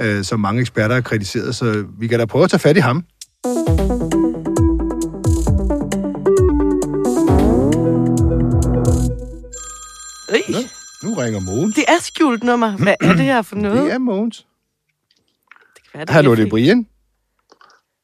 øh, 0.00 0.24
som 0.24 0.40
mange 0.40 0.60
eksperter 0.60 0.94
har 0.94 1.02
kritiseret. 1.02 1.54
Så 1.54 1.84
vi 1.98 2.06
kan 2.06 2.18
da 2.18 2.24
prøve 2.24 2.44
at 2.44 2.50
tage 2.50 2.60
fat 2.60 2.76
i 2.76 2.80
ham. 2.80 3.04
Ringer 11.18 11.40
Mogens. 11.40 11.74
det 11.74 11.84
er 11.88 12.00
skjult 12.02 12.42
nummer. 12.44 12.70
Hvad 12.76 12.94
er 13.00 13.08
det 13.12 13.24
her 13.24 13.42
for 13.42 13.56
noget? 13.56 13.84
Det 13.84 13.92
er 13.92 13.98
Mogens. 13.98 14.36
Det 14.36 15.82
kan 15.92 15.98
være, 15.98 16.04
det 16.04 16.10
Hallo, 16.14 16.34
det 16.34 16.44
er 16.46 16.50
Brian. 16.50 16.86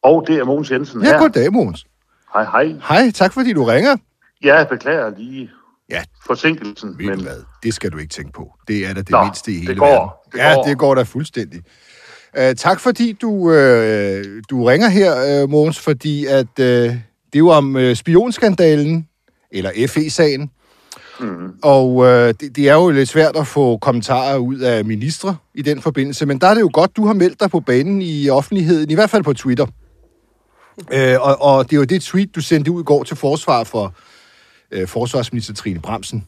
Og 0.03 0.25
det 0.29 0.37
er 0.39 0.45
Mogens 0.45 0.71
Jensen 0.71 1.03
Ja, 1.03 1.09
her. 1.11 1.19
goddag, 1.19 1.53
Mogens. 1.53 1.87
Hej, 2.33 2.45
hej. 2.45 2.75
Hej, 2.89 3.11
tak 3.11 3.33
fordi 3.33 3.53
du 3.53 3.65
ringer. 3.65 3.97
Jeg 4.43 4.67
beklager 4.71 5.11
lige 5.19 5.51
Ja. 5.91 6.03
forsinkelsen, 6.27 6.99
Ved 6.99 7.07
men 7.07 7.21
hvad? 7.23 7.43
Det 7.62 7.75
skal 7.75 7.93
du 7.93 7.99
ikke 7.99 8.11
tænke 8.15 8.33
på. 8.33 8.53
Det 8.69 8.87
er 8.87 8.95
da 8.95 9.01
det 9.01 9.11
Nå, 9.11 9.23
mindste 9.25 9.51
i 9.53 9.55
det 9.55 9.61
hele 9.62 9.75
går. 9.79 9.87
verden. 9.87 10.09
Det 10.33 10.39
ja, 10.39 10.55
går. 10.55 10.62
det 10.65 10.79
går 10.79 10.95
da 10.95 11.03
fuldstændig. 11.03 11.62
Uh, 12.39 12.55
tak 12.57 12.81
fordi 12.81 13.12
du, 13.12 13.29
uh, 13.31 13.53
du 14.51 14.65
ringer 14.65 14.89
her, 14.89 15.43
uh, 15.45 15.51
Mogens, 15.51 15.79
fordi 15.81 16.27
at 16.27 16.47
uh, 16.59 16.65
det 16.65 16.95
er 17.35 17.39
jo 17.39 17.49
om 17.49 17.77
uh, 17.77 17.95
spionskandalen, 17.95 19.09
eller 19.51 19.71
FE-sagen. 19.89 20.51
Mm. 21.21 21.53
Og 21.62 21.95
uh, 21.95 22.07
det, 22.07 22.41
det 22.57 22.69
er 22.69 22.75
jo 22.75 22.91
lidt 22.91 23.09
svært 23.09 23.37
at 23.37 23.47
få 23.47 23.79
kommentarer 23.79 24.37
ud 24.37 24.59
af 24.59 24.85
ministre 24.85 25.37
i 25.55 25.62
den 25.62 25.81
forbindelse, 25.81 26.27
men 26.27 26.39
der 26.39 26.47
er 26.47 26.55
det 26.55 26.61
jo 26.61 26.71
godt, 26.73 26.97
du 26.97 27.07
har 27.07 27.15
meldt 27.15 27.41
dig 27.41 27.51
på 27.51 27.61
banen 27.61 28.03
i 28.03 28.29
offentligheden, 28.29 28.91
i 28.91 28.95
hvert 28.95 29.11
fald 29.11 29.23
på 29.23 29.33
Twitter. 29.33 29.67
Uh, 30.79 31.21
og, 31.21 31.43
og 31.43 31.65
det 31.65 31.73
er 31.73 31.79
jo 31.81 31.85
det 31.85 32.03
tweet, 32.03 32.35
du 32.35 32.41
sendte 32.41 32.71
ud 32.71 32.81
i 32.81 32.85
går 32.85 33.03
til 33.03 33.17
forsvar 33.17 33.65
for 33.65 33.95
uh, 34.77 34.89
forsvarsminister 34.89 35.55
Trine 35.55 35.81
Bremsen. 35.81 36.27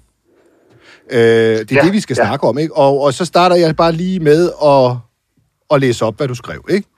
Uh, 1.12 1.16
det 1.16 1.72
er 1.72 1.74
ja, 1.74 1.82
det, 1.82 1.92
vi 1.92 2.00
skal 2.00 2.16
ja. 2.18 2.24
snakke 2.26 2.46
om, 2.46 2.58
ikke? 2.58 2.76
Og, 2.76 3.00
og 3.00 3.14
så 3.14 3.24
starter 3.24 3.56
jeg 3.56 3.76
bare 3.76 3.92
lige 3.92 4.20
med 4.20 4.50
at 4.64 4.96
at 5.70 5.80
læse 5.80 6.04
op, 6.04 6.16
hvad 6.16 6.28
du 6.28 6.34
skrev, 6.34 6.64
ikke? 6.70 6.88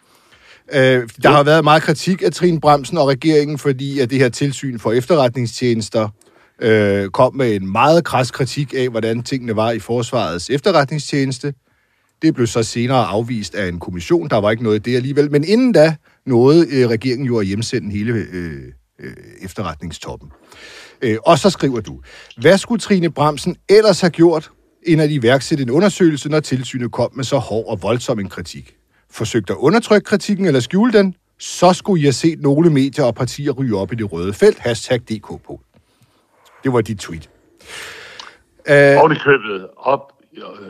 Øh, 0.73 1.09
der 1.23 1.31
har 1.31 1.43
været 1.43 1.65
meget 1.65 1.83
kritik 1.83 2.23
af 2.23 2.33
Trine 2.33 2.61
Bremsen 2.61 2.99
og 2.99 3.09
regeringen, 3.09 3.59
fordi 3.59 4.01
at 4.01 4.11
det 4.11 4.19
her 4.19 4.29
tilsyn 4.29 4.79
for 4.79 4.93
efterretningstjenester 4.93 6.09
øh, 6.63 7.09
kom 7.11 7.37
med 7.37 7.55
en 7.55 7.73
meget 7.73 8.05
kras 8.05 8.31
kritik 8.31 8.75
af, 8.77 8.89
hvordan 8.89 9.23
tingene 9.23 9.57
var 9.57 9.71
i 9.71 9.79
forsvarets 9.79 10.51
efterretningstjeneste. 10.51 11.55
Det 12.23 12.35
blev 12.35 12.47
så 12.47 12.63
senere 12.63 13.05
afvist 13.05 13.55
af 13.55 13.69
en 13.69 13.79
kommission. 13.79 14.29
Der 14.29 14.37
var 14.37 14.51
ikke 14.51 14.63
noget 14.63 14.77
i 14.77 14.91
det 14.91 14.97
alligevel. 14.97 15.31
Men 15.31 15.45
inden 15.45 15.73
da 15.73 15.97
nåede 16.27 16.67
øh, 16.71 16.89
regeringen 16.89 17.27
jo 17.27 17.39
at 17.39 17.47
hjemsende 17.47 17.91
hele 17.91 18.13
øh, 18.13 18.63
øh, 19.01 19.13
efterretningstoppen. 19.43 20.29
Øh, 21.03 21.17
og 21.27 21.39
så 21.39 21.51
skriver 21.51 21.81
du, 21.81 22.01
hvad 22.37 22.59
skulle 22.59 22.81
Trine 22.81 23.11
Bremsen 23.11 23.57
ellers 23.69 24.01
have 24.01 24.11
gjort, 24.11 24.51
end 24.83 25.03
at 25.03 25.11
iværksætte 25.11 25.63
en 25.63 25.71
undersøgelse, 25.71 26.29
når 26.29 26.41
tilsynet 26.41 26.93
kom 26.93 27.11
med 27.15 27.25
så 27.25 27.39
hård 27.39 27.65
og 27.69 27.83
voldsom 27.83 28.19
en 28.19 28.29
kritik. 28.29 28.75
Forsøgte 29.11 29.53
at 29.53 29.57
undertrykke 29.57 30.05
kritikken 30.05 30.47
eller 30.47 30.61
skjule 30.61 30.93
den, 30.93 31.15
så 31.39 31.73
skulle 31.73 32.01
I 32.01 32.05
have 32.05 32.13
set 32.13 32.41
nogle 32.41 32.71
medier 32.71 33.05
og 33.05 33.15
partier 33.15 33.53
ryge 33.53 33.77
op 33.77 33.93
i 33.93 33.97
det 33.97 34.13
røde 34.13 34.33
felt. 34.33 34.59
Hashtag 34.59 35.01
DK 35.01 35.27
på. 35.27 35.61
Det 36.65 36.73
var 36.73 36.81
dit 36.81 36.99
tweet. 36.99 37.31
Uh, 38.71 39.03
og 39.03 39.11
det 39.11 39.23
købet 39.23 39.69
op, 39.77 40.13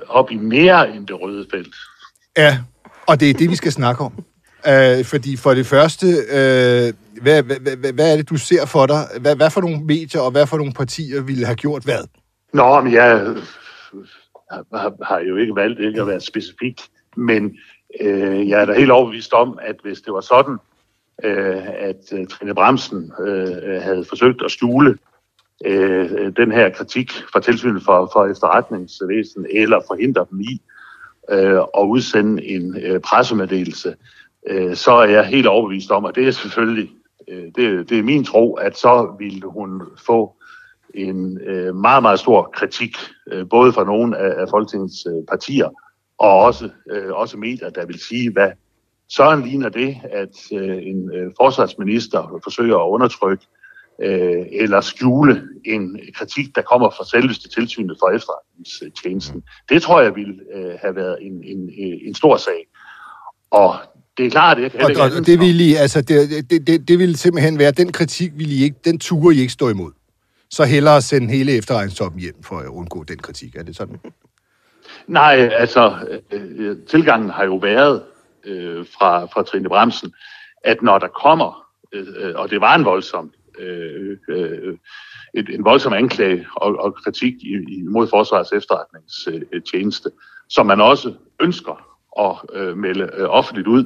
op 0.08 0.30
i 0.30 0.36
mere 0.36 0.96
end 0.96 1.06
det 1.06 1.20
røde 1.20 1.46
felt. 1.50 1.74
Ja, 2.36 2.58
og 3.06 3.20
det 3.20 3.30
er 3.30 3.34
det, 3.34 3.50
vi 3.50 3.56
skal 3.56 3.72
snakke 3.72 4.04
om. 4.04 4.12
Uh, 4.68 5.04
fordi 5.04 5.36
for 5.36 5.54
det 5.54 5.66
første, 5.66 6.06
uh, 6.06 7.22
hvad, 7.22 7.42
hvad, 7.42 7.76
hvad, 7.76 7.92
hvad 7.92 8.12
er 8.12 8.16
det, 8.16 8.30
du 8.30 8.36
ser 8.36 8.66
for 8.66 8.86
dig? 8.86 9.06
Hvad, 9.20 9.36
hvad 9.36 9.50
for 9.50 9.60
nogle 9.60 9.84
medier 9.84 10.20
og 10.20 10.30
hvad 10.30 10.46
for 10.46 10.56
nogle 10.56 10.72
partier 10.72 11.22
ville 11.22 11.44
have 11.44 11.56
gjort 11.56 11.84
hvad? 11.84 12.04
Nå, 12.52 12.80
men 12.80 12.92
jeg 12.92 13.34
har, 14.50 15.04
har 15.04 15.20
jo 15.20 15.36
ikke 15.36 15.54
valgt 15.54 15.80
ikke 15.80 16.00
at 16.00 16.06
være 16.06 16.20
specifik, 16.20 16.80
men 17.16 17.56
øh, 18.00 18.48
jeg 18.48 18.60
er 18.60 18.64
da 18.64 18.72
helt 18.72 18.90
overbevist 18.90 19.32
om, 19.32 19.58
at 19.62 19.76
hvis 19.82 20.00
det 20.00 20.12
var 20.12 20.20
sådan, 20.20 20.58
øh, 21.24 21.68
at 21.68 22.12
uh, 22.12 22.26
Trine 22.26 22.54
Bremsen 22.54 23.12
øh, 23.26 23.82
havde 23.82 24.04
forsøgt 24.08 24.42
at 24.42 24.50
skjule 24.50 24.98
øh, 25.64 26.32
den 26.36 26.52
her 26.52 26.70
kritik 26.70 27.12
fra 27.32 27.40
tilsynet 27.40 27.82
for, 27.82 28.10
for 28.12 28.26
efterretningsvæsen, 28.26 29.46
eller 29.50 29.80
forhindre 29.88 30.26
dem 30.30 30.40
i 30.40 30.62
øh, 31.30 31.60
at 31.78 31.84
udsende 31.88 32.44
en 32.44 32.76
øh, 32.82 33.00
pressemeddelelse, 33.00 33.94
øh, 34.46 34.76
så 34.76 34.92
er 34.92 35.04
jeg 35.04 35.26
helt 35.26 35.46
overbevist 35.46 35.90
om, 35.90 36.04
at 36.04 36.14
det 36.14 36.26
er 36.26 36.30
selvfølgelig, 36.30 36.90
øh, 37.28 37.44
det, 37.54 37.90
det 37.90 37.98
er 37.98 38.02
min 38.02 38.24
tro, 38.24 38.54
at 38.54 38.76
så 38.76 39.16
ville 39.18 39.42
hun 39.46 39.82
få 40.06 40.34
en 40.94 41.40
øh, 41.40 41.74
meget, 41.74 42.02
meget 42.02 42.18
stor 42.18 42.50
kritik, 42.54 42.96
øh, 43.32 43.48
både 43.48 43.72
fra 43.72 43.84
nogle 43.84 44.18
af, 44.18 44.40
af 44.40 44.48
Folketingets 44.50 45.06
øh, 45.06 45.26
partier, 45.28 45.68
og 46.18 46.38
også, 46.38 46.70
øh, 46.90 47.12
også 47.12 47.36
medier, 47.36 47.70
der 47.70 47.86
vil 47.86 48.00
sige, 48.00 48.32
hvad 48.32 48.50
så 49.08 49.36
ligner 49.44 49.68
det, 49.68 49.96
at 50.12 50.36
øh, 50.52 50.78
en 50.82 51.10
øh, 51.14 51.32
forsvarsminister 51.40 52.40
forsøger 52.44 52.76
at 52.76 52.88
undertrykke 52.88 53.46
øh, 54.04 54.46
eller 54.52 54.80
skjule 54.80 55.42
en 55.64 56.00
kritik, 56.14 56.54
der 56.54 56.62
kommer 56.62 56.90
fra 56.90 57.04
selveste 57.04 57.48
tilsynet 57.48 57.96
for 58.00 58.10
efterretningstjenesten. 58.10 59.42
Det 59.68 59.82
tror 59.82 60.00
jeg 60.00 60.14
ville 60.16 60.34
øh, 60.54 60.74
have 60.80 60.96
været 60.96 61.18
en, 61.20 61.44
en, 61.44 61.70
en 62.06 62.14
stor 62.14 62.36
sag. 62.36 62.66
Og 63.50 63.76
det 64.18 64.26
er 64.26 64.30
klart, 64.30 64.56
det 64.56 64.72
kan 64.72 64.80
og, 64.80 65.10
og 65.18 65.26
det 65.26 65.40
ville 65.40 65.64
I, 65.64 65.74
altså 65.74 66.00
det, 66.00 66.50
det, 66.50 66.66
det, 66.66 66.88
det 66.88 66.98
ville 66.98 67.16
simpelthen 67.16 67.58
være, 67.58 67.70
den 67.70 67.92
kritik 67.92 68.30
ville 68.34 68.54
I 68.54 68.62
ikke, 68.62 68.76
den 68.84 68.98
ture 68.98 69.34
I 69.34 69.40
ikke 69.40 69.52
stå 69.52 69.68
imod 69.68 69.92
så 70.50 70.64
hellere 70.64 71.02
sende 71.02 71.28
hele 71.28 71.56
efterretningstoppen 71.56 72.20
hjem 72.20 72.42
for 72.42 72.58
at 72.58 72.66
undgå 72.66 73.04
den 73.04 73.18
kritik. 73.18 73.54
Er 73.54 73.62
det 73.62 73.76
sådan? 73.76 74.00
Nej, 75.06 75.50
altså, 75.52 75.92
øh, 76.32 76.76
tilgangen 76.90 77.30
har 77.30 77.44
jo 77.44 77.56
været 77.56 78.02
øh, 78.44 78.86
fra, 78.98 79.24
fra 79.24 79.42
Trine 79.42 79.68
Bremsen, 79.68 80.12
at 80.64 80.82
når 80.82 80.98
der 80.98 81.08
kommer, 81.08 81.66
øh, 81.92 82.34
og 82.34 82.50
det 82.50 82.60
var 82.60 82.74
en 82.74 82.84
voldsom, 82.84 83.32
øh, 83.58 84.16
øh, 84.28 84.76
et, 85.34 85.48
en 85.48 85.64
voldsom 85.64 85.92
anklage 85.92 86.46
og, 86.54 86.76
og 86.78 86.94
kritik 86.94 87.34
imod 87.68 88.08
Forsvarets 88.08 88.52
efterretningstjeneste, 88.52 90.10
som 90.48 90.66
man 90.66 90.80
også 90.80 91.14
ønsker 91.40 91.98
at 92.20 92.60
øh, 92.60 92.76
melde 92.76 93.10
øh, 93.14 93.28
offentligt 93.28 93.68
ud, 93.68 93.84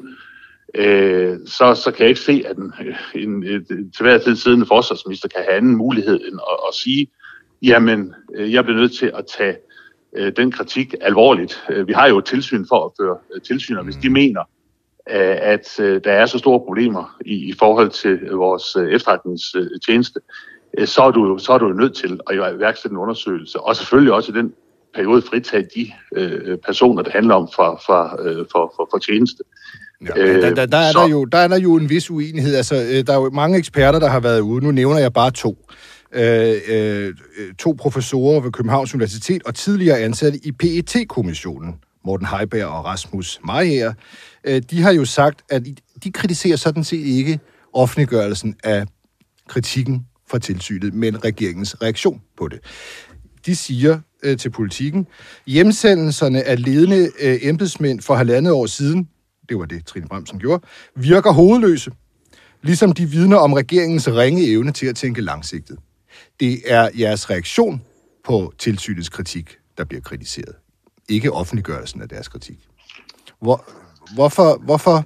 øh, 0.75 1.39
så, 1.47 1.75
så 1.75 1.91
kan 1.91 2.01
jeg 2.01 2.09
ikke 2.09 2.20
se, 2.20 2.45
at 2.47 2.57
en, 2.57 2.73
en, 3.14 3.45
en 3.45 3.91
til 3.91 4.03
hver 4.03 4.18
tid 4.18 4.37
siddende 4.37 4.66
forsvarsminister 4.66 5.29
kan 5.29 5.45
have 5.45 5.57
anden 5.57 5.77
mulighed 5.77 6.14
end 6.14 6.41
at, 6.51 6.59
at 6.68 6.75
sige, 6.75 7.07
jamen, 7.62 8.14
øh, 8.35 8.53
jeg 8.53 8.64
bliver 8.64 8.81
nødt 8.81 8.93
til 8.93 9.12
at 9.14 9.27
tage 9.39 9.57
øh, 10.16 10.33
den 10.37 10.51
kritik 10.51 10.95
alvorligt. 11.01 11.64
Øh, 11.70 11.89
vi 11.89 11.93
har 11.93 12.09
jo 12.09 12.18
et 12.18 12.25
tilsyn 12.25 12.64
for 12.68 12.85
at 12.87 12.93
føre 13.01 13.41
tilsyn, 13.41 13.77
og 13.77 13.85
hvis 13.85 13.97
de 13.97 14.11
mener, 14.11 14.41
øh, 14.41 14.62
at 15.07 15.80
øh, 15.80 16.00
der 16.05 16.12
er 16.12 16.26
så 16.26 16.38
store 16.38 16.61
problemer 16.61 17.16
i, 17.26 17.34
i 17.34 17.55
forhold 17.59 17.90
til 17.90 18.30
vores 18.30 18.76
øh, 18.76 18.92
efterretningstjeneste, 18.92 20.20
øh, 20.78 20.86
så, 20.86 21.03
er 21.03 21.11
du, 21.11 21.38
så 21.38 21.53
er 21.53 21.59
du 21.59 21.68
nødt 21.68 21.96
til 21.96 22.20
at 22.30 22.36
iværksætte 22.36 22.92
en 22.92 22.98
undersøgelse, 22.98 23.61
og 23.61 23.76
selvfølgelig 23.76 24.12
også 24.12 24.32
i 24.32 24.34
den 24.34 24.53
periode 24.94 25.22
fritage 25.22 25.66
de 25.76 25.92
øh, 26.16 26.59
personer, 26.59 27.03
det 27.03 27.12
handler 27.12 27.34
om 27.34 27.48
for, 27.55 27.82
for, 27.86 28.20
øh, 28.22 28.46
for, 28.53 28.72
for, 28.76 28.88
for 28.92 28.98
tjeneste. 28.98 29.42
Ja, 30.07 30.22
øh, 30.22 30.42
der, 30.42 30.55
der, 30.55 30.66
der, 30.66 30.78
er 30.78 30.92
der, 30.92 31.09
jo, 31.09 31.24
der 31.24 31.38
er 31.38 31.48
der 31.48 31.59
jo 31.59 31.74
en 31.74 31.90
vis 31.90 32.11
uenighed. 32.11 32.55
Altså, 32.55 32.74
øh, 32.74 33.07
der 33.07 33.12
er 33.12 33.20
jo 33.20 33.30
mange 33.30 33.59
eksperter, 33.59 33.98
der 33.98 34.09
har 34.09 34.20
været 34.20 34.40
ude. 34.40 34.64
Nu 34.64 34.70
nævner 34.70 34.98
jeg 34.98 35.12
bare 35.12 35.30
to. 35.30 35.57
Øh, 36.14 36.55
øh, 36.68 37.14
to 37.59 37.74
professorer 37.78 38.40
ved 38.40 38.53
Københavns 38.53 38.94
Universitet 38.94 39.42
og 39.46 39.55
tidligere 39.55 39.98
ansatte 39.98 40.38
i 40.44 40.53
PET-kommissionen, 40.53 41.74
Morten 42.05 42.26
Heiberg 42.26 42.66
og 42.66 42.84
Rasmus 42.84 43.40
Majer, 43.44 43.92
øh, 44.44 44.62
de 44.70 44.82
har 44.82 44.92
jo 44.92 45.05
sagt, 45.05 45.42
at 45.48 45.62
de 46.05 46.12
kritiserer 46.12 46.57
sådan 46.57 46.84
set 46.84 47.07
ikke 47.07 47.40
offentliggørelsen 47.72 48.57
af 48.64 48.86
kritikken 49.48 50.07
fra 50.30 50.38
tilsynet, 50.38 50.94
men 50.94 51.24
regeringens 51.24 51.82
reaktion 51.82 52.22
på 52.38 52.48
det. 52.48 52.61
De 53.46 53.57
siger 53.57 54.00
øh, 54.22 54.38
til 54.38 54.50
politikken, 54.50 55.07
hjemsendelserne 55.46 56.42
af 56.42 56.64
ledende 56.64 57.11
øh, 57.20 57.38
embedsmænd 57.42 58.00
for 58.00 58.14
halvandet 58.14 58.53
år 58.53 58.66
siden 58.66 59.09
det 59.48 59.59
var 59.59 59.64
det, 59.64 59.86
Trine 59.86 60.09
Bremsen 60.09 60.38
gjorde, 60.38 60.62
virker 60.96 61.32
hovedløse, 61.32 61.90
ligesom 62.62 62.92
de 62.92 63.07
vidner 63.07 63.36
om 63.36 63.53
regeringens 63.53 64.09
ringe 64.09 64.46
evne 64.46 64.72
til 64.72 64.86
at 64.86 64.96
tænke 64.96 65.20
langsigtet. 65.20 65.78
Det 66.40 66.61
er 66.66 66.88
jeres 66.98 67.30
reaktion 67.30 67.82
på 68.24 68.53
tilsynets 68.59 69.09
kritik, 69.09 69.57
der 69.78 69.84
bliver 69.84 70.00
kritiseret. 70.00 70.55
Ikke 71.09 71.32
offentliggørelsen 71.32 72.03
af 72.03 72.09
deres 72.09 72.28
kritik. 72.28 72.68
Hvor, 73.40 73.64
hvorfor, 74.14 74.64
hvorfor, 74.64 75.05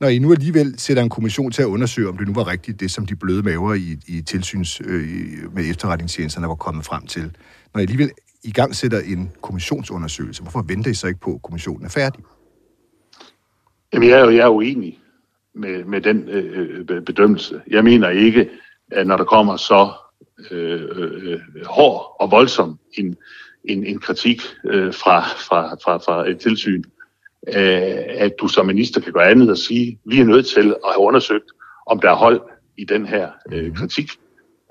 når 0.00 0.08
I 0.08 0.18
nu 0.18 0.32
alligevel 0.32 0.78
sætter 0.78 1.02
en 1.02 1.08
kommission 1.08 1.52
til 1.52 1.62
at 1.62 1.66
undersøge, 1.66 2.08
om 2.08 2.18
det 2.18 2.26
nu 2.26 2.34
var 2.34 2.46
rigtigt, 2.46 2.80
det 2.80 2.90
som 2.90 3.06
de 3.06 3.16
bløde 3.16 3.42
maver 3.42 3.74
i, 3.74 3.96
i 4.06 4.22
tilsyns 4.22 4.80
øh, 4.84 5.54
med 5.54 5.70
efterretningstjenesterne 5.70 6.48
var 6.48 6.54
kommet 6.54 6.84
frem 6.84 7.06
til, 7.06 7.36
når 7.74 7.78
I 7.78 7.82
alligevel 7.82 8.10
i 8.44 8.52
gang 8.52 8.74
sætter 8.74 9.00
en 9.00 9.32
kommissionsundersøgelse, 9.42 10.42
hvorfor 10.42 10.62
venter 10.68 10.90
I 10.90 10.94
så 10.94 11.06
ikke 11.06 11.20
på, 11.20 11.34
at 11.34 11.42
kommissionen 11.42 11.84
er 11.84 11.90
færdig? 11.90 12.24
Jamen, 13.92 14.08
jeg 14.08 14.18
er 14.18 14.24
jo, 14.24 14.30
jeg 14.30 14.44
er 14.44 14.48
uenig 14.48 14.98
med, 15.54 15.84
med 15.84 16.00
den 16.00 16.28
øh, 16.28 16.84
øh 16.90 17.02
bedømmelse. 17.02 17.62
Jeg 17.70 17.84
mener 17.84 18.08
ikke, 18.08 18.50
at 18.92 19.06
når 19.06 19.16
der 19.16 19.24
kommer 19.24 19.56
så 19.56 19.92
øh, 20.50 20.82
øh, 20.82 21.32
øh 21.32 21.40
hård 21.66 22.16
og 22.20 22.30
voldsom 22.30 22.78
en, 22.92 23.16
en, 23.64 23.86
en 23.86 23.98
kritik 23.98 24.42
øh, 24.64 24.94
fra, 24.94 25.20
fra, 25.20 25.74
fra, 25.84 25.96
fra 25.96 26.30
et 26.30 26.38
tilsyn, 26.38 26.82
øh, 27.48 27.54
at 28.08 28.32
du 28.40 28.48
som 28.48 28.66
minister 28.66 29.00
kan 29.00 29.12
gøre 29.12 29.28
andet 29.28 29.50
og 29.50 29.58
sige, 29.58 29.98
vi 30.04 30.20
er 30.20 30.24
nødt 30.24 30.46
til 30.46 30.74
at 30.84 30.92
have 30.92 31.00
undersøgt, 31.00 31.50
om 31.86 32.00
der 32.00 32.10
er 32.10 32.16
hold 32.16 32.40
i 32.76 32.84
den 32.84 33.06
her 33.06 33.28
øh, 33.52 33.64
mhm. 33.64 33.74
kritik. 33.74 34.10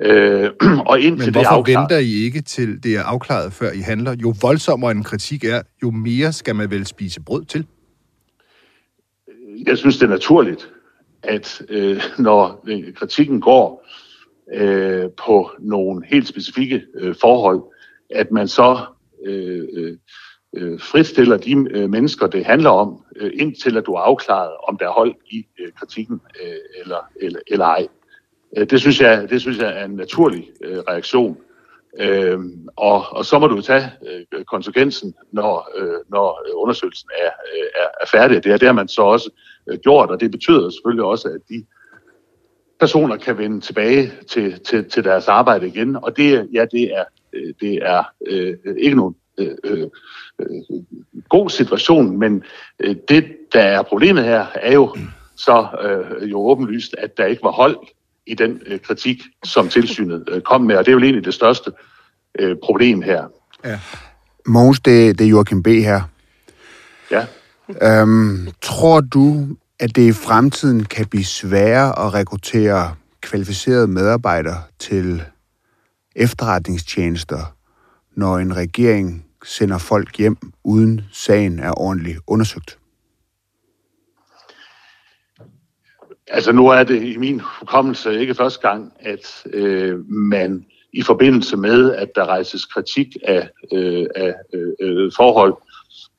Øh, 0.01 0.51
og 0.89 0.99
indtil 0.99 1.27
Men 1.27 1.33
hvorfor 1.33 1.39
det 1.39 1.45
er 1.45 1.49
afklaret, 1.49 1.67
venter 1.67 1.97
I 1.97 2.25
ikke 2.25 2.41
til 2.41 2.83
det 2.83 2.95
er 2.95 3.03
afklaret, 3.03 3.53
før 3.53 3.71
I 3.71 3.79
handler? 3.79 4.15
Jo 4.15 4.33
voldsommere 4.41 4.91
en 4.91 5.03
kritik 5.03 5.43
er, 5.43 5.61
jo 5.83 5.91
mere 5.91 6.33
skal 6.33 6.55
man 6.55 6.71
vel 6.71 6.85
spise 6.85 7.21
brød 7.21 7.45
til? 7.45 7.65
jeg 9.67 9.77
synes, 9.77 9.97
det 9.97 10.05
er 10.05 10.09
naturligt, 10.09 10.69
at 11.23 11.61
øh, 11.69 12.01
når 12.17 12.65
kritikken 12.95 13.41
går 13.41 13.87
øh, 14.53 15.09
på 15.25 15.51
nogle 15.59 16.05
helt 16.07 16.27
specifikke 16.27 16.81
øh, 16.95 17.15
forhold, 17.21 17.61
at 18.09 18.31
man 18.31 18.47
så 18.47 18.85
øh, 19.25 19.67
øh, 19.73 19.97
fristiller 20.79 20.79
fritstiller 20.79 21.37
de 21.37 21.51
øh, 21.71 21.89
mennesker, 21.89 22.27
det 22.27 22.45
handler 22.45 22.69
om, 22.69 23.03
øh, 23.15 23.31
indtil 23.33 23.77
at 23.77 23.85
du 23.85 23.93
er 23.93 23.99
afklaret, 23.99 24.51
om 24.67 24.77
der 24.77 24.85
er 24.85 24.91
hold 24.91 25.15
i 25.25 25.45
øh, 25.59 25.71
kritikken 25.79 26.21
øh, 26.43 26.81
eller, 26.81 27.09
eller, 27.21 27.39
eller 27.47 27.65
ej. 27.65 27.87
Øh, 28.57 28.69
det, 28.69 28.79
synes 28.79 29.01
jeg, 29.01 29.29
det 29.29 29.41
synes 29.41 29.57
jeg 29.57 29.79
er 29.79 29.85
en 29.85 29.95
naturlig 29.95 30.49
øh, 30.63 30.77
reaktion. 30.77 31.37
Øh, 31.99 32.39
og, 32.75 33.05
og 33.11 33.25
så 33.25 33.39
må 33.39 33.47
du 33.47 33.61
tage 33.61 33.91
øh, 34.31 34.45
konsekvensen, 34.45 35.13
når, 35.31 35.69
øh, 35.77 35.99
når 36.09 36.47
undersøgelsen 36.55 37.09
er, 37.17 37.31
øh, 37.55 37.67
er, 37.75 37.87
er 38.01 38.05
færdig. 38.07 38.43
Det 38.43 38.51
er 38.51 38.57
det, 38.57 38.75
man 38.75 38.87
så 38.87 39.01
også 39.01 39.29
øh, 39.69 39.79
gjort, 39.79 40.09
og 40.09 40.19
det 40.19 40.31
betyder 40.31 40.69
selvfølgelig 40.69 41.05
også, 41.05 41.27
at 41.27 41.41
de 41.49 41.65
personer 42.79 43.17
kan 43.17 43.37
vende 43.37 43.61
tilbage 43.61 44.11
til, 44.27 44.59
til, 44.59 44.89
til 44.89 45.03
deres 45.03 45.27
arbejde 45.27 45.67
igen. 45.67 45.95
Og 45.95 46.17
det, 46.17 46.49
ja, 46.53 46.65
det 46.71 46.83
er, 46.95 47.03
øh, 47.33 47.53
det 47.61 47.79
er 47.81 48.03
øh, 48.27 48.57
ikke 48.77 48.95
nogen 48.95 49.15
øh, 49.37 49.55
øh, 49.63 49.87
god 51.29 51.49
situation, 51.49 52.19
men 52.19 52.43
øh, 52.79 52.95
det, 53.09 53.25
der 53.53 53.61
er 53.61 53.81
problemet 53.81 54.23
her, 54.23 54.45
er 54.55 54.73
jo 54.73 54.95
så 55.35 55.67
øh, 55.83 56.31
jo 56.31 56.37
åbenlyst, 56.37 56.95
at 56.97 57.17
der 57.17 57.25
ikke 57.25 57.43
var 57.43 57.51
hold 57.51 57.77
i 58.27 58.35
den 58.35 58.61
øh, 58.65 58.79
kritik, 58.79 59.21
som 59.43 59.69
tilsynet 59.69 60.23
øh, 60.31 60.41
kom 60.41 60.61
med, 60.61 60.75
og 60.75 60.85
det 60.85 60.91
er 60.91 60.93
jo 60.93 60.99
egentlig 60.99 61.25
det 61.25 61.33
største 61.33 61.71
øh, 62.39 62.55
problem 62.63 63.01
her. 63.01 63.23
Ja. 63.65 63.79
Mogens, 64.45 64.79
det, 64.79 65.19
det 65.19 65.25
er 65.25 65.29
Joachim 65.29 65.63
B. 65.63 65.67
her. 65.67 66.01
Ja. 67.11 67.25
Øhm, 67.81 68.47
tror 68.61 69.01
du, 69.01 69.47
at 69.79 69.95
det 69.95 70.07
i 70.07 70.11
fremtiden 70.11 70.83
kan 70.83 71.05
blive 71.05 71.25
sværere 71.25 72.05
at 72.05 72.13
rekruttere 72.13 72.95
kvalificerede 73.21 73.87
medarbejdere 73.87 74.61
til 74.79 75.23
efterretningstjenester, 76.15 77.55
når 78.15 78.37
en 78.37 78.57
regering 78.57 79.25
sender 79.45 79.77
folk 79.77 80.17
hjem, 80.17 80.37
uden 80.63 81.01
sagen 81.11 81.59
er 81.59 81.79
ordentligt 81.79 82.19
undersøgt? 82.27 82.79
Altså 86.27 86.51
nu 86.51 86.67
er 86.67 86.83
det 86.83 87.03
i 87.03 87.17
min 87.17 87.41
hukommelse 87.59 88.19
ikke 88.19 88.35
første 88.35 88.67
gang, 88.69 88.93
at 88.99 89.43
øh, 89.53 90.09
man 90.09 90.65
i 90.93 91.01
forbindelse 91.01 91.57
med, 91.57 91.95
at 91.95 92.09
der 92.15 92.25
rejses 92.25 92.65
kritik 92.65 93.07
af, 93.23 93.49
øh, 93.73 94.05
af 94.15 94.33
øh, 94.53 94.73
øh 94.79 95.11
forhold, 95.15 95.53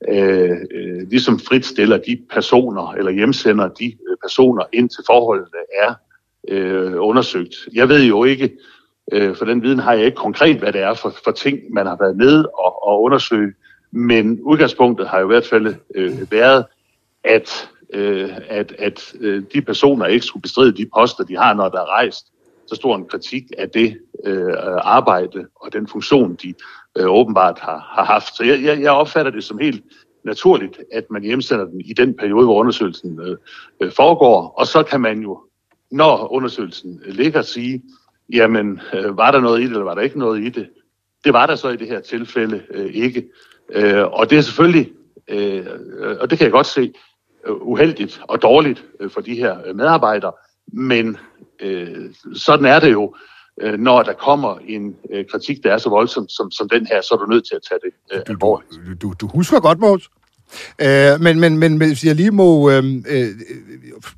øh, 0.09 0.51
øh, 0.71 1.09
ligesom 1.11 1.39
fritstiller 1.39 1.97
de 1.97 2.19
personer, 2.31 2.93
eller 2.93 3.13
hjemsender 3.13 3.69
de 3.69 3.87
øh, 3.87 4.17
personer, 4.23 4.65
indtil 4.73 5.05
forholdene 5.07 5.63
er 5.83 5.95
øh, 6.49 6.95
undersøgt. 6.97 7.55
Jeg 7.73 7.89
ved 7.89 8.05
jo 8.05 8.25
ikke, 8.25 8.45
øh, 8.45 8.59
Øh, 9.13 9.37
for 9.37 9.45
den 9.45 9.63
viden 9.63 9.79
har 9.79 9.93
jeg 9.93 10.05
ikke 10.05 10.17
konkret, 10.17 10.59
hvad 10.59 10.73
det 10.73 10.81
er 10.81 10.95
for, 10.95 11.15
for 11.25 11.31
ting, 11.31 11.59
man 11.71 11.87
har 11.87 11.97
været 12.01 12.17
nede 12.17 12.49
og, 12.49 12.89
og 12.89 13.03
undersøge, 13.03 13.53
men 13.91 14.41
udgangspunktet 14.41 15.09
har 15.09 15.19
jo 15.19 15.25
i 15.25 15.33
hvert 15.33 15.47
fald 15.47 15.75
øh, 15.95 16.33
været, 16.33 16.65
at 17.25 17.71
øh, 17.95 18.31
at, 18.49 18.73
at 18.79 19.15
øh, 19.21 19.43
de 19.55 19.63
personer 19.63 20.07
ikke 20.07 20.27
skulle 20.27 20.43
bestride 20.43 20.77
de 20.77 20.91
poster, 20.95 21.25
de 21.25 21.37
har, 21.37 21.55
når 21.55 21.69
der 21.69 21.81
er 21.81 21.91
rejst 21.91 22.27
så 22.67 22.75
stor 22.75 22.97
en 22.97 23.07
kritik 23.07 23.45
af 23.59 23.71
det 23.71 23.99
øh, 24.25 24.55
arbejde 24.83 25.47
og 25.55 25.73
den 25.73 25.89
funktion, 25.89 26.35
de 26.35 26.55
øh, 26.99 27.07
åbenbart 27.07 27.59
har, 27.59 27.79
har 27.97 28.05
haft. 28.05 28.37
Så 28.37 28.45
jeg, 28.45 28.63
jeg, 28.63 28.81
jeg 28.81 28.93
opfatter 28.93 29.33
det 29.33 29.45
som 29.45 29.59
helt 29.59 29.85
naturligt, 30.25 30.81
at 30.93 31.11
man 31.11 31.23
hjemsender 31.23 31.65
den 31.65 31.81
i 31.81 31.93
den 31.93 32.15
periode, 32.15 32.45
hvor 32.45 32.61
undersøgelsen 32.61 33.21
øh, 33.21 33.37
øh 33.81 33.93
foregår, 33.93 34.55
og 34.59 34.67
så 34.67 34.83
kan 34.83 35.01
man 35.01 35.21
jo, 35.21 35.41
når 35.91 36.33
undersøgelsen 36.33 37.01
øh, 37.05 37.15
ligger, 37.15 37.43
sige, 37.43 37.83
jamen, 38.33 38.81
øh, 38.95 39.17
var 39.17 39.31
der 39.31 39.41
noget 39.41 39.61
i 39.61 39.63
det, 39.63 39.71
eller 39.71 39.85
var 39.85 39.95
der 39.95 40.03
ikke 40.03 40.19
noget 40.19 40.43
i 40.43 40.49
det? 40.49 40.69
Det 41.25 41.33
var 41.33 41.47
der 41.47 41.57
så 41.57 41.69
i 41.69 41.77
det 41.77 41.89
her 41.89 42.01
tilfælde 42.01 42.63
øh, 42.71 42.91
ikke. 42.95 43.25
Øh, 43.73 44.05
og 44.07 44.31
det 44.31 44.39
er 44.39 44.43
selvfølgelig, 44.43 44.93
øh, 45.29 45.67
og 46.21 46.31
det 46.31 46.39
kan 46.39 46.45
jeg 46.45 46.53
godt 46.53 46.67
se, 46.67 46.93
Øh, 47.47 47.55
uheldigt 47.55 48.21
og 48.29 48.43
dårligt 48.43 48.85
øh, 49.01 49.11
for 49.11 49.21
de 49.21 49.35
her 49.35 49.57
øh, 49.67 49.77
medarbejdere, 49.77 50.33
men 50.73 51.17
øh, 51.61 52.15
sådan 52.35 52.67
er 52.67 52.81
det 52.81 52.93
jo, 52.93 53.15
øh, 53.61 53.79
når 53.79 54.03
der 54.03 54.13
kommer 54.13 54.59
en 54.67 54.97
øh, 55.13 55.25
kritik, 55.31 55.65
der 55.65 55.73
er 55.73 55.79
så 55.79 55.89
voldsom 55.89 56.29
som, 56.29 56.51
som 56.51 56.69
den 56.69 56.87
her, 56.87 57.01
så 57.01 57.15
er 57.15 57.19
du 57.19 57.27
nødt 57.27 57.47
til 57.47 57.55
at 57.55 57.61
tage 57.69 57.79
det 57.85 58.17
øh, 58.17 58.23
alvorligt. 58.27 58.71
Du, 59.03 59.09
du, 59.09 59.15
du 59.21 59.27
husker 59.27 59.61
godt, 59.61 59.79
Mås. 59.79 60.11
Øh, 60.81 61.21
men, 61.21 61.41
men, 61.41 61.59
men 61.59 61.77
hvis 61.77 62.05
jeg 62.05 62.15
lige 62.15 62.31
må 62.31 62.71
øh, 62.71 62.85
øh, 63.09 63.27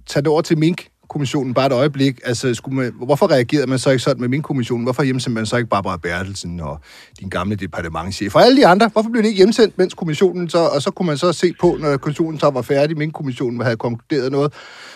tage 0.07 0.23
det 0.23 0.27
over 0.27 0.43
til 0.43 0.59
Mink, 0.59 0.89
kommissionen 1.17 1.55
bare 1.55 1.67
et 1.67 1.73
øjeblik. 1.73 2.21
Altså, 2.25 2.55
skulle 2.55 2.77
man, 2.77 2.93
hvorfor 3.05 3.31
reagerede 3.31 3.67
man 3.67 3.79
så 3.79 3.91
ikke 3.91 4.03
sådan 4.03 4.21
med 4.21 4.29
min 4.29 4.43
kommission? 4.43 4.83
Hvorfor 4.83 5.03
hjemsendte 5.03 5.35
man 5.35 5.47
så 5.47 5.57
ikke 5.57 5.69
Barbara 5.69 5.97
Bertelsen 5.97 6.61
og 6.61 6.81
din 7.21 7.29
gamle 7.29 7.57
departementchef 7.57 8.35
og 8.35 8.43
alle 8.43 8.57
de 8.57 8.67
andre? 8.67 8.91
Hvorfor 8.93 9.11
blev 9.11 9.23
det 9.23 9.29
ikke 9.29 9.37
hjemsendt, 9.37 9.79
mens 9.79 9.95
kommissionen 9.95 10.49
så, 10.49 10.59
og 10.59 10.83
så 10.83 10.91
kunne 10.91 11.07
man 11.07 11.19
så 11.19 11.33
se 11.33 11.53
på, 11.61 11.77
når 11.81 11.97
kommissionen 11.97 12.41
så 12.41 12.51
var 12.51 12.63
færdig, 12.63 12.99
min 12.99 13.11
kommissionen 13.11 13.61
havde 13.61 13.77
konkluderet 13.77 14.33
noget, 14.33 14.53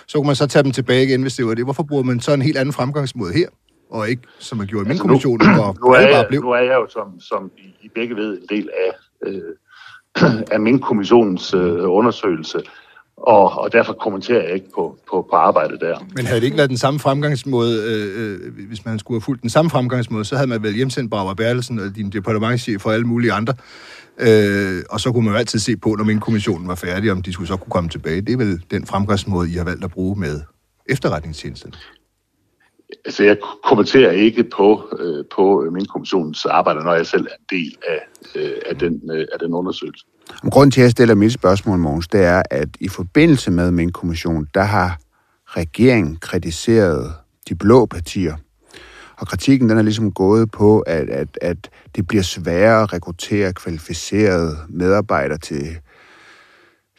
så 0.06 0.18
kunne 0.18 0.26
man 0.26 0.36
så 0.36 0.46
tage 0.46 0.62
dem 0.62 0.72
tilbage 0.72 1.04
igen, 1.04 1.22
hvis 1.22 1.34
det 1.34 1.46
var 1.46 1.54
det. 1.54 1.64
Hvorfor 1.64 1.82
bruger 1.82 2.02
man 2.02 2.20
så 2.20 2.32
en 2.32 2.42
helt 2.42 2.56
anden 2.56 2.72
fremgangsmåde 2.72 3.32
her? 3.32 3.48
og 3.90 4.08
ikke 4.10 4.22
som 4.38 4.58
man 4.58 4.66
gjorde 4.66 4.82
i 4.82 4.84
min 4.84 4.90
altså, 4.90 5.02
kommission, 5.02 5.40
hvor 5.54 5.86
nu 5.86 5.92
er, 5.94 6.12
bare 6.12 6.24
blev. 6.28 6.42
Nu 6.42 6.50
er 6.50 6.60
jeg 6.60 6.74
jo, 6.74 6.86
som, 6.88 7.20
som 7.20 7.50
I, 7.58 7.74
I 7.82 7.88
begge 7.94 8.16
ved, 8.16 8.40
en 8.40 8.46
del 8.48 8.68
af, 8.86 8.92
øh, 9.26 10.42
af 10.54 10.60
min 10.60 10.78
kommissionens 10.78 11.54
øh, 11.54 11.90
undersøgelse 11.90 12.62
og, 13.20 13.58
og 13.58 13.72
derfor 13.72 13.92
kommenterer 13.92 14.42
jeg 14.42 14.54
ikke 14.54 14.70
på, 14.74 14.96
på, 15.10 15.26
på 15.30 15.36
arbejdet 15.36 15.80
der. 15.80 15.98
Men 16.16 16.26
havde 16.26 16.40
det 16.40 16.46
ikke 16.46 16.56
været 16.56 16.70
den 16.70 16.78
samme 16.78 17.00
fremgangsmåde, 17.00 17.82
øh, 17.82 18.46
øh, 18.46 18.68
hvis 18.68 18.84
man 18.84 18.98
skulle 18.98 19.16
have 19.16 19.24
fulgt 19.24 19.42
den 19.42 19.50
samme 19.50 19.70
fremgangsmåde, 19.70 20.24
så 20.24 20.36
havde 20.36 20.48
man 20.48 20.62
vel 20.62 20.74
hjemsendt 20.74 21.10
Barbara 21.10 21.34
Bertelsen 21.34 21.78
og 21.78 21.96
din 21.96 22.10
departementchef 22.10 22.86
og 22.86 22.94
alle 22.94 23.06
mulige 23.06 23.32
andre, 23.32 23.54
øh, 24.18 24.82
og 24.90 25.00
så 25.00 25.12
kunne 25.12 25.24
man 25.24 25.34
jo 25.34 25.38
altid 25.38 25.58
se 25.58 25.76
på, 25.76 25.94
når 25.94 26.04
min 26.04 26.20
kommissionen 26.20 26.68
var 26.68 26.74
færdig, 26.74 27.12
om 27.12 27.22
de 27.22 27.32
skulle 27.32 27.48
så 27.48 27.56
kunne 27.56 27.70
komme 27.70 27.88
tilbage. 27.88 28.20
Det 28.20 28.32
er 28.32 28.36
vel 28.36 28.62
den 28.70 28.86
fremgangsmåde, 28.86 29.50
I 29.50 29.54
har 29.54 29.64
valgt 29.64 29.84
at 29.84 29.90
bruge 29.90 30.20
med 30.20 30.40
efterretningstjenesten. 30.86 31.74
Altså, 33.04 33.24
jeg 33.24 33.36
kommenterer 33.64 34.10
ikke 34.10 34.44
på, 34.44 34.88
øh, 34.98 35.24
på 35.34 35.66
min 35.72 35.86
kommissionens 35.86 36.46
arbejde, 36.46 36.84
når 36.84 36.94
jeg 36.94 37.06
selv 37.06 37.26
er 37.26 37.34
en 37.40 37.58
del 37.58 37.76
af, 37.88 38.00
øh, 38.34 38.52
af, 38.66 38.76
den, 38.76 39.10
øh, 39.12 39.26
af 39.32 39.38
den 39.38 39.54
undersøgelse. 39.54 40.06
Grunden 40.50 40.70
til, 40.70 40.80
at 40.80 40.84
jeg 40.84 40.90
stiller 40.90 41.14
mit 41.14 41.32
spørgsmål, 41.32 41.78
Mogens, 41.78 42.08
det 42.08 42.24
er, 42.24 42.42
at 42.50 42.68
i 42.80 42.88
forbindelse 42.88 43.50
med 43.50 43.70
min 43.70 43.92
kommission, 43.92 44.46
der 44.54 44.62
har 44.62 44.98
regeringen 45.46 46.16
kritiseret 46.16 47.12
de 47.48 47.54
blå 47.54 47.86
partier. 47.86 48.36
Og 49.16 49.26
kritikken 49.26 49.68
den 49.68 49.78
er 49.78 49.82
ligesom 49.82 50.12
gået 50.12 50.50
på, 50.50 50.80
at, 50.80 51.10
at, 51.10 51.28
at 51.42 51.70
det 51.96 52.06
bliver 52.06 52.22
sværere 52.22 52.82
at 52.82 52.92
rekruttere 52.92 53.52
kvalificerede 53.52 54.56
medarbejdere 54.68 55.38
til, 55.38 55.78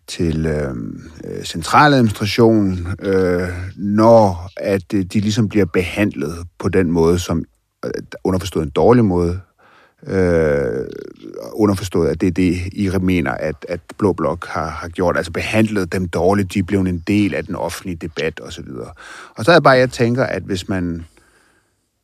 til 0.07 0.45
øhm, 0.45 1.01
øh, 1.23 1.43
centraladministrationen, 1.43 2.88
øh, 2.99 3.49
når 3.75 4.49
at 4.57 4.93
øh, 4.93 5.03
de 5.03 5.19
ligesom 5.19 5.49
bliver 5.49 5.65
behandlet 5.65 6.36
på 6.59 6.69
den 6.69 6.91
måde, 6.91 7.19
som 7.19 7.43
øh, 7.86 7.91
underforstået 8.23 8.63
en 8.63 8.71
dårlig 8.71 9.05
måde, 9.05 9.39
øh, 10.08 10.86
underforstået, 11.54 12.10
at 12.10 12.22
det 12.22 12.28
er 12.28 12.32
det, 12.32 12.56
I 12.72 12.89
mener, 13.02 13.32
at, 13.32 13.66
at 13.70 13.80
Blå 13.97 14.14
Blok 14.14 14.47
har, 14.47 14.70
har 14.70 14.88
gjort, 14.88 15.18
altså 15.18 15.32
behandlet 15.32 15.93
dem 15.93 16.08
dårligt, 16.08 16.54
de 16.54 16.60
er 16.60 16.64
blevet 16.64 16.88
en 16.88 17.04
del 17.08 17.36
af 17.36 17.45
den 17.45 17.56
offentlige 17.56 17.95
debat 17.95 18.39
osv. 18.43 18.70
Og, 18.70 18.95
og 19.36 19.45
så 19.45 19.52
er 19.52 19.56
det 19.56 19.64
bare, 19.64 19.78
jeg 19.78 19.91
tænker, 19.91 20.24
at 20.24 20.43
hvis 20.43 20.70
man, 20.70 21.06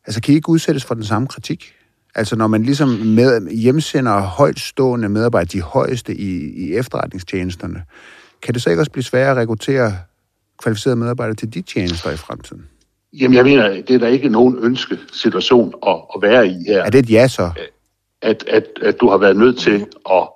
altså 0.07 0.21
kan 0.21 0.33
I 0.33 0.35
ikke 0.35 0.49
udsættes 0.49 0.85
for 0.85 0.93
den 0.93 1.03
samme 1.03 1.27
kritik? 1.27 1.73
Altså 2.15 2.35
når 2.35 2.47
man 2.47 2.63
ligesom 2.63 2.89
med, 2.89 3.51
hjemsender 3.51 4.21
højt 4.21 4.59
stående 4.59 5.09
medarbejdere, 5.09 5.59
de 5.59 5.61
højeste 5.61 6.15
i, 6.15 6.53
i 6.67 6.75
efterretningstjenesterne, 6.75 7.83
kan 8.41 8.53
det 8.53 8.61
så 8.61 8.69
ikke 8.69 8.81
også 8.81 8.91
blive 8.91 9.03
sværere 9.03 9.31
at 9.31 9.37
rekruttere 9.37 9.93
kvalificerede 10.63 10.95
medarbejdere 10.95 11.35
til 11.35 11.53
de 11.53 11.61
tjenester 11.61 12.11
i 12.11 12.17
fremtiden? 12.17 12.65
Jamen, 13.13 13.35
jeg 13.35 13.43
mener, 13.43 13.69
det 13.69 13.89
er 13.89 13.99
der 13.99 14.07
ikke 14.07 14.29
nogen 14.29 14.57
ønske 14.61 14.97
situation 15.13 15.73
at, 15.87 15.95
at 16.15 16.21
være 16.21 16.47
i 16.47 16.63
her. 16.67 16.83
Er 16.83 16.89
det 16.89 16.99
et 16.99 17.09
ja 17.09 17.27
så? 17.27 17.51
At, 18.21 18.43
at, 18.47 18.65
at 18.81 19.01
du 19.01 19.09
har 19.09 19.17
været 19.17 19.37
nødt 19.37 19.57
til 19.57 19.85
at, 20.11 20.29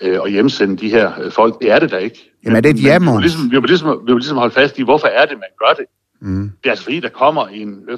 øh, 0.00 0.18
at 0.24 0.32
hjemsende 0.32 0.76
de 0.76 0.90
her 0.90 1.20
øh, 1.20 1.32
folk. 1.32 1.60
Det 1.60 1.70
er 1.70 1.78
det 1.78 1.90
da 1.90 1.96
ikke. 1.96 2.30
Jamen 2.44 2.56
er 2.56 2.60
det 2.60 2.70
et 2.70 2.84
ja, 2.84 2.98
Måns? 2.98 3.22
Ligesom, 3.22 3.50
vi, 3.50 3.58
må 3.58 3.66
ligesom, 3.66 4.06
vi 4.06 4.12
må 4.12 4.18
ligesom 4.18 4.36
holde 4.36 4.54
fast 4.54 4.78
i, 4.78 4.82
hvorfor 4.82 5.06
er 5.06 5.26
det, 5.26 5.38
man 5.38 5.48
gør 5.58 5.74
det. 5.74 5.84
Mm. 6.20 6.42
Det 6.42 6.66
er 6.66 6.70
altså 6.70 6.84
fordi, 6.84 7.00
der 7.00 7.08
kommer 7.08 7.46
en, 7.46 7.88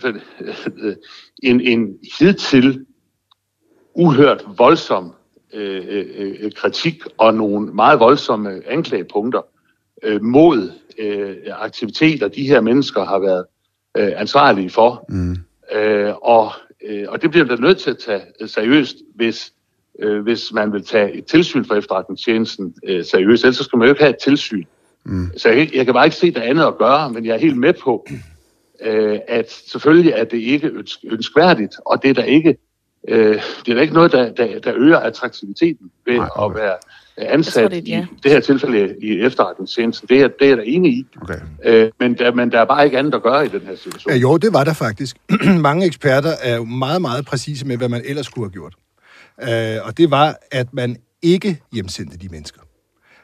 en, 1.50 1.60
en 1.60 1.96
hidtil 2.18 2.86
uhørt 3.94 4.44
voldsom 4.58 5.12
øh, 5.54 5.84
øh, 5.88 6.34
øh, 6.40 6.52
kritik 6.52 7.02
og 7.18 7.34
nogle 7.34 7.72
meget 7.74 8.00
voldsomme 8.00 8.62
anklagepunkter 8.66 9.40
øh, 10.02 10.22
mod 10.22 10.72
øh, 10.98 11.36
aktiviteter, 11.50 12.28
de 12.28 12.48
her 12.48 12.60
mennesker 12.60 13.04
har 13.04 13.18
været 13.18 13.44
øh, 13.96 14.12
ansvarlige 14.16 14.70
for. 14.70 15.04
Mm. 15.08 15.36
Øh, 15.72 16.14
og 16.22 16.52
Øh, 16.86 17.04
og 17.08 17.22
det 17.22 17.30
bliver 17.30 17.46
man 17.46 17.60
nødt 17.60 17.78
til 17.78 17.90
at 17.90 17.98
tage 17.98 18.22
øh, 18.40 18.48
seriøst, 18.48 18.96
hvis, 19.14 19.52
øh, 19.98 20.22
hvis 20.22 20.52
man 20.52 20.72
vil 20.72 20.84
tage 20.84 21.12
et 21.12 21.24
tilsyn 21.24 21.64
for 21.64 21.74
efterretningstjenesten 21.74 22.74
øh, 22.84 23.04
seriøst. 23.04 23.44
Ellers 23.44 23.56
skal 23.56 23.78
man 23.78 23.88
jo 23.88 23.92
ikke 23.92 24.02
have 24.02 24.10
et 24.10 24.18
tilsyn. 24.18 24.64
Mm. 25.04 25.30
Så 25.36 25.48
jeg, 25.48 25.74
jeg 25.74 25.84
kan 25.84 25.94
bare 25.94 26.06
ikke 26.06 26.16
se, 26.16 26.30
der 26.30 26.42
andet 26.42 26.64
at 26.64 26.78
gøre, 26.78 27.10
men 27.10 27.26
jeg 27.26 27.34
er 27.34 27.38
helt 27.38 27.56
med 27.56 27.72
på, 27.72 28.06
øh, 28.80 29.18
at 29.28 29.50
selvfølgelig 29.50 30.12
er 30.12 30.24
det 30.24 30.38
ikke 30.38 30.72
ønskværdigt, 31.04 31.76
og 31.86 32.02
det 32.02 32.10
er 32.10 32.14
der 32.14 32.24
ikke, 32.24 32.56
øh, 33.08 33.42
det 33.66 33.68
er 33.68 33.74
der 33.74 33.80
ikke 33.80 33.94
noget, 33.94 34.12
der, 34.12 34.32
der, 34.32 34.58
der 34.58 34.72
øger 34.76 34.98
attraktiviteten 34.98 35.90
ved 36.06 36.16
Nej, 36.16 36.28
okay. 36.36 36.58
at 36.58 36.62
være 36.62 36.76
ansat 37.16 37.70
det 37.70 37.76
er 37.76 37.82
et 37.82 37.88
ja. 37.88 38.06
i 38.12 38.20
det 38.22 38.30
her 38.30 38.40
tilfælde 38.40 38.94
i 39.02 39.20
efterretningstjenesten. 39.20 40.08
Det 40.08 40.20
er, 40.20 40.28
det 40.28 40.44
er 40.44 40.48
jeg 40.48 40.56
da 40.56 40.62
enig 40.66 40.92
i. 40.92 41.06
Okay. 41.22 41.34
Øh, 41.64 41.90
men, 42.00 42.18
der, 42.18 42.34
men 42.34 42.52
der 42.52 42.60
er 42.60 42.64
bare 42.64 42.84
ikke 42.84 42.98
andet 42.98 43.14
at 43.14 43.22
gøre 43.22 43.46
i 43.46 43.48
den 43.48 43.60
her 43.60 43.76
situation. 43.76 44.12
Ja, 44.12 44.18
jo, 44.18 44.36
det 44.36 44.52
var 44.52 44.64
der 44.64 44.72
faktisk. 44.72 45.16
Mange 45.68 45.86
eksperter 45.86 46.32
er 46.42 46.56
jo 46.56 46.64
meget, 46.64 47.02
meget 47.02 47.26
præcise 47.26 47.66
med, 47.66 47.76
hvad 47.76 47.88
man 47.88 48.02
ellers 48.04 48.26
skulle 48.26 48.44
have 48.44 48.52
gjort. 48.52 48.74
Øh, 49.42 49.86
og 49.86 49.98
det 49.98 50.10
var, 50.10 50.36
at 50.52 50.74
man 50.74 50.96
ikke 51.22 51.60
hjemsendte 51.72 52.18
de 52.18 52.28
mennesker. 52.28 52.60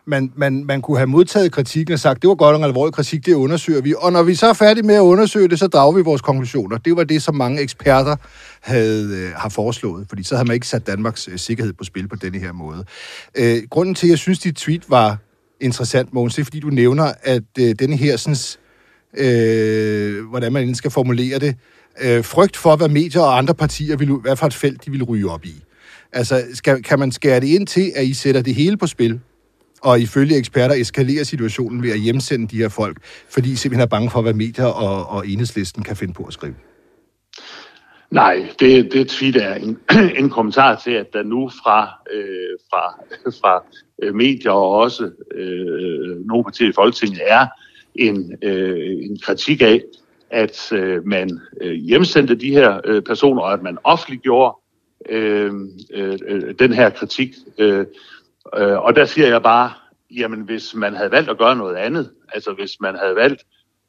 Man, 0.09 0.33
man, 0.37 0.65
man 0.65 0.83
kunne 0.83 0.97
have 0.97 1.07
modtaget 1.07 1.53
kritikken 1.53 1.93
og 1.93 1.99
sagt, 1.99 2.23
det 2.23 2.29
var 2.29 2.35
godt 2.35 2.57
og 2.57 2.65
alvorlig 2.65 2.95
kritik, 2.95 3.27
det 3.27 3.35
undersøger 3.35 3.81
vi. 3.81 3.95
Og 3.99 4.13
når 4.13 4.23
vi 4.23 4.35
så 4.35 4.47
er 4.47 4.53
færdige 4.53 4.87
med 4.87 4.95
at 4.95 5.01
undersøge 5.01 5.49
det, 5.49 5.59
så 5.59 5.67
drager 5.67 5.93
vi 5.93 6.03
vores 6.03 6.23
konklusioner. 6.23 6.79
Det 6.79 6.97
var 6.97 7.05
det, 7.05 7.23
som 7.23 7.35
mange 7.35 7.61
eksperter 7.61 8.17
havde, 8.61 9.17
øh, 9.17 9.33
har 9.37 9.49
foreslået, 9.49 10.07
fordi 10.09 10.23
så 10.23 10.37
havde 10.37 10.47
man 10.47 10.55
ikke 10.55 10.67
sat 10.67 10.87
Danmarks 10.87 11.29
øh, 11.29 11.39
sikkerhed 11.39 11.73
på 11.73 11.85
spil 11.85 12.09
på 12.09 12.17
denne 12.17 12.39
her 12.39 12.53
måde. 12.53 12.85
Øh, 13.35 13.63
grunden 13.71 13.95
til, 13.95 14.07
at 14.07 14.11
jeg 14.11 14.19
synes, 14.19 14.39
dit 14.39 14.55
tweet 14.55 14.91
var 14.91 15.19
interessant, 15.61 16.15
Mogens, 16.15 16.35
det 16.35 16.41
er, 16.41 16.45
fordi 16.45 16.61
du 16.61 16.71
nævner, 16.71 17.13
at 17.23 17.43
øh, 17.59 17.75
denne 17.79 17.97
her 17.97 18.17
sådan, 18.17 18.37
øh, 19.17 20.25
hvordan 20.25 20.53
man 20.53 20.75
skal 20.75 20.91
formulere 20.91 21.39
det, 21.39 21.57
øh, 22.03 22.25
frygt 22.25 22.57
for, 22.57 22.77
hvad 22.77 22.89
medier 22.89 23.23
og 23.23 23.39
andre 23.39 23.55
partier, 23.55 23.97
vil, 23.97 24.09
hvad 24.09 24.37
for 24.37 24.47
et 24.47 24.55
felt 24.55 24.85
de 24.85 24.91
vil 24.91 25.05
ryge 25.05 25.31
op 25.31 25.45
i. 25.45 25.63
Altså, 26.13 26.45
skal, 26.55 26.83
kan 26.83 26.99
man 26.99 27.13
skære 27.13 27.41
det 27.41 27.47
ind 27.47 27.67
til, 27.67 27.93
at 27.97 28.05
I 28.05 28.15
sætter 28.15 28.43
det 28.43 28.55
hele 28.55 28.77
på 28.77 28.87
spil, 28.87 29.21
og 29.83 30.01
ifølge 30.01 30.37
eksperter 30.37 30.75
eskalerer 30.75 31.25
situationen 31.25 31.83
ved 31.83 31.91
at 31.91 32.01
hjemsende 32.01 32.47
de 32.47 32.57
her 32.57 32.69
folk, 32.69 32.97
fordi 33.31 33.53
I 33.53 33.55
simpelthen 33.55 33.83
er 33.83 33.87
bange 33.87 34.11
for, 34.11 34.23
hvad 34.23 34.35
medier 34.35 34.67
og, 34.67 35.07
og 35.07 35.29
enhedslisten 35.29 35.83
kan 35.83 35.97
finde 35.97 36.15
på 36.15 36.23
at 36.23 36.33
skrive? 36.33 36.55
Nej, 38.11 38.49
det, 38.61 38.93
det 38.93 39.09
tweet 39.09 39.37
er 39.37 39.55
en, 39.55 39.79
en 40.21 40.31
kommentar 40.31 40.81
til, 40.85 40.91
at 40.91 41.13
der 41.13 41.23
nu 41.23 41.51
fra, 41.63 41.89
øh, 42.13 42.59
fra, 42.71 43.01
fra 43.41 43.65
øh, 44.03 44.15
medier 44.15 44.51
og 44.51 44.71
også 44.71 45.11
øh, 45.35 46.27
nogle 46.27 46.45
partier 46.45 46.69
i 46.69 46.73
Folketinget 46.73 47.21
er 47.27 47.47
en, 47.95 48.39
øh, 48.43 48.97
en 49.03 49.19
kritik 49.23 49.63
af, 49.63 49.83
at 50.31 50.73
øh, 50.73 51.07
man 51.07 51.41
øh, 51.61 51.73
hjemsendte 51.73 52.35
de 52.35 52.51
her 52.51 52.81
øh, 52.85 53.03
personer, 53.03 53.43
og 53.43 53.53
at 53.53 53.63
man 53.63 53.79
offentliggjorde 53.85 54.57
øh, 55.09 55.53
øh, 55.95 56.19
øh 56.27 56.55
den 56.59 56.73
her 56.73 56.91
kritik. 56.91 57.35
Øh, 57.59 57.87
øh, 58.57 58.79
og 58.79 58.97
der 58.97 59.05
siger 59.05 59.29
jeg 59.29 59.43
bare, 59.43 59.73
jamen 60.17 60.41
hvis 60.41 60.75
man 60.75 60.95
havde 60.95 61.11
valgt 61.11 61.31
at 61.31 61.39
gøre 61.39 61.57
noget 61.57 61.77
andet, 61.77 62.11
altså 62.35 62.53
hvis 62.59 62.71
man 62.81 62.95
havde 63.03 63.17
valgt 63.17 63.43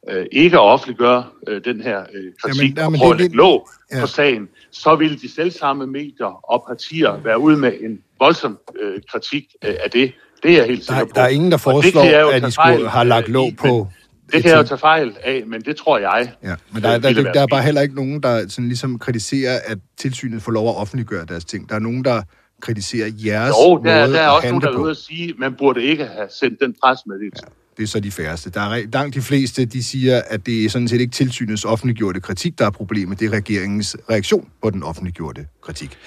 øh, 0.09 0.25
ikke 0.31 0.55
at 0.57 0.61
offentliggøre 0.61 1.25
øh, 1.47 1.61
den 1.65 1.81
her 1.81 1.99
øh, 1.99 2.31
kritik 2.43 2.61
Jamen, 2.61 2.77
jamen, 2.77 2.95
og 2.95 2.99
prøve 2.99 3.11
at 3.13 3.17
det- 3.17 3.21
lægge 3.23 3.35
låg 3.37 3.69
ja. 3.91 4.01
på 4.01 4.07
sagen, 4.07 4.47
så 4.71 4.95
ville 4.95 5.17
de 5.17 5.33
selv 5.35 5.51
samme 5.51 5.87
medier 5.87 6.51
og 6.51 6.63
partier 6.67 7.21
være 7.23 7.39
ude 7.39 7.57
med 7.57 7.73
en 7.81 7.99
voldsom 8.19 8.57
øh, 8.81 9.01
kritik 9.11 9.43
øh, 9.65 9.75
af 9.83 9.91
det. 9.91 10.11
Det 10.43 10.51
er 10.51 10.57
jeg 10.57 10.65
helt 10.65 10.79
Der, 10.79 10.85
sikker 10.85 11.01
er- 11.01 11.05
på. 11.05 11.11
der 11.15 11.21
er 11.21 11.27
ingen, 11.27 11.51
der 11.51 11.57
det 11.57 11.63
foreslår, 11.63 12.19
jo 12.21 12.29
at 12.29 12.47
I 12.47 12.51
skulle 12.51 12.89
have 12.89 13.07
lagt 13.07 13.27
låg 13.29 13.51
på... 13.57 13.87
Det 14.33 14.41
kan 14.41 14.51
jeg 14.51 14.57
jo 14.57 14.63
tage 14.63 14.77
fejl 14.77 15.17
af, 15.23 15.43
men 15.47 15.61
det 15.61 15.75
tror 15.75 15.97
jeg. 15.97 16.31
Ja, 16.43 16.55
men 16.73 16.83
der, 16.83 16.97
der, 16.97 17.13
der, 17.13 17.31
der, 17.31 17.41
er 17.41 17.47
bare 17.47 17.61
heller 17.61 17.81
ikke 17.81 17.95
nogen, 17.95 18.23
der 18.23 18.47
sådan 18.49 18.67
ligesom 18.67 18.99
kritiserer, 18.99 19.59
at 19.65 19.77
tilsynet 19.97 20.41
får 20.41 20.51
lov 20.51 20.69
at 20.69 20.75
offentliggøre 20.75 21.25
deres 21.25 21.45
ting. 21.45 21.69
Der 21.69 21.75
er 21.75 21.79
nogen, 21.79 22.03
der 22.05 22.21
kritiserer 22.61 23.11
jeres 23.25 23.49
Jo, 23.49 23.73
måde 23.73 23.89
der, 23.89 24.07
der 24.07 24.19
er 24.19 24.27
også 24.27 24.47
nogen, 24.47 24.61
der 24.61 24.69
er 24.69 24.77
ude 24.77 24.91
at 24.91 24.97
sige, 24.97 25.29
at 25.29 25.35
man 25.39 25.55
burde 25.59 25.83
ikke 25.83 26.05
have 26.05 26.27
sendt 26.39 26.59
den 26.61 26.75
pressemeddelelse. 26.83 27.45
Det 27.77 27.83
er 27.83 27.87
så 27.87 27.99
de 27.99 28.11
færreste. 28.11 28.49
Der 28.49 28.61
er 28.61 28.83
langt 28.93 29.15
de 29.15 29.21
fleste, 29.21 29.65
de 29.65 29.83
siger, 29.83 30.21
at 30.27 30.45
det 30.45 30.65
er 30.65 30.69
sådan 30.69 30.87
set 30.87 31.01
ikke 31.01 31.11
tilsynets 31.11 31.65
offentliggjorte 31.65 32.19
kritik, 32.19 32.59
der 32.59 32.65
er 32.65 32.69
problemet. 32.69 33.19
Det 33.19 33.25
er 33.25 33.29
regeringens 33.29 33.97
reaktion 34.09 34.47
på 34.61 34.69
den 34.69 34.83
offentliggjorte 34.83 35.47
kritik. 35.61 35.97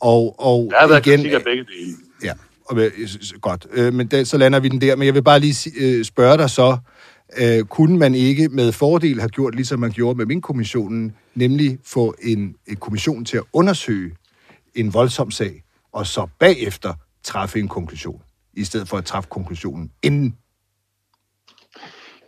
Og, 0.00 0.34
og 0.38 0.68
Der 0.70 0.80
har 0.80 0.88
været 0.88 1.06
igen, 1.06 1.18
kritik 1.18 1.32
af 1.32 1.42
begge 1.44 1.64
dele. 1.64 1.96
Ja, 2.24 2.32
og, 2.64 2.76
godt. 3.40 3.66
Øh, 3.72 3.94
men 3.94 4.06
da, 4.06 4.24
så 4.24 4.38
lander 4.38 4.60
vi 4.60 4.68
den 4.68 4.80
der. 4.80 4.96
Men 4.96 5.06
jeg 5.06 5.14
vil 5.14 5.22
bare 5.22 5.40
lige 5.40 5.70
øh, 5.80 6.04
spørge 6.04 6.38
dig 6.38 6.50
så, 6.50 6.76
øh, 7.38 7.64
kunne 7.64 7.98
man 7.98 8.14
ikke 8.14 8.48
med 8.48 8.72
fordel 8.72 9.20
have 9.20 9.28
gjort, 9.28 9.54
ligesom 9.54 9.80
man 9.80 9.90
gjorde 9.90 10.18
med 10.18 10.26
min 10.26 10.40
kommissionen, 10.40 11.12
nemlig 11.34 11.78
få 11.84 12.14
en, 12.22 12.54
en 12.66 12.76
kommission 12.76 13.24
til 13.24 13.36
at 13.36 13.44
undersøge 13.52 14.10
en 14.74 14.94
voldsom 14.94 15.30
sag, 15.30 15.62
og 15.92 16.06
så 16.06 16.28
bagefter 16.38 16.94
træffe 17.22 17.58
en 17.58 17.68
konklusion, 17.68 18.22
i 18.54 18.64
stedet 18.64 18.88
for 18.88 18.96
at 18.96 19.04
træffe 19.04 19.28
konklusionen 19.28 19.92
inden? 20.02 20.36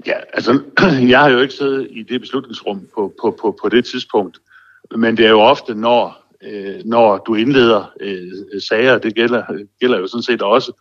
Ja, 0.06 0.16
altså, 0.32 0.62
jeg 1.10 1.20
har 1.20 1.28
jo 1.28 1.40
ikke 1.40 1.54
siddet 1.54 1.88
i 1.90 2.02
det 2.02 2.20
beslutningsrum 2.20 2.88
på, 2.94 3.14
på, 3.22 3.38
på, 3.40 3.58
på 3.62 3.68
det 3.68 3.84
tidspunkt, 3.84 4.38
men 4.96 5.16
det 5.16 5.26
er 5.26 5.30
jo 5.30 5.40
ofte, 5.40 5.74
når, 5.74 6.26
øh, 6.42 6.80
når 6.84 7.16
du 7.16 7.34
indleder 7.34 7.92
øh, 8.00 8.62
sager, 8.68 8.98
det 8.98 9.14
gælder, 9.14 9.44
gælder 9.80 9.98
jo 9.98 10.06
sådan 10.06 10.22
set 10.22 10.42
også 10.42 10.72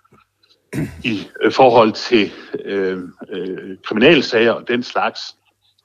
i 1.11 1.27
øh, 1.41 1.51
forhold 1.51 1.93
til 1.93 2.31
øh, 2.65 2.99
øh, 3.29 3.77
kriminalsager 3.83 4.51
og 4.51 4.67
den 4.67 4.83
slags, 4.83 5.21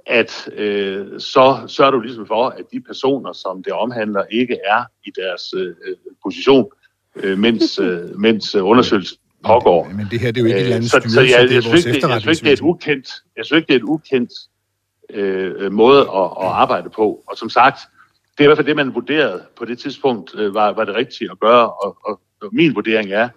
at 0.06 0.48
øh, 0.52 1.20
så 1.20 1.64
sørger 1.66 1.90
du 1.90 2.00
ligesom 2.00 2.26
for, 2.26 2.48
at 2.48 2.64
de 2.72 2.80
personer, 2.80 3.32
som 3.32 3.62
det 3.62 3.72
omhandler, 3.72 4.24
ikke 4.30 4.58
er 4.64 4.84
i 5.04 5.10
deres 5.16 5.54
øh, 5.56 5.68
øh, 5.68 5.96
position, 6.22 6.70
øh, 7.16 7.38
mens, 7.38 7.78
øh, 7.78 8.18
mens 8.18 8.54
øh, 8.54 8.64
undersøgelsen 8.64 9.18
pågår. 9.44 9.88
Men 9.96 10.06
det 10.10 10.20
her, 10.20 10.30
det 10.30 10.40
er 10.40 10.42
jo 10.42 10.46
ikke 10.46 10.58
et 10.58 10.62
eller 10.62 10.76
andet 10.76 10.90
så, 10.90 10.98
styrelse, 10.98 11.14
så 11.14 11.20
jeg, 11.20 11.42
det 11.42 11.50
er 11.50 11.54
jeg, 11.54 11.62
synes 11.62 11.86
ikke, 11.86 12.00
det, 12.00 12.08
jeg 12.08 12.20
synes 12.20 12.38
ikke, 12.38 12.44
det 12.44 12.50
er 12.50 12.56
et 12.56 12.60
ukendt, 12.60 13.08
jeg 13.36 13.44
synes 13.46 13.58
ikke, 13.60 13.66
det 13.66 13.74
er 13.74 13.78
et 13.78 13.82
ukendt 13.82 14.32
øh, 15.10 15.72
måde 15.72 16.00
at, 16.00 16.24
at 16.42 16.48
arbejde 16.62 16.90
på. 16.90 17.24
Og 17.26 17.36
som 17.36 17.50
sagt, 17.50 17.78
det 18.38 18.40
er 18.40 18.44
i 18.44 18.46
hvert 18.46 18.58
fald 18.58 18.66
det, 18.66 18.76
man 18.76 18.94
vurderede 18.94 19.42
på 19.56 19.64
det 19.64 19.78
tidspunkt, 19.78 20.34
øh, 20.34 20.54
var, 20.54 20.72
var 20.72 20.84
det 20.84 20.94
rigtige 20.94 21.30
at 21.30 21.40
gøre. 21.40 21.70
Og, 21.70 21.96
og, 22.04 22.20
og 22.42 22.48
min 22.52 22.74
vurdering 22.74 23.12
er, 23.12 23.28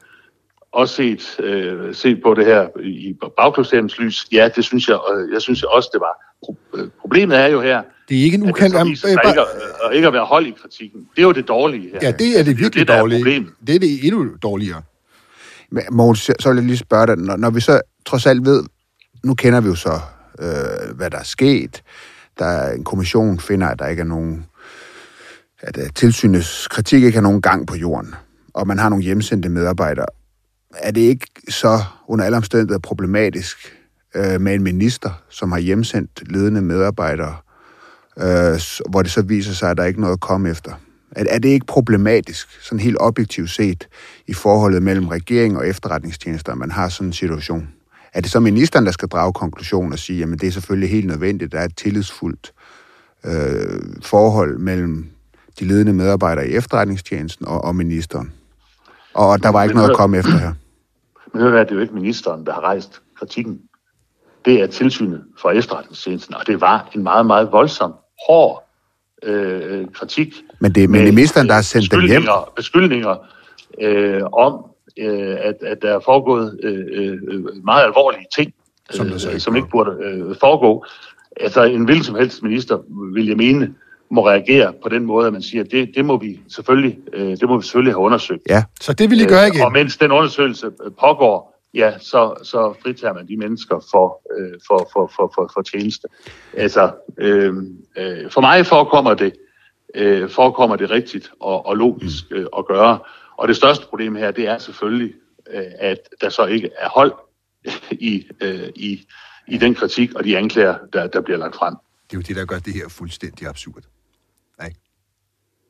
også 0.71 0.95
set, 0.95 1.39
øh, 1.39 1.95
set 1.95 2.21
på 2.23 2.33
det 2.33 2.45
her 2.45 2.67
i 2.83 3.15
bagklodstærens 3.37 3.99
lys, 3.99 4.25
ja, 4.31 4.49
det 4.55 4.63
synes 4.65 4.87
jeg, 4.87 4.95
og 4.97 5.27
jeg 5.33 5.41
synes 5.41 5.63
også, 5.63 5.89
det 5.93 6.01
var. 6.01 6.25
Pro- 6.45 6.79
øh, 6.79 6.89
Problemet 7.01 7.37
er 7.37 7.47
jo 7.47 7.61
her, 7.61 7.81
Det 8.09 8.19
er 8.19 8.23
ikke 8.23 8.35
en 8.37 8.43
at 8.43 8.49
ukendt... 8.49 8.73
det 8.73 8.79
så 8.79 8.85
Am- 8.85 8.89
viser 8.89 9.07
øh, 9.07 9.29
ikke, 9.29 9.41
at, 9.41 9.47
at 9.89 9.95
ikke 9.95 10.07
at 10.07 10.13
være 10.13 10.25
hold 10.25 10.45
i 10.47 10.53
kritikken. 10.61 11.01
Det 11.15 11.21
er 11.21 11.25
jo 11.25 11.31
det 11.31 11.47
dårlige 11.47 11.89
her. 11.91 11.99
Ja, 12.01 12.11
det 12.11 12.39
er 12.39 12.43
det 12.43 12.57
virkelig 12.57 12.87
det, 12.87 12.93
er 12.93 12.99
dårlige. 12.99 13.19
problemet. 13.19 13.51
Det 13.67 13.75
er 13.75 13.79
det 13.79 14.05
endnu 14.05 14.27
dårligere. 14.43 14.81
Men 15.71 15.83
Mogens, 15.91 16.19
så 16.19 16.33
så 16.39 16.49
vil 16.49 16.55
jeg 16.55 16.65
lige 16.65 16.77
spørge 16.77 17.07
dig, 17.07 17.17
når, 17.17 17.37
når 17.37 17.49
vi 17.49 17.59
så 17.61 17.81
trods 18.05 18.25
alt 18.25 18.45
ved, 18.45 18.63
nu 19.23 19.33
kender 19.33 19.61
vi 19.61 19.67
jo 19.67 19.75
så, 19.75 19.99
øh, 20.39 20.95
hvad 20.95 21.09
der 21.09 21.17
er 21.19 21.23
sket, 21.23 21.83
der 22.39 22.45
er 22.45 22.73
en 22.73 22.83
kommission 22.83 23.39
finder, 23.39 23.67
at 23.67 23.79
der 23.79 23.87
ikke 23.87 23.99
er 23.99 24.05
nogen, 24.05 24.45
at 25.61 25.77
uh, 25.77 25.83
tilsynets 25.95 26.67
kritik 26.67 27.03
ikke 27.03 27.15
har 27.15 27.21
nogen 27.23 27.41
gang 27.41 27.67
på 27.67 27.75
jorden, 27.75 28.15
og 28.53 28.67
man 28.67 28.79
har 28.79 28.89
nogle 28.89 29.03
hjemsendte 29.03 29.49
medarbejdere. 29.49 30.05
Er 30.77 30.91
det 30.91 31.01
ikke 31.01 31.27
så 31.49 31.81
under 32.07 32.25
alle 32.25 32.37
omstændigheder 32.37 32.79
problematisk 32.79 33.57
øh, 34.15 34.41
med 34.41 34.53
en 34.53 34.63
minister, 34.63 35.23
som 35.29 35.51
har 35.51 35.59
hjemsendt 35.59 36.31
ledende 36.31 36.61
medarbejdere, 36.61 37.35
øh, 38.17 38.59
hvor 38.89 39.01
det 39.01 39.11
så 39.11 39.21
viser 39.21 39.53
sig, 39.53 39.71
at 39.71 39.77
der 39.77 39.85
ikke 39.85 39.97
er 39.97 40.01
noget 40.01 40.13
at 40.13 40.19
komme 40.19 40.49
efter? 40.49 40.71
Er, 41.11 41.25
er 41.29 41.39
det 41.39 41.49
ikke 41.49 41.65
problematisk, 41.65 42.61
sådan 42.61 42.79
helt 42.79 42.97
objektivt 42.99 43.49
set, 43.49 43.87
i 44.27 44.33
forholdet 44.33 44.83
mellem 44.83 45.07
regering 45.07 45.57
og 45.57 45.67
efterretningstjenester, 45.67 46.51
at 46.51 46.57
man 46.57 46.71
har 46.71 46.89
sådan 46.89 47.07
en 47.07 47.13
situation? 47.13 47.69
Er 48.13 48.21
det 48.21 48.31
så 48.31 48.39
ministeren, 48.39 48.85
der 48.85 48.91
skal 48.91 49.07
drage 49.07 49.33
konklusion 49.33 49.93
og 49.93 49.99
sige, 49.99 50.23
at 50.23 50.41
det 50.41 50.47
er 50.47 50.51
selvfølgelig 50.51 50.89
helt 50.89 51.07
nødvendigt, 51.07 51.47
at 51.47 51.51
der 51.51 51.59
er 51.59 51.65
et 51.65 51.77
tillidsfuldt 51.77 52.53
øh, 53.25 53.79
forhold 54.01 54.57
mellem 54.57 55.09
de 55.59 55.65
ledende 55.65 55.93
medarbejdere 55.93 56.47
i 56.47 56.51
efterretningstjenesten 56.51 57.45
og, 57.47 57.63
og 57.63 57.75
ministeren? 57.75 58.31
Og 59.23 59.43
der 59.43 59.49
var 59.49 59.63
ikke 59.63 59.75
Men 59.75 59.77
noget 59.77 59.89
at 59.89 59.95
komme 59.95 60.17
efter 60.17 60.37
her. 60.37 60.53
Men 61.33 61.41
det 61.45 61.57
er 61.57 61.65
jo 61.71 61.79
ikke 61.79 61.93
ministeren, 61.93 62.45
der 62.45 62.53
har 62.53 62.61
rejst 62.61 63.01
kritikken. 63.19 63.59
Det 64.45 64.61
er 64.61 64.67
tilsynet 64.67 65.23
for 65.41 65.49
efterretningstjenesten, 65.49 66.35
og 66.35 66.47
det 66.47 66.61
var 66.61 66.89
en 66.95 67.03
meget, 67.03 67.25
meget 67.25 67.51
voldsom, 67.51 67.93
hård 68.27 68.69
øh, 69.23 69.85
kritik. 69.93 70.33
Men 70.59 70.75
det 70.75 70.83
er 70.83 70.87
det 70.87 71.07
er 71.07 71.11
ministeren, 71.11 71.47
der 71.47 71.53
har 71.53 71.61
sendt 71.61 71.91
dem 71.91 72.01
hjem. 72.01 72.23
beskyldninger, 72.55 73.15
øh, 73.81 74.21
om, 74.23 74.65
øh, 74.99 75.37
at, 75.41 75.55
at 75.61 75.77
der 75.81 75.95
er 75.95 75.99
foregået 76.05 76.59
øh, 76.63 76.85
øh, 76.91 77.17
meget 77.63 77.83
alvorlige 77.83 78.25
ting, 78.35 78.53
Som 78.89 79.07
øh, 79.07 79.13
ikke 79.13 79.39
som 79.39 79.55
ikke 79.55 79.69
burde 79.69 79.91
øh, 80.03 80.35
foregå. 80.39 80.85
Altså 81.39 81.63
en 81.63 81.85
hvilken 81.85 82.03
som 82.03 82.15
helst 82.15 82.43
minister, 82.43 82.77
vil 83.13 83.27
jeg 83.27 83.37
mene, 83.37 83.75
må 84.11 84.27
reagere 84.27 84.73
på 84.83 84.89
den 84.89 85.05
måde, 85.05 85.27
at 85.27 85.33
man 85.33 85.41
siger, 85.41 85.63
at 85.63 85.71
det, 85.71 85.91
det 85.95 86.05
må 86.05 86.17
vi 86.17 86.39
selvfølgelig, 86.47 86.97
øh, 87.13 87.37
det 87.37 87.49
må 87.49 87.57
vi 87.57 87.63
selvfølgelig 87.63 87.93
have 87.93 88.01
undersøgt. 88.01 88.41
Ja, 88.49 88.63
Så 88.81 88.93
det 88.93 89.09
vil 89.09 89.21
I 89.21 89.25
gøre 89.25 89.47
igen. 89.47 89.61
Og 89.61 89.71
mens 89.71 89.97
den 89.97 90.11
undersøgelse 90.11 90.71
øh, 90.85 90.91
pågår, 90.99 91.59
ja, 91.73 91.99
så, 91.99 92.33
så 92.43 92.73
fritager 92.83 93.13
man 93.13 93.27
de 93.27 93.37
mennesker 93.37 93.87
for, 93.91 94.21
øh, 94.37 94.59
for, 94.67 94.89
for, 94.93 95.11
for, 95.15 95.31
for, 95.35 95.51
for 95.53 95.61
tjeneste. 95.61 96.07
Altså, 96.53 96.91
øh, 97.17 97.53
øh, 97.97 98.31
for 98.31 98.41
mig 98.41 98.65
forekommer 98.65 99.13
det, 99.13 99.33
øh, 99.95 100.29
forekommer 100.29 100.75
det 100.75 100.89
rigtigt 100.89 101.31
og, 101.39 101.65
og 101.65 101.77
logisk 101.77 102.25
øh, 102.31 102.45
at 102.57 102.65
gøre. 102.65 102.99
Og 103.37 103.47
det 103.47 103.55
største 103.55 103.85
problem 103.85 104.15
her, 104.15 104.31
det 104.31 104.47
er 104.47 104.57
selvfølgelig, 104.57 105.13
øh, 105.53 105.63
at 105.79 105.97
der 106.21 106.29
så 106.29 106.45
ikke 106.45 106.69
er 106.77 106.89
hold 106.89 107.13
i, 107.91 108.27
øh, 108.41 108.69
i, 108.75 109.05
i 109.47 109.57
den 109.57 109.75
kritik 109.75 110.13
og 110.13 110.23
de 110.23 110.37
anklager, 110.37 110.75
der, 110.93 111.07
der 111.07 111.21
bliver 111.21 111.37
lagt 111.37 111.55
frem. 111.55 111.75
Det 112.09 112.15
er 112.15 112.19
jo 112.19 112.23
det, 112.27 112.35
der 112.35 112.45
gør 112.45 112.59
det 112.59 112.73
her 112.73 112.89
fuldstændig 112.89 113.47
absurd. 113.47 113.83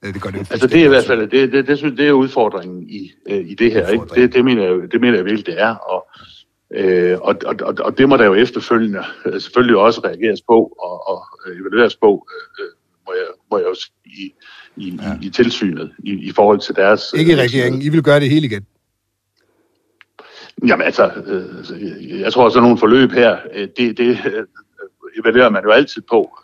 Det 0.03 0.21
gør 0.21 0.29
det 0.29 0.51
Altså 0.51 0.67
det 0.67 0.81
er 0.81 0.85
i 0.85 0.87
hvert 0.87 1.05
fald, 1.05 1.27
det, 1.27 1.51
det, 1.51 1.67
det, 1.67 1.77
synes, 1.77 1.97
det 1.97 2.07
er 2.07 2.11
udfordringen 2.11 2.89
i, 2.89 3.11
øh, 3.29 3.49
i 3.49 3.55
det 3.55 3.71
her. 3.71 3.87
Ikke? 3.87 4.05
Det, 4.15 4.33
det, 4.33 4.45
mener 4.45 4.63
jeg, 4.63 4.91
det 4.91 5.01
mener 5.01 5.17
jeg 5.17 5.25
virkelig, 5.25 5.45
det 5.45 5.61
er. 5.61 5.75
Og, 5.75 6.07
øh, 6.73 7.19
og, 7.21 7.35
og, 7.45 7.73
og, 7.79 7.97
det 7.97 8.09
må 8.09 8.17
der 8.17 8.25
jo 8.25 8.33
efterfølgende 8.33 9.03
øh, 9.25 9.41
selvfølgelig 9.41 9.77
også 9.77 10.01
reageres 10.05 10.41
på 10.41 10.77
og, 10.79 11.07
og 11.07 11.25
øh, 11.47 11.59
evalueres 11.59 11.95
på, 11.95 12.27
øh, 12.59 12.65
må, 13.07 13.13
jeg, 13.13 13.25
må 13.51 13.57
jeg 13.57 13.65
jo 13.65 13.75
i, 14.05 14.33
i, 14.75 14.99
ja. 15.01 15.17
i, 15.21 15.29
tilsynet 15.29 15.91
i, 16.03 16.11
i 16.11 16.31
forhold 16.31 16.59
til 16.59 16.75
deres... 16.75 17.13
Ikke 17.17 17.31
i 17.31 17.35
regeringen. 17.35 17.81
I 17.81 17.89
vil 17.89 18.03
gøre 18.03 18.19
det 18.19 18.29
hele 18.29 18.45
igen. 18.45 18.65
Jamen 20.67 20.85
altså, 20.85 21.11
øh, 21.25 22.19
jeg 22.19 22.33
tror 22.33 22.43
også, 22.43 22.59
at 22.59 22.63
nogle 22.63 22.77
forløb 22.77 23.11
her, 23.11 23.37
øh, 23.53 23.67
det, 23.77 23.97
det 23.97 24.19
evaluerer 25.19 25.49
man 25.49 25.63
jo 25.63 25.71
altid 25.71 26.01
på. 26.09 26.37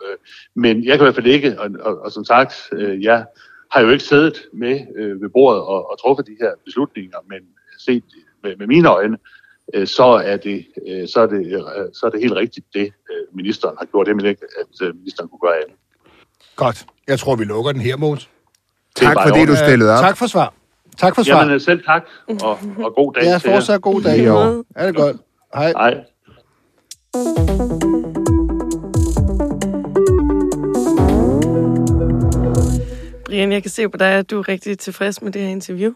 Men 0.54 0.84
jeg 0.84 0.92
kan 0.92 1.00
i 1.00 1.04
hvert 1.04 1.14
fald 1.14 1.26
ikke, 1.26 1.60
og, 1.60 1.70
og, 1.80 2.00
og 2.00 2.12
som 2.12 2.24
sagt, 2.24 2.54
jeg 3.00 3.26
har 3.72 3.80
jo 3.80 3.88
ikke 3.90 4.04
siddet 4.04 4.42
med 4.52 4.80
øh, 4.96 5.22
ved 5.22 5.28
bordet 5.28 5.62
og, 5.62 5.90
og 5.90 6.00
truffet 6.00 6.26
de 6.26 6.36
her 6.40 6.50
beslutninger, 6.64 7.18
men 7.28 7.38
set 7.78 8.04
med, 8.42 8.56
med 8.56 8.66
mine 8.66 8.88
øjne, 8.88 9.18
øh, 9.74 9.86
så, 9.86 10.04
er 10.04 10.36
det, 10.36 10.66
øh, 10.88 11.08
så, 11.08 11.20
er 11.20 11.26
det, 11.26 11.46
øh, 11.46 11.62
så 11.94 12.06
er 12.06 12.10
det 12.10 12.20
helt 12.20 12.32
rigtigt, 12.32 12.66
det 12.74 12.92
øh, 13.10 13.36
ministeren 13.36 13.76
har 13.78 13.86
gjort. 13.86 14.06
Det 14.06 14.16
men 14.16 14.26
ikke, 14.26 14.42
at 14.60 14.86
øh, 14.86 14.94
ministeren 14.96 15.28
kunne 15.28 15.40
gøre 15.40 15.56
andet. 15.56 15.76
Godt. 16.56 16.86
Jeg 17.08 17.18
tror, 17.18 17.36
vi 17.36 17.44
lukker 17.44 17.72
den 17.72 17.80
her, 17.80 17.96
Måns. 17.96 18.28
Tak, 18.96 19.16
fordi 19.26 19.46
du 19.46 19.56
stillede 19.56 19.92
op. 19.92 20.00
Tak 20.00 20.16
for 20.16 20.26
svar. 20.26 20.54
Tak 20.96 21.14
for 21.14 21.22
svar. 21.22 21.38
Jamen 21.38 21.54
øh, 21.54 21.60
selv 21.60 21.84
tak, 21.84 22.02
og, 22.42 22.58
og 22.84 22.94
god 22.94 23.12
dag 23.12 23.24
Ja, 23.24 23.36
fortsat 23.36 23.80
god 23.82 24.02
dag. 24.02 24.26
Jo. 24.26 24.64
Er 24.76 24.86
det 24.86 24.96
godt. 24.96 25.16
Hej. 25.54 25.72
Hej. 25.76 26.04
Brian, 33.26 33.52
jeg 33.52 33.62
kan 33.62 33.70
se 33.70 33.88
på 33.88 33.96
dig, 33.96 34.08
at 34.12 34.30
du 34.30 34.38
er 34.38 34.48
rigtig 34.48 34.78
tilfreds 34.78 35.22
med 35.22 35.32
det 35.32 35.42
her 35.42 35.48
interview. 35.48 35.92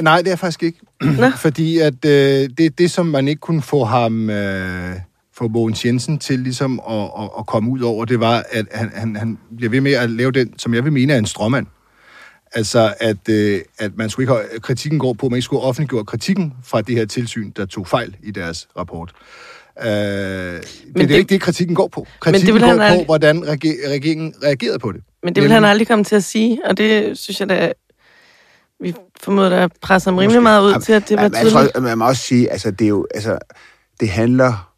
Nej, 0.00 0.18
det 0.18 0.26
er 0.26 0.30
jeg 0.30 0.38
faktisk 0.38 0.62
ikke. 0.62 0.78
Fordi 1.38 1.78
at 1.78 2.04
øh, 2.04 2.48
det, 2.58 2.78
det, 2.78 2.90
som 2.90 3.06
man 3.06 3.28
ikke 3.28 3.40
kunne 3.40 3.62
få 3.62 3.84
ham, 3.84 4.30
øh, 4.30 4.96
få 5.34 5.48
Mogens 5.48 5.84
Jensen 5.84 6.18
til 6.18 6.38
ligesom 6.38 6.80
at, 6.90 6.96
at, 7.18 7.30
at 7.38 7.46
komme 7.46 7.70
ud 7.70 7.80
over, 7.80 8.04
det 8.04 8.20
var, 8.20 8.44
at 8.50 8.66
han, 8.72 8.90
han, 8.94 9.16
han 9.16 9.38
bliver 9.56 9.70
ved 9.70 9.80
med 9.80 9.92
at 9.92 10.10
lave 10.10 10.30
den, 10.32 10.58
som 10.58 10.74
jeg 10.74 10.84
vil 10.84 10.92
mene 10.92 11.12
er 11.12 11.18
en 11.18 11.26
stråmand. 11.26 11.66
Altså, 12.52 12.94
at, 13.00 13.28
øh, 13.28 13.60
at 13.78 13.96
man 13.96 14.10
skulle 14.10 14.24
ikke 14.24 14.32
have, 14.50 14.60
kritikken 14.60 14.98
går 14.98 15.12
på, 15.12 15.26
at 15.26 15.30
man 15.32 15.36
ikke 15.36 15.44
skulle 15.44 15.62
offentliggøre 15.62 16.04
kritikken 16.04 16.52
fra 16.64 16.80
det 16.80 16.94
her 16.96 17.04
tilsyn, 17.06 17.50
der 17.56 17.66
tog 17.66 17.86
fejl 17.86 18.16
i 18.22 18.30
deres 18.30 18.68
rapport. 18.78 19.12
Øh, 19.80 19.86
det, 19.86 20.64
det 20.94 21.02
er 21.02 21.06
det- 21.06 21.10
ikke 21.10 21.28
det, 21.28 21.40
kritikken 21.40 21.76
går 21.76 21.88
på. 21.88 22.00
Men 22.00 22.06
det 22.06 22.20
Kritikken 22.20 22.54
vil 22.54 22.62
går 22.62 22.68
han 22.82 22.98
på, 22.98 23.04
hvordan 23.04 23.44
rege- 23.48 23.88
regeringen 23.88 24.34
reagerede 24.42 24.78
på 24.78 24.92
det. 24.92 25.00
Men 25.24 25.34
det 25.34 25.42
vil 25.42 25.52
han 25.52 25.64
aldrig 25.64 25.88
komme 25.88 26.04
til 26.04 26.16
at 26.16 26.24
sige, 26.24 26.60
og 26.64 26.78
det 26.78 27.18
synes 27.18 27.40
jeg 27.40 27.48
da... 27.48 27.72
Vi 28.80 28.94
formoder, 29.20 29.48
der 29.48 29.68
presser 29.82 30.10
ham 30.10 30.18
rimelig 30.18 30.42
meget 30.42 30.62
ud 30.62 30.80
til, 30.80 30.92
at 30.92 31.08
det 31.08 31.16
var 31.16 31.22
jeg 31.22 31.32
tydeligt. 31.32 31.72
tror, 31.72 31.80
man 31.80 31.98
må 31.98 32.06
også 32.06 32.22
sige, 32.22 32.50
altså 32.52 32.70
det 32.70 32.84
er 32.84 32.88
jo, 32.88 33.06
altså, 33.14 33.38
det 34.00 34.08
handler 34.08 34.72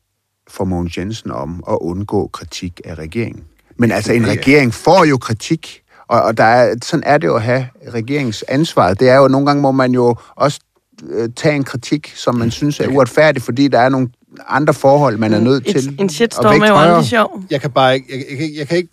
for 0.49 0.65
Mogens 0.65 0.99
Jensen 0.99 1.31
om 1.31 1.65
at 1.71 1.79
undgå 1.81 2.27
kritik 2.33 2.81
af 2.85 2.95
regeringen. 2.95 3.45
Men 3.77 3.93
altså, 3.93 4.13
en 4.13 4.27
regering 4.29 4.75
får 4.75 5.05
jo 5.05 5.19
kritik, 5.19 5.83
og, 6.09 6.23
og 6.23 6.37
der 6.37 6.45
er, 6.45 6.75
sådan 6.83 7.03
er 7.07 7.19
det 7.19 7.27
jo 7.27 7.37
at 7.37 7.43
have 7.43 7.69
regeringens 7.95 8.45
ansvar. 8.49 8.95
Det 8.95 9.09
er 9.09 9.17
jo, 9.17 9.29
nogle 9.29 9.47
gange 9.47 9.63
må 9.63 9.73
man 9.73 9.93
jo 9.93 10.17
også 10.37 10.61
øh, 11.09 11.29
tage 11.37 11.57
en 11.57 11.65
kritik, 11.65 12.13
som 12.17 12.35
man 12.35 12.51
synes 12.51 12.81
er 12.81 12.89
uretfærdig, 12.89 13.43
fordi 13.43 13.69
der 13.69 13.79
er 13.79 13.89
nogle 13.89 14.09
andre 14.49 14.75
forhold, 14.75 15.17
man 15.17 15.33
er 15.35 15.41
nødt 15.41 15.67
Et- 15.69 15.77
til 15.77 15.97
en 16.01 16.09
shitstorm 16.09 16.63
er 16.63 16.69
jo 16.69 16.77
aldrig 16.77 17.05
sjov. 17.05 17.43
Jeg 17.51 17.61
kan 17.61 17.71
bare 17.71 17.95
ikke, 17.95 18.07
jeg, 18.11 18.25
jeg, 18.31 18.41
jeg, 18.41 18.51
jeg 18.59 18.69
kan 18.69 18.77
ikke 18.77 18.91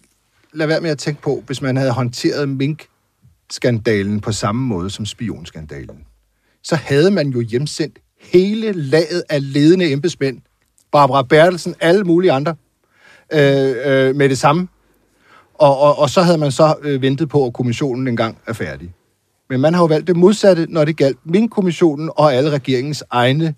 lade 0.53 0.69
være 0.69 0.81
med 0.81 0.89
at 0.89 0.97
tænke 0.97 1.21
på, 1.21 1.43
hvis 1.45 1.61
man 1.61 1.77
havde 1.77 1.91
håndteret 1.91 2.49
mink-skandalen 2.49 4.21
på 4.21 4.31
samme 4.31 4.67
måde 4.67 4.89
som 4.89 5.05
spionskandalen, 5.05 5.97
så 6.63 6.75
havde 6.75 7.11
man 7.11 7.29
jo 7.29 7.41
hjemsendt 7.41 7.99
hele 8.21 8.71
laget 8.71 9.23
af 9.29 9.53
ledende 9.53 9.91
embedsmænd, 9.91 10.41
Barbara 10.91 11.23
Bertelsen, 11.23 11.75
alle 11.79 12.03
mulige 12.03 12.31
andre, 12.31 12.55
øh, 13.33 13.75
øh, 13.85 14.15
med 14.15 14.29
det 14.29 14.37
samme. 14.37 14.67
Og, 15.53 15.79
og, 15.79 15.99
og 15.99 16.09
så 16.09 16.21
havde 16.21 16.37
man 16.37 16.51
så 16.51 16.75
øh, 16.81 17.01
ventet 17.01 17.29
på, 17.29 17.45
at 17.45 17.53
kommissionen 17.53 18.07
engang 18.07 18.37
er 18.47 18.53
færdig. 18.53 18.93
Men 19.49 19.61
man 19.61 19.73
har 19.73 19.81
jo 19.81 19.85
valgt 19.85 20.07
det 20.07 20.15
modsatte, 20.15 20.65
når 20.69 20.85
det 20.85 20.97
galt 20.97 21.17
Mink-kommissionen 21.25 22.09
og 22.15 22.33
alle 22.33 22.49
regeringens 22.49 23.03
egne 23.09 23.55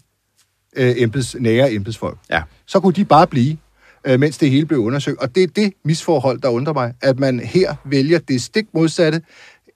øh, 0.75 0.93
embeds, 0.97 1.35
nære 1.39 1.73
embedsfolk. 1.73 2.17
Ja. 2.29 2.41
Så 2.65 2.79
kunne 2.79 2.93
de 2.93 3.05
bare 3.05 3.27
blive, 3.27 3.57
øh, 4.05 4.19
mens 4.19 4.37
det 4.37 4.49
hele 4.49 4.65
blev 4.65 4.79
undersøgt. 4.79 5.19
Og 5.19 5.35
det 5.35 5.43
er 5.43 5.47
det 5.47 5.73
misforhold, 5.85 6.41
der 6.41 6.49
undrer 6.49 6.73
mig, 6.73 6.93
at 7.01 7.19
man 7.19 7.39
her 7.39 7.75
vælger 7.85 8.19
det 8.19 8.41
stik 8.41 8.65
modsatte, 8.73 9.21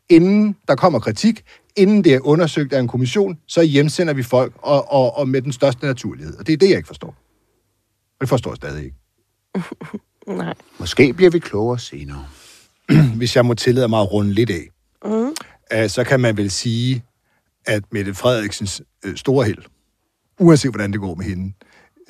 inden 0.09 0.55
der 0.67 0.75
kommer 0.75 0.99
kritik, 0.99 1.43
inden 1.75 2.03
det 2.03 2.13
er 2.13 2.19
undersøgt 2.23 2.73
af 2.73 2.79
en 2.79 2.87
kommission, 2.87 3.37
så 3.47 3.61
hjemsender 3.61 4.13
vi 4.13 4.23
folk, 4.23 4.53
og, 4.57 4.91
og, 4.91 5.17
og 5.17 5.29
med 5.29 5.41
den 5.41 5.51
største 5.51 5.85
naturlighed. 5.85 6.37
Og 6.37 6.47
det 6.47 6.53
er 6.53 6.57
det, 6.57 6.69
jeg 6.69 6.77
ikke 6.77 6.87
forstår. 6.87 7.07
Og 7.07 8.21
det 8.21 8.29
forstår 8.29 8.51
jeg 8.51 8.55
stadig 8.55 8.83
ikke. 8.83 8.97
Nej. 10.37 10.53
Måske 10.79 11.13
bliver 11.13 11.31
vi 11.31 11.39
klogere 11.39 11.79
senere. 11.79 12.25
Hvis 13.17 13.35
jeg 13.35 13.45
må 13.45 13.53
tillade 13.53 13.87
mig 13.87 13.99
at 13.99 14.11
runde 14.13 14.33
lidt 14.33 14.49
af, 14.49 14.67
Mm. 15.05 15.33
øh, 15.73 15.89
så 15.89 16.03
kan 16.03 16.19
man 16.19 16.37
vel 16.37 16.51
sige, 16.51 17.03
at 17.65 17.83
Mette 17.91 18.13
Frederiksens 18.13 18.81
øh, 19.05 19.15
store 19.15 19.45
held, 19.45 19.63
uanset 20.39 20.71
hvordan 20.71 20.91
det 20.91 20.99
går 20.99 21.15
med 21.15 21.25
hende, 21.25 21.53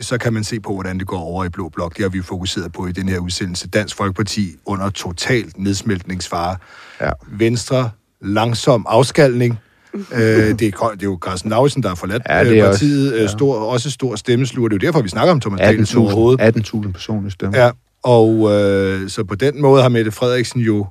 så 0.02 0.18
kan 0.18 0.34
man 0.34 0.43
se 0.43 0.60
på, 0.60 0.74
hvordan 0.74 1.00
det 1.00 1.08
går 1.08 1.20
over 1.20 1.45
i 1.45 1.50
Blå 1.50 1.70
Blok. 1.70 1.95
Det 1.97 2.04
har 2.04 2.10
vi 2.10 2.22
fokuseret 2.22 2.72
på 2.72 2.88
i 2.88 2.91
den 2.91 3.10
her 3.10 3.20
udsendelse. 3.20 3.68
Dansk 3.68 3.95
Folkeparti 3.95 4.56
under 4.66 4.89
totalt 4.89 5.58
nedsmeltningsfare. 5.58 6.58
Ja. 7.02 7.10
Venstre, 7.32 7.89
langsom 8.22 8.86
afskalning. 8.89 9.60
øh, 9.93 10.00
det, 10.20 10.22
er, 10.22 10.56
det 10.58 10.68
er 10.68 10.97
jo 11.04 11.20
Carsten 11.22 11.50
Lausen, 11.50 11.84
der 11.84 11.89
har 11.89 11.95
forladt 11.95 12.24
Ja, 12.30 12.38
ja, 12.38 12.43
det 12.50 12.60
er 12.60 12.66
partiet. 12.72 13.14
også- 13.14 13.24
Også, 13.24 13.32
stor, 13.38 13.56
også 13.56 13.91
stor 13.91 14.16
stemmesluger. 14.16 14.70
Det 14.70 14.76
er 14.76 14.80
jo 14.88 14.88
derfor, 14.91 15.02
vi 15.02 15.10
snakker 15.10 15.32
om 15.32 15.39
Thomas 15.39 15.60
Danielsen 15.60 15.97
overhovedet. 16.00 16.41
18.000 16.41 16.86
18.000 16.86 16.91
personlige 16.91 17.32
stemmer. 17.32 17.60
Ja, 17.60 17.72
og 18.04 18.52
øh, 18.54 19.10
så 19.10 19.24
på 19.24 19.36
den 19.36 19.62
måde 19.62 19.82
har 19.82 19.89
Mette 19.89 20.12
Frederiksen 20.12 20.62
jo... 20.62 20.88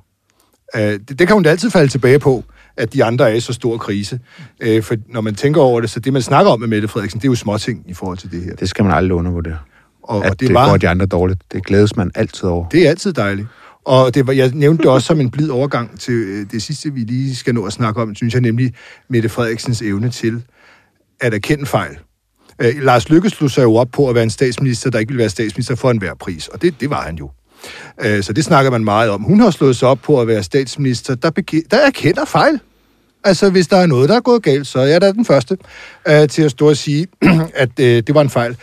Øh, 0.75 0.81
det, 0.81 1.09
det 1.19 1.27
kan 1.27 1.33
hun 1.33 1.43
da 1.43 1.49
altid 1.49 1.69
falde 1.69 1.87
tilbage 1.91 2.19
på, 2.19 2.43
at 2.79 2.93
de 2.93 3.03
andre 3.03 3.31
er 3.31 3.35
i 3.35 3.39
så 3.39 3.53
stor 3.53 3.77
krise. 3.77 4.19
Øh, 4.59 4.83
for 4.83 4.95
når 5.07 5.21
man 5.21 5.35
tænker 5.35 5.61
over 5.61 5.81
det, 5.81 5.89
så 5.89 5.99
det, 5.99 6.13
man 6.13 6.21
snakker 6.21 6.51
om 6.51 6.59
med 6.59 6.67
Mette 6.67 6.87
Frederiksen, 6.87 7.19
det 7.19 7.25
er 7.25 7.31
jo 7.31 7.35
småting 7.35 7.83
i 7.87 7.93
forhold 7.93 8.17
til 8.17 8.31
det 8.31 8.43
her. 8.43 8.55
Det 8.55 8.69
skal 8.69 8.85
man 8.85 8.93
aldrig 8.93 9.17
undervurdere. 9.17 9.57
Og, 10.03 10.25
At 10.25 10.31
og 10.31 10.39
det, 10.39 10.47
det, 10.47 10.55
var, 10.55 10.69
går 10.69 10.77
de 10.77 10.89
andre 10.89 11.05
dårligt. 11.05 11.41
Det 11.51 11.65
glædes 11.65 11.95
man 11.95 12.11
altid 12.15 12.43
over. 12.43 12.69
det 12.69 12.85
er 12.85 12.89
altid 12.89 13.13
dejligt. 13.13 13.47
Og 13.85 14.15
det 14.15 14.27
var, 14.27 14.33
jeg 14.33 14.51
nævnte 14.53 14.83
det 14.83 14.91
også 14.91 15.07
som 15.07 15.19
en 15.21 15.31
blid 15.31 15.49
overgang 15.49 15.99
til 15.99 16.13
øh, 16.13 16.45
det 16.51 16.61
sidste, 16.61 16.93
vi 16.93 16.99
lige 16.99 17.35
skal 17.35 17.55
nå 17.55 17.65
at 17.65 17.73
snakke 17.73 18.01
om, 18.01 18.15
synes 18.15 18.33
jeg 18.33 18.41
nemlig 18.41 18.73
Mette 19.09 19.29
Frederiksens 19.29 19.81
evne 19.81 20.09
til 20.09 20.43
at 21.19 21.33
erkende 21.33 21.65
fejl. 21.65 21.97
Øh, 22.61 22.73
Lars 22.81 23.09
Lykke 23.09 23.29
slog 23.29 23.51
sig 23.51 23.63
jo 23.63 23.75
op 23.75 23.87
på 23.91 24.09
at 24.09 24.15
være 24.15 24.23
en 24.23 24.29
statsminister, 24.29 24.89
der 24.89 24.99
ikke 24.99 25.09
ville 25.09 25.19
være 25.19 25.29
statsminister 25.29 25.75
for 25.75 25.91
enhver 25.91 26.13
pris, 26.13 26.47
og 26.47 26.61
det, 26.61 26.81
det 26.81 26.89
var 26.89 27.01
han 27.01 27.15
jo. 27.15 27.31
Øh, 28.01 28.23
så 28.23 28.33
det 28.33 28.43
snakker 28.45 28.71
man 28.71 28.83
meget 28.83 29.09
om. 29.09 29.21
Hun 29.23 29.39
har 29.39 29.51
slået 29.51 29.75
sig 29.75 29.87
op 29.87 29.99
på 30.01 30.21
at 30.21 30.27
være 30.27 30.43
statsminister, 30.43 31.15
der, 31.15 31.31
beke- 31.39 31.67
der 31.71 31.77
erkender 31.77 32.25
fejl. 32.25 32.59
Altså, 33.23 33.49
hvis 33.49 33.67
der 33.67 33.77
er 33.77 33.85
noget, 33.85 34.09
der 34.09 34.15
er 34.15 34.19
gået 34.19 34.43
galt, 34.43 34.67
så 34.67 34.79
er 34.79 34.85
jeg 34.85 35.01
da 35.01 35.11
den 35.11 35.25
første 35.25 35.57
øh, 36.07 36.29
til 36.29 36.41
at 36.41 36.51
stå 36.51 36.69
og 36.69 36.77
sige, 36.77 37.07
at 37.63 37.79
øh, 37.79 38.03
det 38.07 38.15
var 38.15 38.21
en 38.21 38.29
fejl. 38.29 38.57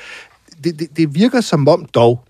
Det, 0.64 0.78
det, 0.78 0.88
det 0.96 1.14
virker 1.14 1.40
som 1.40 1.68
om 1.68 1.86
dog, 1.94 2.24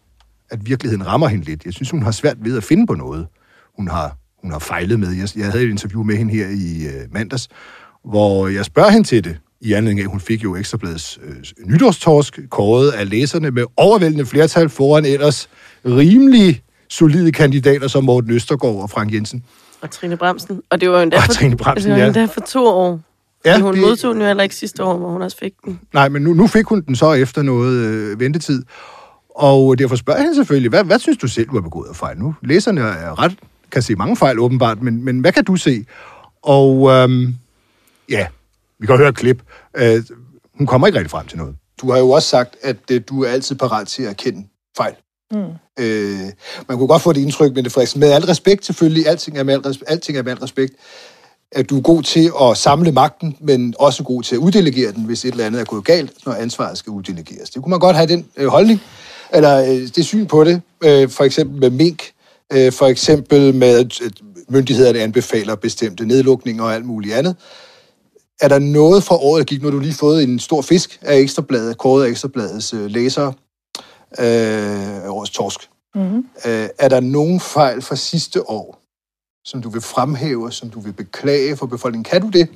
at 0.50 0.66
virkeligheden 0.66 1.06
rammer 1.06 1.28
hende 1.28 1.44
lidt. 1.44 1.64
Jeg 1.64 1.72
synes, 1.72 1.90
hun 1.90 2.02
har 2.02 2.10
svært 2.10 2.36
ved 2.40 2.56
at 2.56 2.64
finde 2.64 2.86
på 2.86 2.94
noget, 2.94 3.26
hun 3.76 3.88
har, 3.88 4.16
hun 4.42 4.52
har 4.52 4.58
fejlet 4.58 5.00
med. 5.00 5.12
Jeg, 5.12 5.28
jeg 5.36 5.52
havde 5.52 5.64
et 5.64 5.70
interview 5.70 6.02
med 6.02 6.16
hende 6.16 6.34
her 6.34 6.46
i 6.48 6.86
øh, 6.86 7.12
mandags, 7.14 7.48
hvor 8.04 8.48
jeg 8.48 8.64
spørger 8.64 8.90
hende 8.90 9.08
til 9.08 9.24
det, 9.24 9.36
i 9.60 9.72
anledning 9.72 10.00
af, 10.00 10.04
at 10.04 10.10
hun 10.10 10.20
fik 10.20 10.44
jo 10.44 10.56
Ekstrabladets 10.56 11.18
øh, 11.22 11.36
nytårstorsk, 11.66 12.40
kåret 12.50 12.90
af 12.90 13.10
læserne 13.10 13.50
med 13.50 13.64
overvældende 13.76 14.26
flertal 14.26 14.68
foran 14.68 15.04
ellers 15.04 15.48
rimelig 15.84 16.62
solide 16.88 17.32
kandidater 17.32 17.88
som 17.88 18.04
Morten 18.04 18.30
Østergaard 18.30 18.82
og 18.82 18.90
Frank 18.90 19.14
Jensen. 19.14 19.44
Og 19.80 19.90
Trine 19.90 20.16
Bremsen. 20.16 20.62
Og 20.70 20.80
det 20.80 20.90
var 20.90 20.96
jo 20.96 21.02
endda, 21.02 21.18
for, 21.18 21.32
Trine 21.32 21.56
Bramsen, 21.56 21.90
det 21.90 21.96
var 21.96 22.02
ja. 22.02 22.06
endda 22.06 22.24
for 22.24 22.40
to 22.40 22.66
år. 22.66 23.00
Ja, 23.44 23.50
Ja, 23.50 23.60
hun 23.60 23.74
det- 23.74 23.80
modtog 23.82 24.14
den 24.14 24.20
jo 24.22 24.26
heller 24.26 24.42
ikke 24.42 24.54
sidste 24.54 24.84
år, 24.84 24.96
hvor 24.98 25.08
hun 25.10 25.22
også 25.22 25.36
fik 25.38 25.52
den. 25.64 25.80
Nej, 25.94 26.08
men 26.08 26.22
nu, 26.22 26.32
nu 26.32 26.46
fik 26.46 26.64
hun 26.66 26.80
den 26.80 26.96
så 26.96 27.12
efter 27.12 27.42
noget 27.42 27.76
øh, 27.86 28.20
ventetid. 28.20 28.62
Og 29.34 29.78
derfor 29.78 29.96
spørger 29.96 30.18
jeg 30.18 30.24
hende 30.24 30.36
selvfølgelig, 30.36 30.68
hvad, 30.68 30.84
hvad 30.84 30.98
synes 30.98 31.18
du 31.18 31.28
selv, 31.28 31.46
du 31.48 31.54
har 31.54 31.60
begået 31.60 31.88
af 31.88 31.96
fejl 31.96 32.18
nu? 32.18 32.34
Læserne 32.42 32.80
er 32.80 33.22
ret, 33.22 33.38
kan 33.72 33.82
se 33.82 33.94
mange 33.94 34.16
fejl 34.16 34.38
åbenbart, 34.38 34.82
men, 34.82 35.04
men 35.04 35.20
hvad 35.20 35.32
kan 35.32 35.44
du 35.44 35.56
se? 35.56 35.84
Og 36.42 36.90
øhm, 36.90 37.34
ja, 38.10 38.26
vi 38.78 38.86
kan 38.86 38.96
høre 38.96 39.08
et 39.08 39.16
klip. 39.16 39.42
Øh, 39.76 40.02
hun 40.58 40.66
kommer 40.66 40.86
ikke 40.86 40.98
rigtig 40.98 41.10
frem 41.10 41.26
til 41.26 41.38
noget. 41.38 41.56
Du 41.80 41.90
har 41.90 41.98
jo 41.98 42.10
også 42.10 42.28
sagt, 42.28 42.56
at 42.62 42.76
øh, 42.92 43.00
du 43.08 43.22
er 43.24 43.28
altid 43.28 43.56
parat 43.56 43.86
til 43.86 44.02
at 44.02 44.08
erkende 44.10 44.46
fejl. 44.76 44.94
Mm. 45.32 45.84
Øh, 45.84 46.20
man 46.68 46.78
kunne 46.78 46.88
godt 46.88 47.02
få 47.02 47.12
det 47.12 47.20
indtryk, 47.20 47.54
men 47.54 47.64
det 47.64 47.72
Frederiksen, 47.72 48.00
med 48.00 48.12
al 48.12 48.24
respekt 48.24 48.66
selvfølgelig, 48.66 49.08
alting 49.08 49.38
er 49.38 49.42
med 49.42 49.54
al, 49.54 49.60
respekt, 49.60 49.90
alting 49.90 50.18
er 50.18 50.22
med 50.22 50.32
al 50.32 50.38
respekt, 50.38 50.74
at 51.52 51.70
du 51.70 51.76
er 51.76 51.82
god 51.82 52.02
til 52.02 52.30
at 52.42 52.56
samle 52.56 52.92
magten, 52.92 53.36
men 53.40 53.74
også 53.78 54.02
god 54.02 54.22
til 54.22 54.34
at 54.34 54.38
uddelegere 54.38 54.92
den, 54.92 55.04
hvis 55.04 55.24
et 55.24 55.30
eller 55.30 55.46
andet 55.46 55.60
er 55.60 55.64
gået 55.64 55.84
galt, 55.84 56.12
når 56.26 56.32
ansvaret 56.32 56.78
skal 56.78 56.90
uddelegeres. 56.90 57.50
Det 57.50 57.62
kunne 57.62 57.70
man 57.70 57.80
godt 57.80 57.96
have 57.96 58.08
den 58.08 58.26
øh, 58.36 58.46
holdning, 58.46 58.80
eller 59.34 59.60
øh, 59.60 59.88
det 59.96 60.04
syn 60.04 60.26
på 60.26 60.44
det, 60.44 60.62
øh, 60.84 61.08
for 61.08 61.24
eksempel 61.24 61.60
med 61.60 61.70
mink, 61.70 62.12
Øh, 62.52 62.72
for 62.72 62.86
eksempel 62.86 63.54
med, 63.54 63.78
at 63.78 64.00
myndighederne 64.48 64.98
anbefaler 64.98 65.54
bestemte 65.54 66.06
nedlukninger 66.06 66.64
og 66.64 66.74
alt 66.74 66.86
muligt 66.86 67.14
andet. 67.14 67.36
Er 68.40 68.48
der 68.48 68.58
noget 68.58 69.02
fra 69.02 69.16
året, 69.16 69.38
der 69.38 69.44
gik, 69.44 69.62
når 69.62 69.70
du 69.70 69.78
lige 69.78 69.94
fået 69.94 70.22
en 70.22 70.38
stor 70.38 70.62
fisk 70.62 70.98
af 71.02 71.16
Ekstrabladet, 71.18 71.78
kåret 71.78 72.04
af 72.04 72.08
Ekstrabladets 72.08 72.74
øh, 72.74 72.86
læsere, 72.90 73.32
øh, 74.18 75.10
årets 75.10 75.30
torsk. 75.30 75.70
Mm-hmm. 75.94 76.28
Øh, 76.46 76.68
er 76.78 76.88
der 76.88 77.00
nogen 77.00 77.40
fejl 77.40 77.82
fra 77.82 77.96
sidste 77.96 78.50
år, 78.50 78.78
som 79.44 79.62
du 79.62 79.68
vil 79.68 79.80
fremhæve, 79.80 80.52
som 80.52 80.70
du 80.70 80.80
vil 80.80 80.92
beklage 80.92 81.56
for 81.56 81.66
befolkningen? 81.66 82.04
Kan 82.04 82.20
du 82.20 82.28
det? 82.28 82.48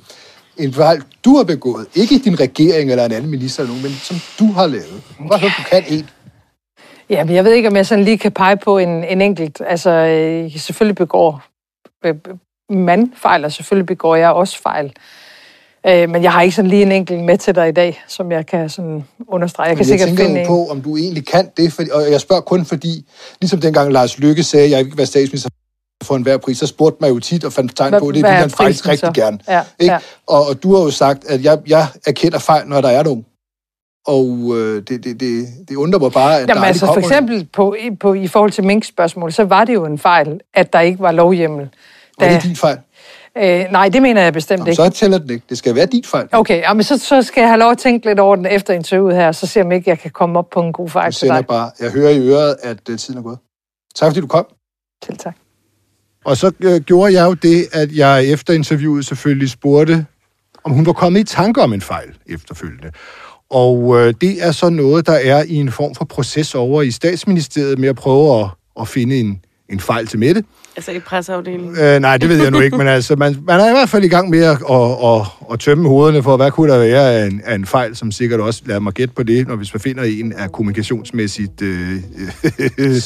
En 0.57 0.73
fejl, 0.73 1.03
du 1.25 1.35
har 1.37 1.43
begået, 1.43 1.87
ikke 1.95 2.19
din 2.19 2.39
regering 2.39 2.91
eller 2.91 3.05
en 3.05 3.11
anden 3.11 3.31
minister, 3.31 3.63
eller 3.63 3.75
nogen, 3.75 3.83
men 3.83 3.91
som 3.91 4.17
du 4.39 4.51
har 4.51 4.67
lavet. 4.67 5.03
Bare 5.29 5.39
høre, 5.39 5.51
du 5.57 5.63
kan 5.69 5.83
en. 5.87 6.09
Ja, 7.09 7.23
men 7.23 7.35
jeg 7.35 7.45
ved 7.45 7.53
ikke, 7.53 7.67
om 7.67 7.75
jeg 7.75 7.85
sådan 7.85 8.03
lige 8.03 8.17
kan 8.17 8.31
pege 8.31 8.57
på 8.57 8.77
en, 8.77 9.03
en 9.03 9.21
enkelt. 9.21 9.61
Altså, 9.65 9.89
øh, 9.89 10.51
selvfølgelig 10.59 10.95
begår 10.95 11.43
øh, 12.05 12.15
man 12.69 13.13
fejl, 13.15 13.45
og 13.45 13.51
selvfølgelig 13.51 13.85
begår 13.85 14.15
jeg 14.15 14.31
også 14.31 14.61
fejl. 14.61 14.93
Øh, 15.87 16.09
men 16.09 16.23
jeg 16.23 16.31
har 16.31 16.41
ikke 16.41 16.55
sådan 16.55 16.69
lige 16.69 16.81
en 16.81 16.91
enkelt 16.91 17.23
med 17.23 17.37
til 17.37 17.55
dig 17.55 17.69
i 17.69 17.71
dag, 17.71 18.03
som 18.07 18.31
jeg 18.31 18.45
kan 18.45 18.69
sådan 18.69 19.03
understrege. 19.27 19.67
Jeg 19.67 19.77
kan 19.77 19.79
jeg 19.79 19.99
sikkert 19.99 20.07
tænker 20.07 20.25
finde 20.25 20.45
på, 20.47 20.67
om 20.67 20.81
du 20.81 20.97
egentlig 20.97 21.27
kan 21.27 21.49
det, 21.57 21.73
for, 21.73 21.83
og 21.93 22.11
jeg 22.11 22.21
spørger 22.21 22.41
kun 22.41 22.65
fordi, 22.65 23.05
ligesom 23.41 23.61
dengang 23.61 23.91
Lars 23.91 24.19
Lykke 24.19 24.43
sagde, 24.43 24.65
at 24.65 24.71
jeg 24.71 24.79
ikke 24.79 24.91
vil 24.91 24.97
være 24.97 25.07
statsminister 25.07 25.49
for 26.03 26.15
enhver 26.15 26.37
pris, 26.37 26.57
så 26.57 26.67
spurgte 26.67 26.97
man 27.01 27.09
jo 27.09 27.19
tit 27.19 27.43
og 27.43 27.53
fandt 27.53 27.77
tegn 27.77 27.93
på, 27.99 28.07
at 28.07 28.15
det 28.15 28.23
er 28.25 28.27
han 28.31 28.49
faktisk 28.49 28.87
rigtig 28.87 29.07
så? 29.15 29.21
gerne. 29.21 29.39
Ja, 29.47 29.61
ikke? 29.79 29.93
ja. 29.93 29.99
Og, 30.27 30.47
og 30.47 30.63
du 30.63 30.75
har 30.75 30.83
jo 30.83 30.89
sagt, 30.91 31.25
at 31.25 31.43
jeg, 31.43 31.59
jeg 31.67 31.87
erkender 32.07 32.39
fejl, 32.39 32.67
når 32.67 32.81
der 32.81 32.89
er 32.89 33.03
nogen. 33.03 33.25
Og 34.07 34.51
øh, 34.57 34.75
det, 34.87 35.03
det, 35.03 35.19
det, 35.19 35.47
det 35.69 35.75
undrer 35.75 35.99
mig 35.99 36.11
bare, 36.11 36.35
at 36.39 36.49
Jamen 36.49 36.61
der 36.61 36.67
altså 36.67 36.85
for 36.85 36.97
eksempel 36.97 37.47
på, 37.53 37.73
i- 37.79 37.95
på, 37.95 38.13
i 38.13 38.27
forhold 38.27 38.51
til 38.51 38.63
Mink-spørgsmål, 38.63 39.31
så 39.33 39.43
var 39.43 39.65
det 39.65 39.73
jo 39.73 39.85
en 39.85 39.97
fejl, 39.99 40.39
at 40.53 40.73
der 40.73 40.79
ikke 40.79 40.99
var 40.99 41.11
lovhjemmel. 41.11 41.69
Var 42.19 42.27
det 42.29 42.43
din 42.43 42.55
fejl? 42.55 42.77
Øh, 43.37 43.65
nej, 43.71 43.89
det 43.89 44.01
mener 44.01 44.21
jeg 44.21 44.33
bestemt 44.33 44.59
Nå, 44.59 44.65
ikke. 44.65 44.75
så 44.75 44.89
tæller 44.89 45.17
den 45.17 45.29
ikke. 45.29 45.45
Det 45.49 45.57
skal 45.57 45.75
være 45.75 45.85
dit 45.85 46.07
fejl. 46.07 46.27
Okay, 46.31 46.61
ja, 46.61 46.73
men 46.73 46.83
så, 46.83 46.97
så 46.97 47.21
skal 47.21 47.41
jeg 47.41 47.49
have 47.49 47.59
lov 47.59 47.71
at 47.71 47.77
tænke 47.77 48.05
lidt 48.05 48.19
over 48.19 48.35
den 48.35 48.45
efter 48.45 48.73
interviewet 48.73 49.15
her, 49.15 49.31
så 49.31 49.47
ser 49.47 49.63
jeg, 49.63 49.73
ikke 49.73 49.89
jeg 49.89 49.99
kan 49.99 50.11
komme 50.11 50.39
op 50.39 50.49
på 50.49 50.61
en 50.61 50.73
god 50.73 50.89
fejl 50.89 51.11
til 51.11 51.27
dig. 51.27 51.45
bare, 51.47 51.71
jeg 51.79 51.91
hører 51.91 52.09
i 52.09 52.29
øret, 52.29 52.55
at 52.63 52.89
uh, 52.89 52.95
tiden 52.95 53.17
er 53.17 53.23
gået. 53.23 53.37
Tak 53.95 54.09
fordi 54.09 54.21
du 54.21 54.27
kom. 54.27 54.45
Til 55.03 55.17
tak. 55.17 55.35
Og 56.25 56.37
så 56.37 56.51
øh, 56.59 56.81
gjorde 56.81 57.13
jeg 57.13 57.25
jo 57.25 57.33
det, 57.33 57.67
at 57.73 57.91
jeg 57.91 58.25
efter 58.25 58.53
interviewet 58.53 59.05
selvfølgelig 59.05 59.49
spurgte, 59.49 60.05
om 60.63 60.71
hun 60.71 60.85
var 60.85 60.93
kommet 60.93 61.19
i 61.19 61.23
tanke 61.23 61.61
om 61.61 61.73
en 61.73 61.81
fejl 61.81 62.09
efterfølgende. 62.25 62.91
Og 63.49 63.99
øh, 63.99 64.13
det 64.21 64.45
er 64.45 64.51
så 64.51 64.69
noget, 64.69 65.05
der 65.05 65.13
er 65.13 65.43
i 65.43 65.55
en 65.55 65.71
form 65.71 65.95
for 65.95 66.05
proces 66.05 66.55
over 66.55 66.81
i 66.81 66.91
statsministeriet 66.91 67.79
med 67.79 67.89
at 67.89 67.95
prøve 67.95 68.39
at, 68.39 68.49
at 68.79 68.87
finde 68.87 69.19
en, 69.19 69.41
en 69.71 69.79
fejl 69.79 70.07
til 70.07 70.19
Mette. 70.19 70.43
Altså 70.75 70.91
i 70.91 70.99
presseafdelingen. 70.99 71.77
Øh, 71.79 71.99
nej, 71.99 72.17
det 72.17 72.29
ved 72.29 72.41
jeg 72.41 72.51
nu 72.51 72.59
ikke, 72.59 72.77
men 72.77 72.87
altså, 72.87 73.15
man, 73.15 73.37
man 73.47 73.59
er 73.59 73.67
i 73.69 73.71
hvert 73.71 73.89
fald 73.89 74.03
i 74.03 74.07
gang 74.07 74.29
med 74.29 74.39
at, 74.43 74.57
at, 74.69 74.91
at, 75.05 75.21
at 75.53 75.59
tømme 75.59 75.87
hovederne 75.89 76.23
for, 76.23 76.37
hvad 76.37 76.51
kunne 76.51 76.71
der 76.71 76.79
være 76.79 77.11
af 77.13 77.25
en, 77.25 77.41
af 77.45 77.55
en 77.55 77.65
fejl, 77.65 77.95
som 77.95 78.11
sikkert 78.11 78.39
også, 78.39 78.61
lad 78.65 78.79
mig 78.79 78.93
gætte 78.93 79.13
på 79.13 79.23
det, 79.23 79.47
når 79.47 79.55
hvis 79.55 79.73
man 79.73 79.81
finder 79.81 80.03
en 80.03 80.33
af 80.33 80.51
kommunikationsmæssigt... 80.51 81.61
Øh, 81.61 81.97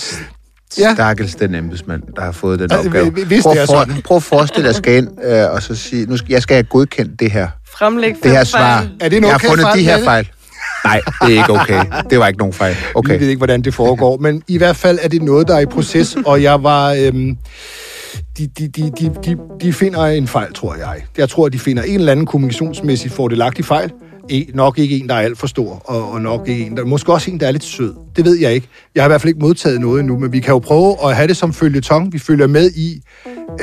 Ja. 0.79 0.93
Stakkels 0.93 1.35
den 1.35 1.55
embedsmand, 1.55 2.03
der 2.15 2.21
har 2.21 2.31
fået 2.31 2.59
den 2.59 2.71
Altså, 2.71 2.87
opgave. 2.87 3.09
hvis 3.09 3.43
prøv, 3.43 3.53
det 3.53 3.61
er 3.61 3.65
for, 3.65 3.73
sådan. 3.73 4.01
prøv 4.01 4.17
at 4.17 4.23
forestille 4.23 4.63
dig 4.63 4.69
at 4.69 4.75
skal 4.75 4.97
ind 4.97 5.09
øh, 5.25 5.51
og 5.51 5.61
så 5.63 5.75
sige, 5.75 6.05
nu 6.05 6.17
skal, 6.17 6.27
jeg 6.29 6.41
skal 6.41 6.55
have 6.55 6.63
godkendt 6.63 7.19
det 7.19 7.31
her. 7.31 7.47
Fremlæg 7.77 8.15
Det 8.23 8.31
her 8.31 8.43
svar. 8.43 8.87
Er 8.99 9.09
det 9.09 9.17
en 9.17 9.23
jeg 9.23 9.31
har 9.31 9.37
okay 9.37 9.47
fundet 9.47 9.63
fejl, 9.65 9.79
de 9.79 9.83
her 9.83 10.03
fejl. 10.03 10.29
Nej, 10.85 11.01
det 11.21 11.37
er 11.37 11.41
ikke 11.41 11.53
okay. 11.53 11.85
Det 12.09 12.19
var 12.19 12.27
ikke 12.27 12.39
nogen 12.39 12.53
fejl. 12.53 12.75
Okay. 12.95 13.11
Jeg 13.11 13.19
ved 13.19 13.27
ikke, 13.27 13.39
hvordan 13.39 13.61
det 13.61 13.73
foregår, 13.73 14.17
men 14.17 14.43
i 14.47 14.57
hvert 14.57 14.75
fald 14.75 14.99
er 15.01 15.07
det 15.07 15.21
noget, 15.21 15.47
der 15.47 15.55
er 15.55 15.59
i 15.59 15.65
proces, 15.65 16.17
og 16.25 16.43
jeg 16.43 16.63
var... 16.63 16.93
Øhm, 16.93 17.37
de, 18.37 18.47
de, 18.47 18.67
de, 18.67 18.91
de, 18.99 19.11
de, 19.25 19.37
de 19.61 19.73
finder 19.73 20.05
en 20.05 20.27
fejl, 20.27 20.53
tror 20.53 20.75
jeg. 20.75 21.03
Jeg 21.17 21.29
tror, 21.29 21.49
de 21.49 21.59
finder 21.59 21.83
en 21.83 21.99
eller 21.99 22.11
anden 22.11 22.25
kommunikationsmæssigt 22.25 23.13
fordelagtig 23.13 23.65
fejl. 23.65 23.91
E, 24.29 24.45
nok 24.53 24.79
ikke 24.79 24.99
en, 24.99 25.09
der 25.09 25.15
er 25.15 25.19
alt 25.19 25.37
for 25.37 25.47
stor, 25.47 25.81
og, 25.85 26.11
og 26.11 26.21
nok 26.21 26.47
ikke 26.47 26.65
en, 26.65 26.77
der... 26.77 26.85
Måske 26.85 27.13
også 27.13 27.31
en, 27.31 27.39
der 27.39 27.47
er 27.47 27.51
lidt 27.51 27.63
sød. 27.63 27.93
Det 28.15 28.25
ved 28.25 28.35
jeg 28.37 28.53
ikke. 28.53 28.67
Jeg 28.95 29.03
har 29.03 29.07
i 29.07 29.09
hvert 29.09 29.21
fald 29.21 29.29
ikke 29.29 29.39
modtaget 29.39 29.81
noget 29.81 29.99
endnu, 29.99 30.19
men 30.19 30.31
vi 30.31 30.39
kan 30.39 30.51
jo 30.51 30.59
prøve 30.59 30.95
at 31.03 31.15
have 31.15 31.27
det 31.27 31.37
som 31.37 31.53
følgetong. 31.53 32.13
Vi 32.13 32.19
følger 32.19 32.47
med 32.47 32.71
i 32.71 33.01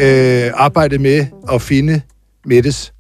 øh, 0.00 0.50
arbejdet 0.54 1.00
med 1.00 1.26
at 1.52 1.62
finde 1.62 2.00
Mettes 2.46 2.92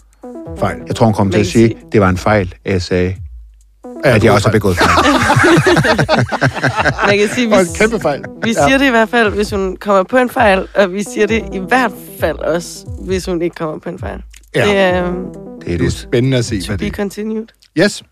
fejl. 0.58 0.76
Jeg 0.86 0.96
tror, 0.96 1.06
hun 1.06 1.14
kom 1.14 1.30
til 1.30 1.40
at 1.40 1.46
sige, 1.46 1.74
det 1.92 2.00
var 2.00 2.08
en 2.08 2.18
fejl, 2.18 2.54
at 2.64 2.72
jeg 2.72 2.82
sagde, 2.82 3.14
Ja, 4.04 4.14
at 4.14 4.24
jeg 4.24 4.32
også 4.32 4.48
har 4.48 4.52
begået 4.52 4.76
fejl. 4.76 4.90
Man 7.08 7.18
kan 7.18 7.28
sige, 7.34 7.46
vi, 7.48 7.52
Og 7.54 7.60
en 7.60 7.66
kæmpe 7.74 8.00
fejl. 8.00 8.24
vi 8.44 8.52
siger 8.52 8.78
det 8.78 8.86
i 8.86 8.90
hvert 8.90 9.08
fald, 9.08 9.30
hvis 9.34 9.50
hun 9.50 9.76
kommer 9.76 10.02
på 10.02 10.16
en 10.16 10.30
fejl, 10.30 10.66
og 10.74 10.92
vi 10.92 11.02
siger 11.02 11.26
det 11.26 11.44
i 11.52 11.58
hvert 11.68 11.92
fald 12.20 12.38
også, 12.38 12.86
hvis 13.06 13.26
hun 13.26 13.42
ikke 13.42 13.54
kommer 13.56 13.78
på 13.78 13.88
en 13.88 13.98
fejl. 13.98 14.22
Ja. 14.54 14.64
Det 14.66 14.76
er 14.76 15.08
um, 15.08 15.14
Det 15.64 15.74
er 15.74 15.78
Det 15.78 15.86
er 15.86 15.90
spændende 15.90 16.36
at 16.38 16.44
se, 16.44 16.62
hvad 16.66 16.78
be 16.78 16.84
det 16.84 16.94
continued. 16.96 17.46
er. 17.76 17.84
Yes. 17.84 18.02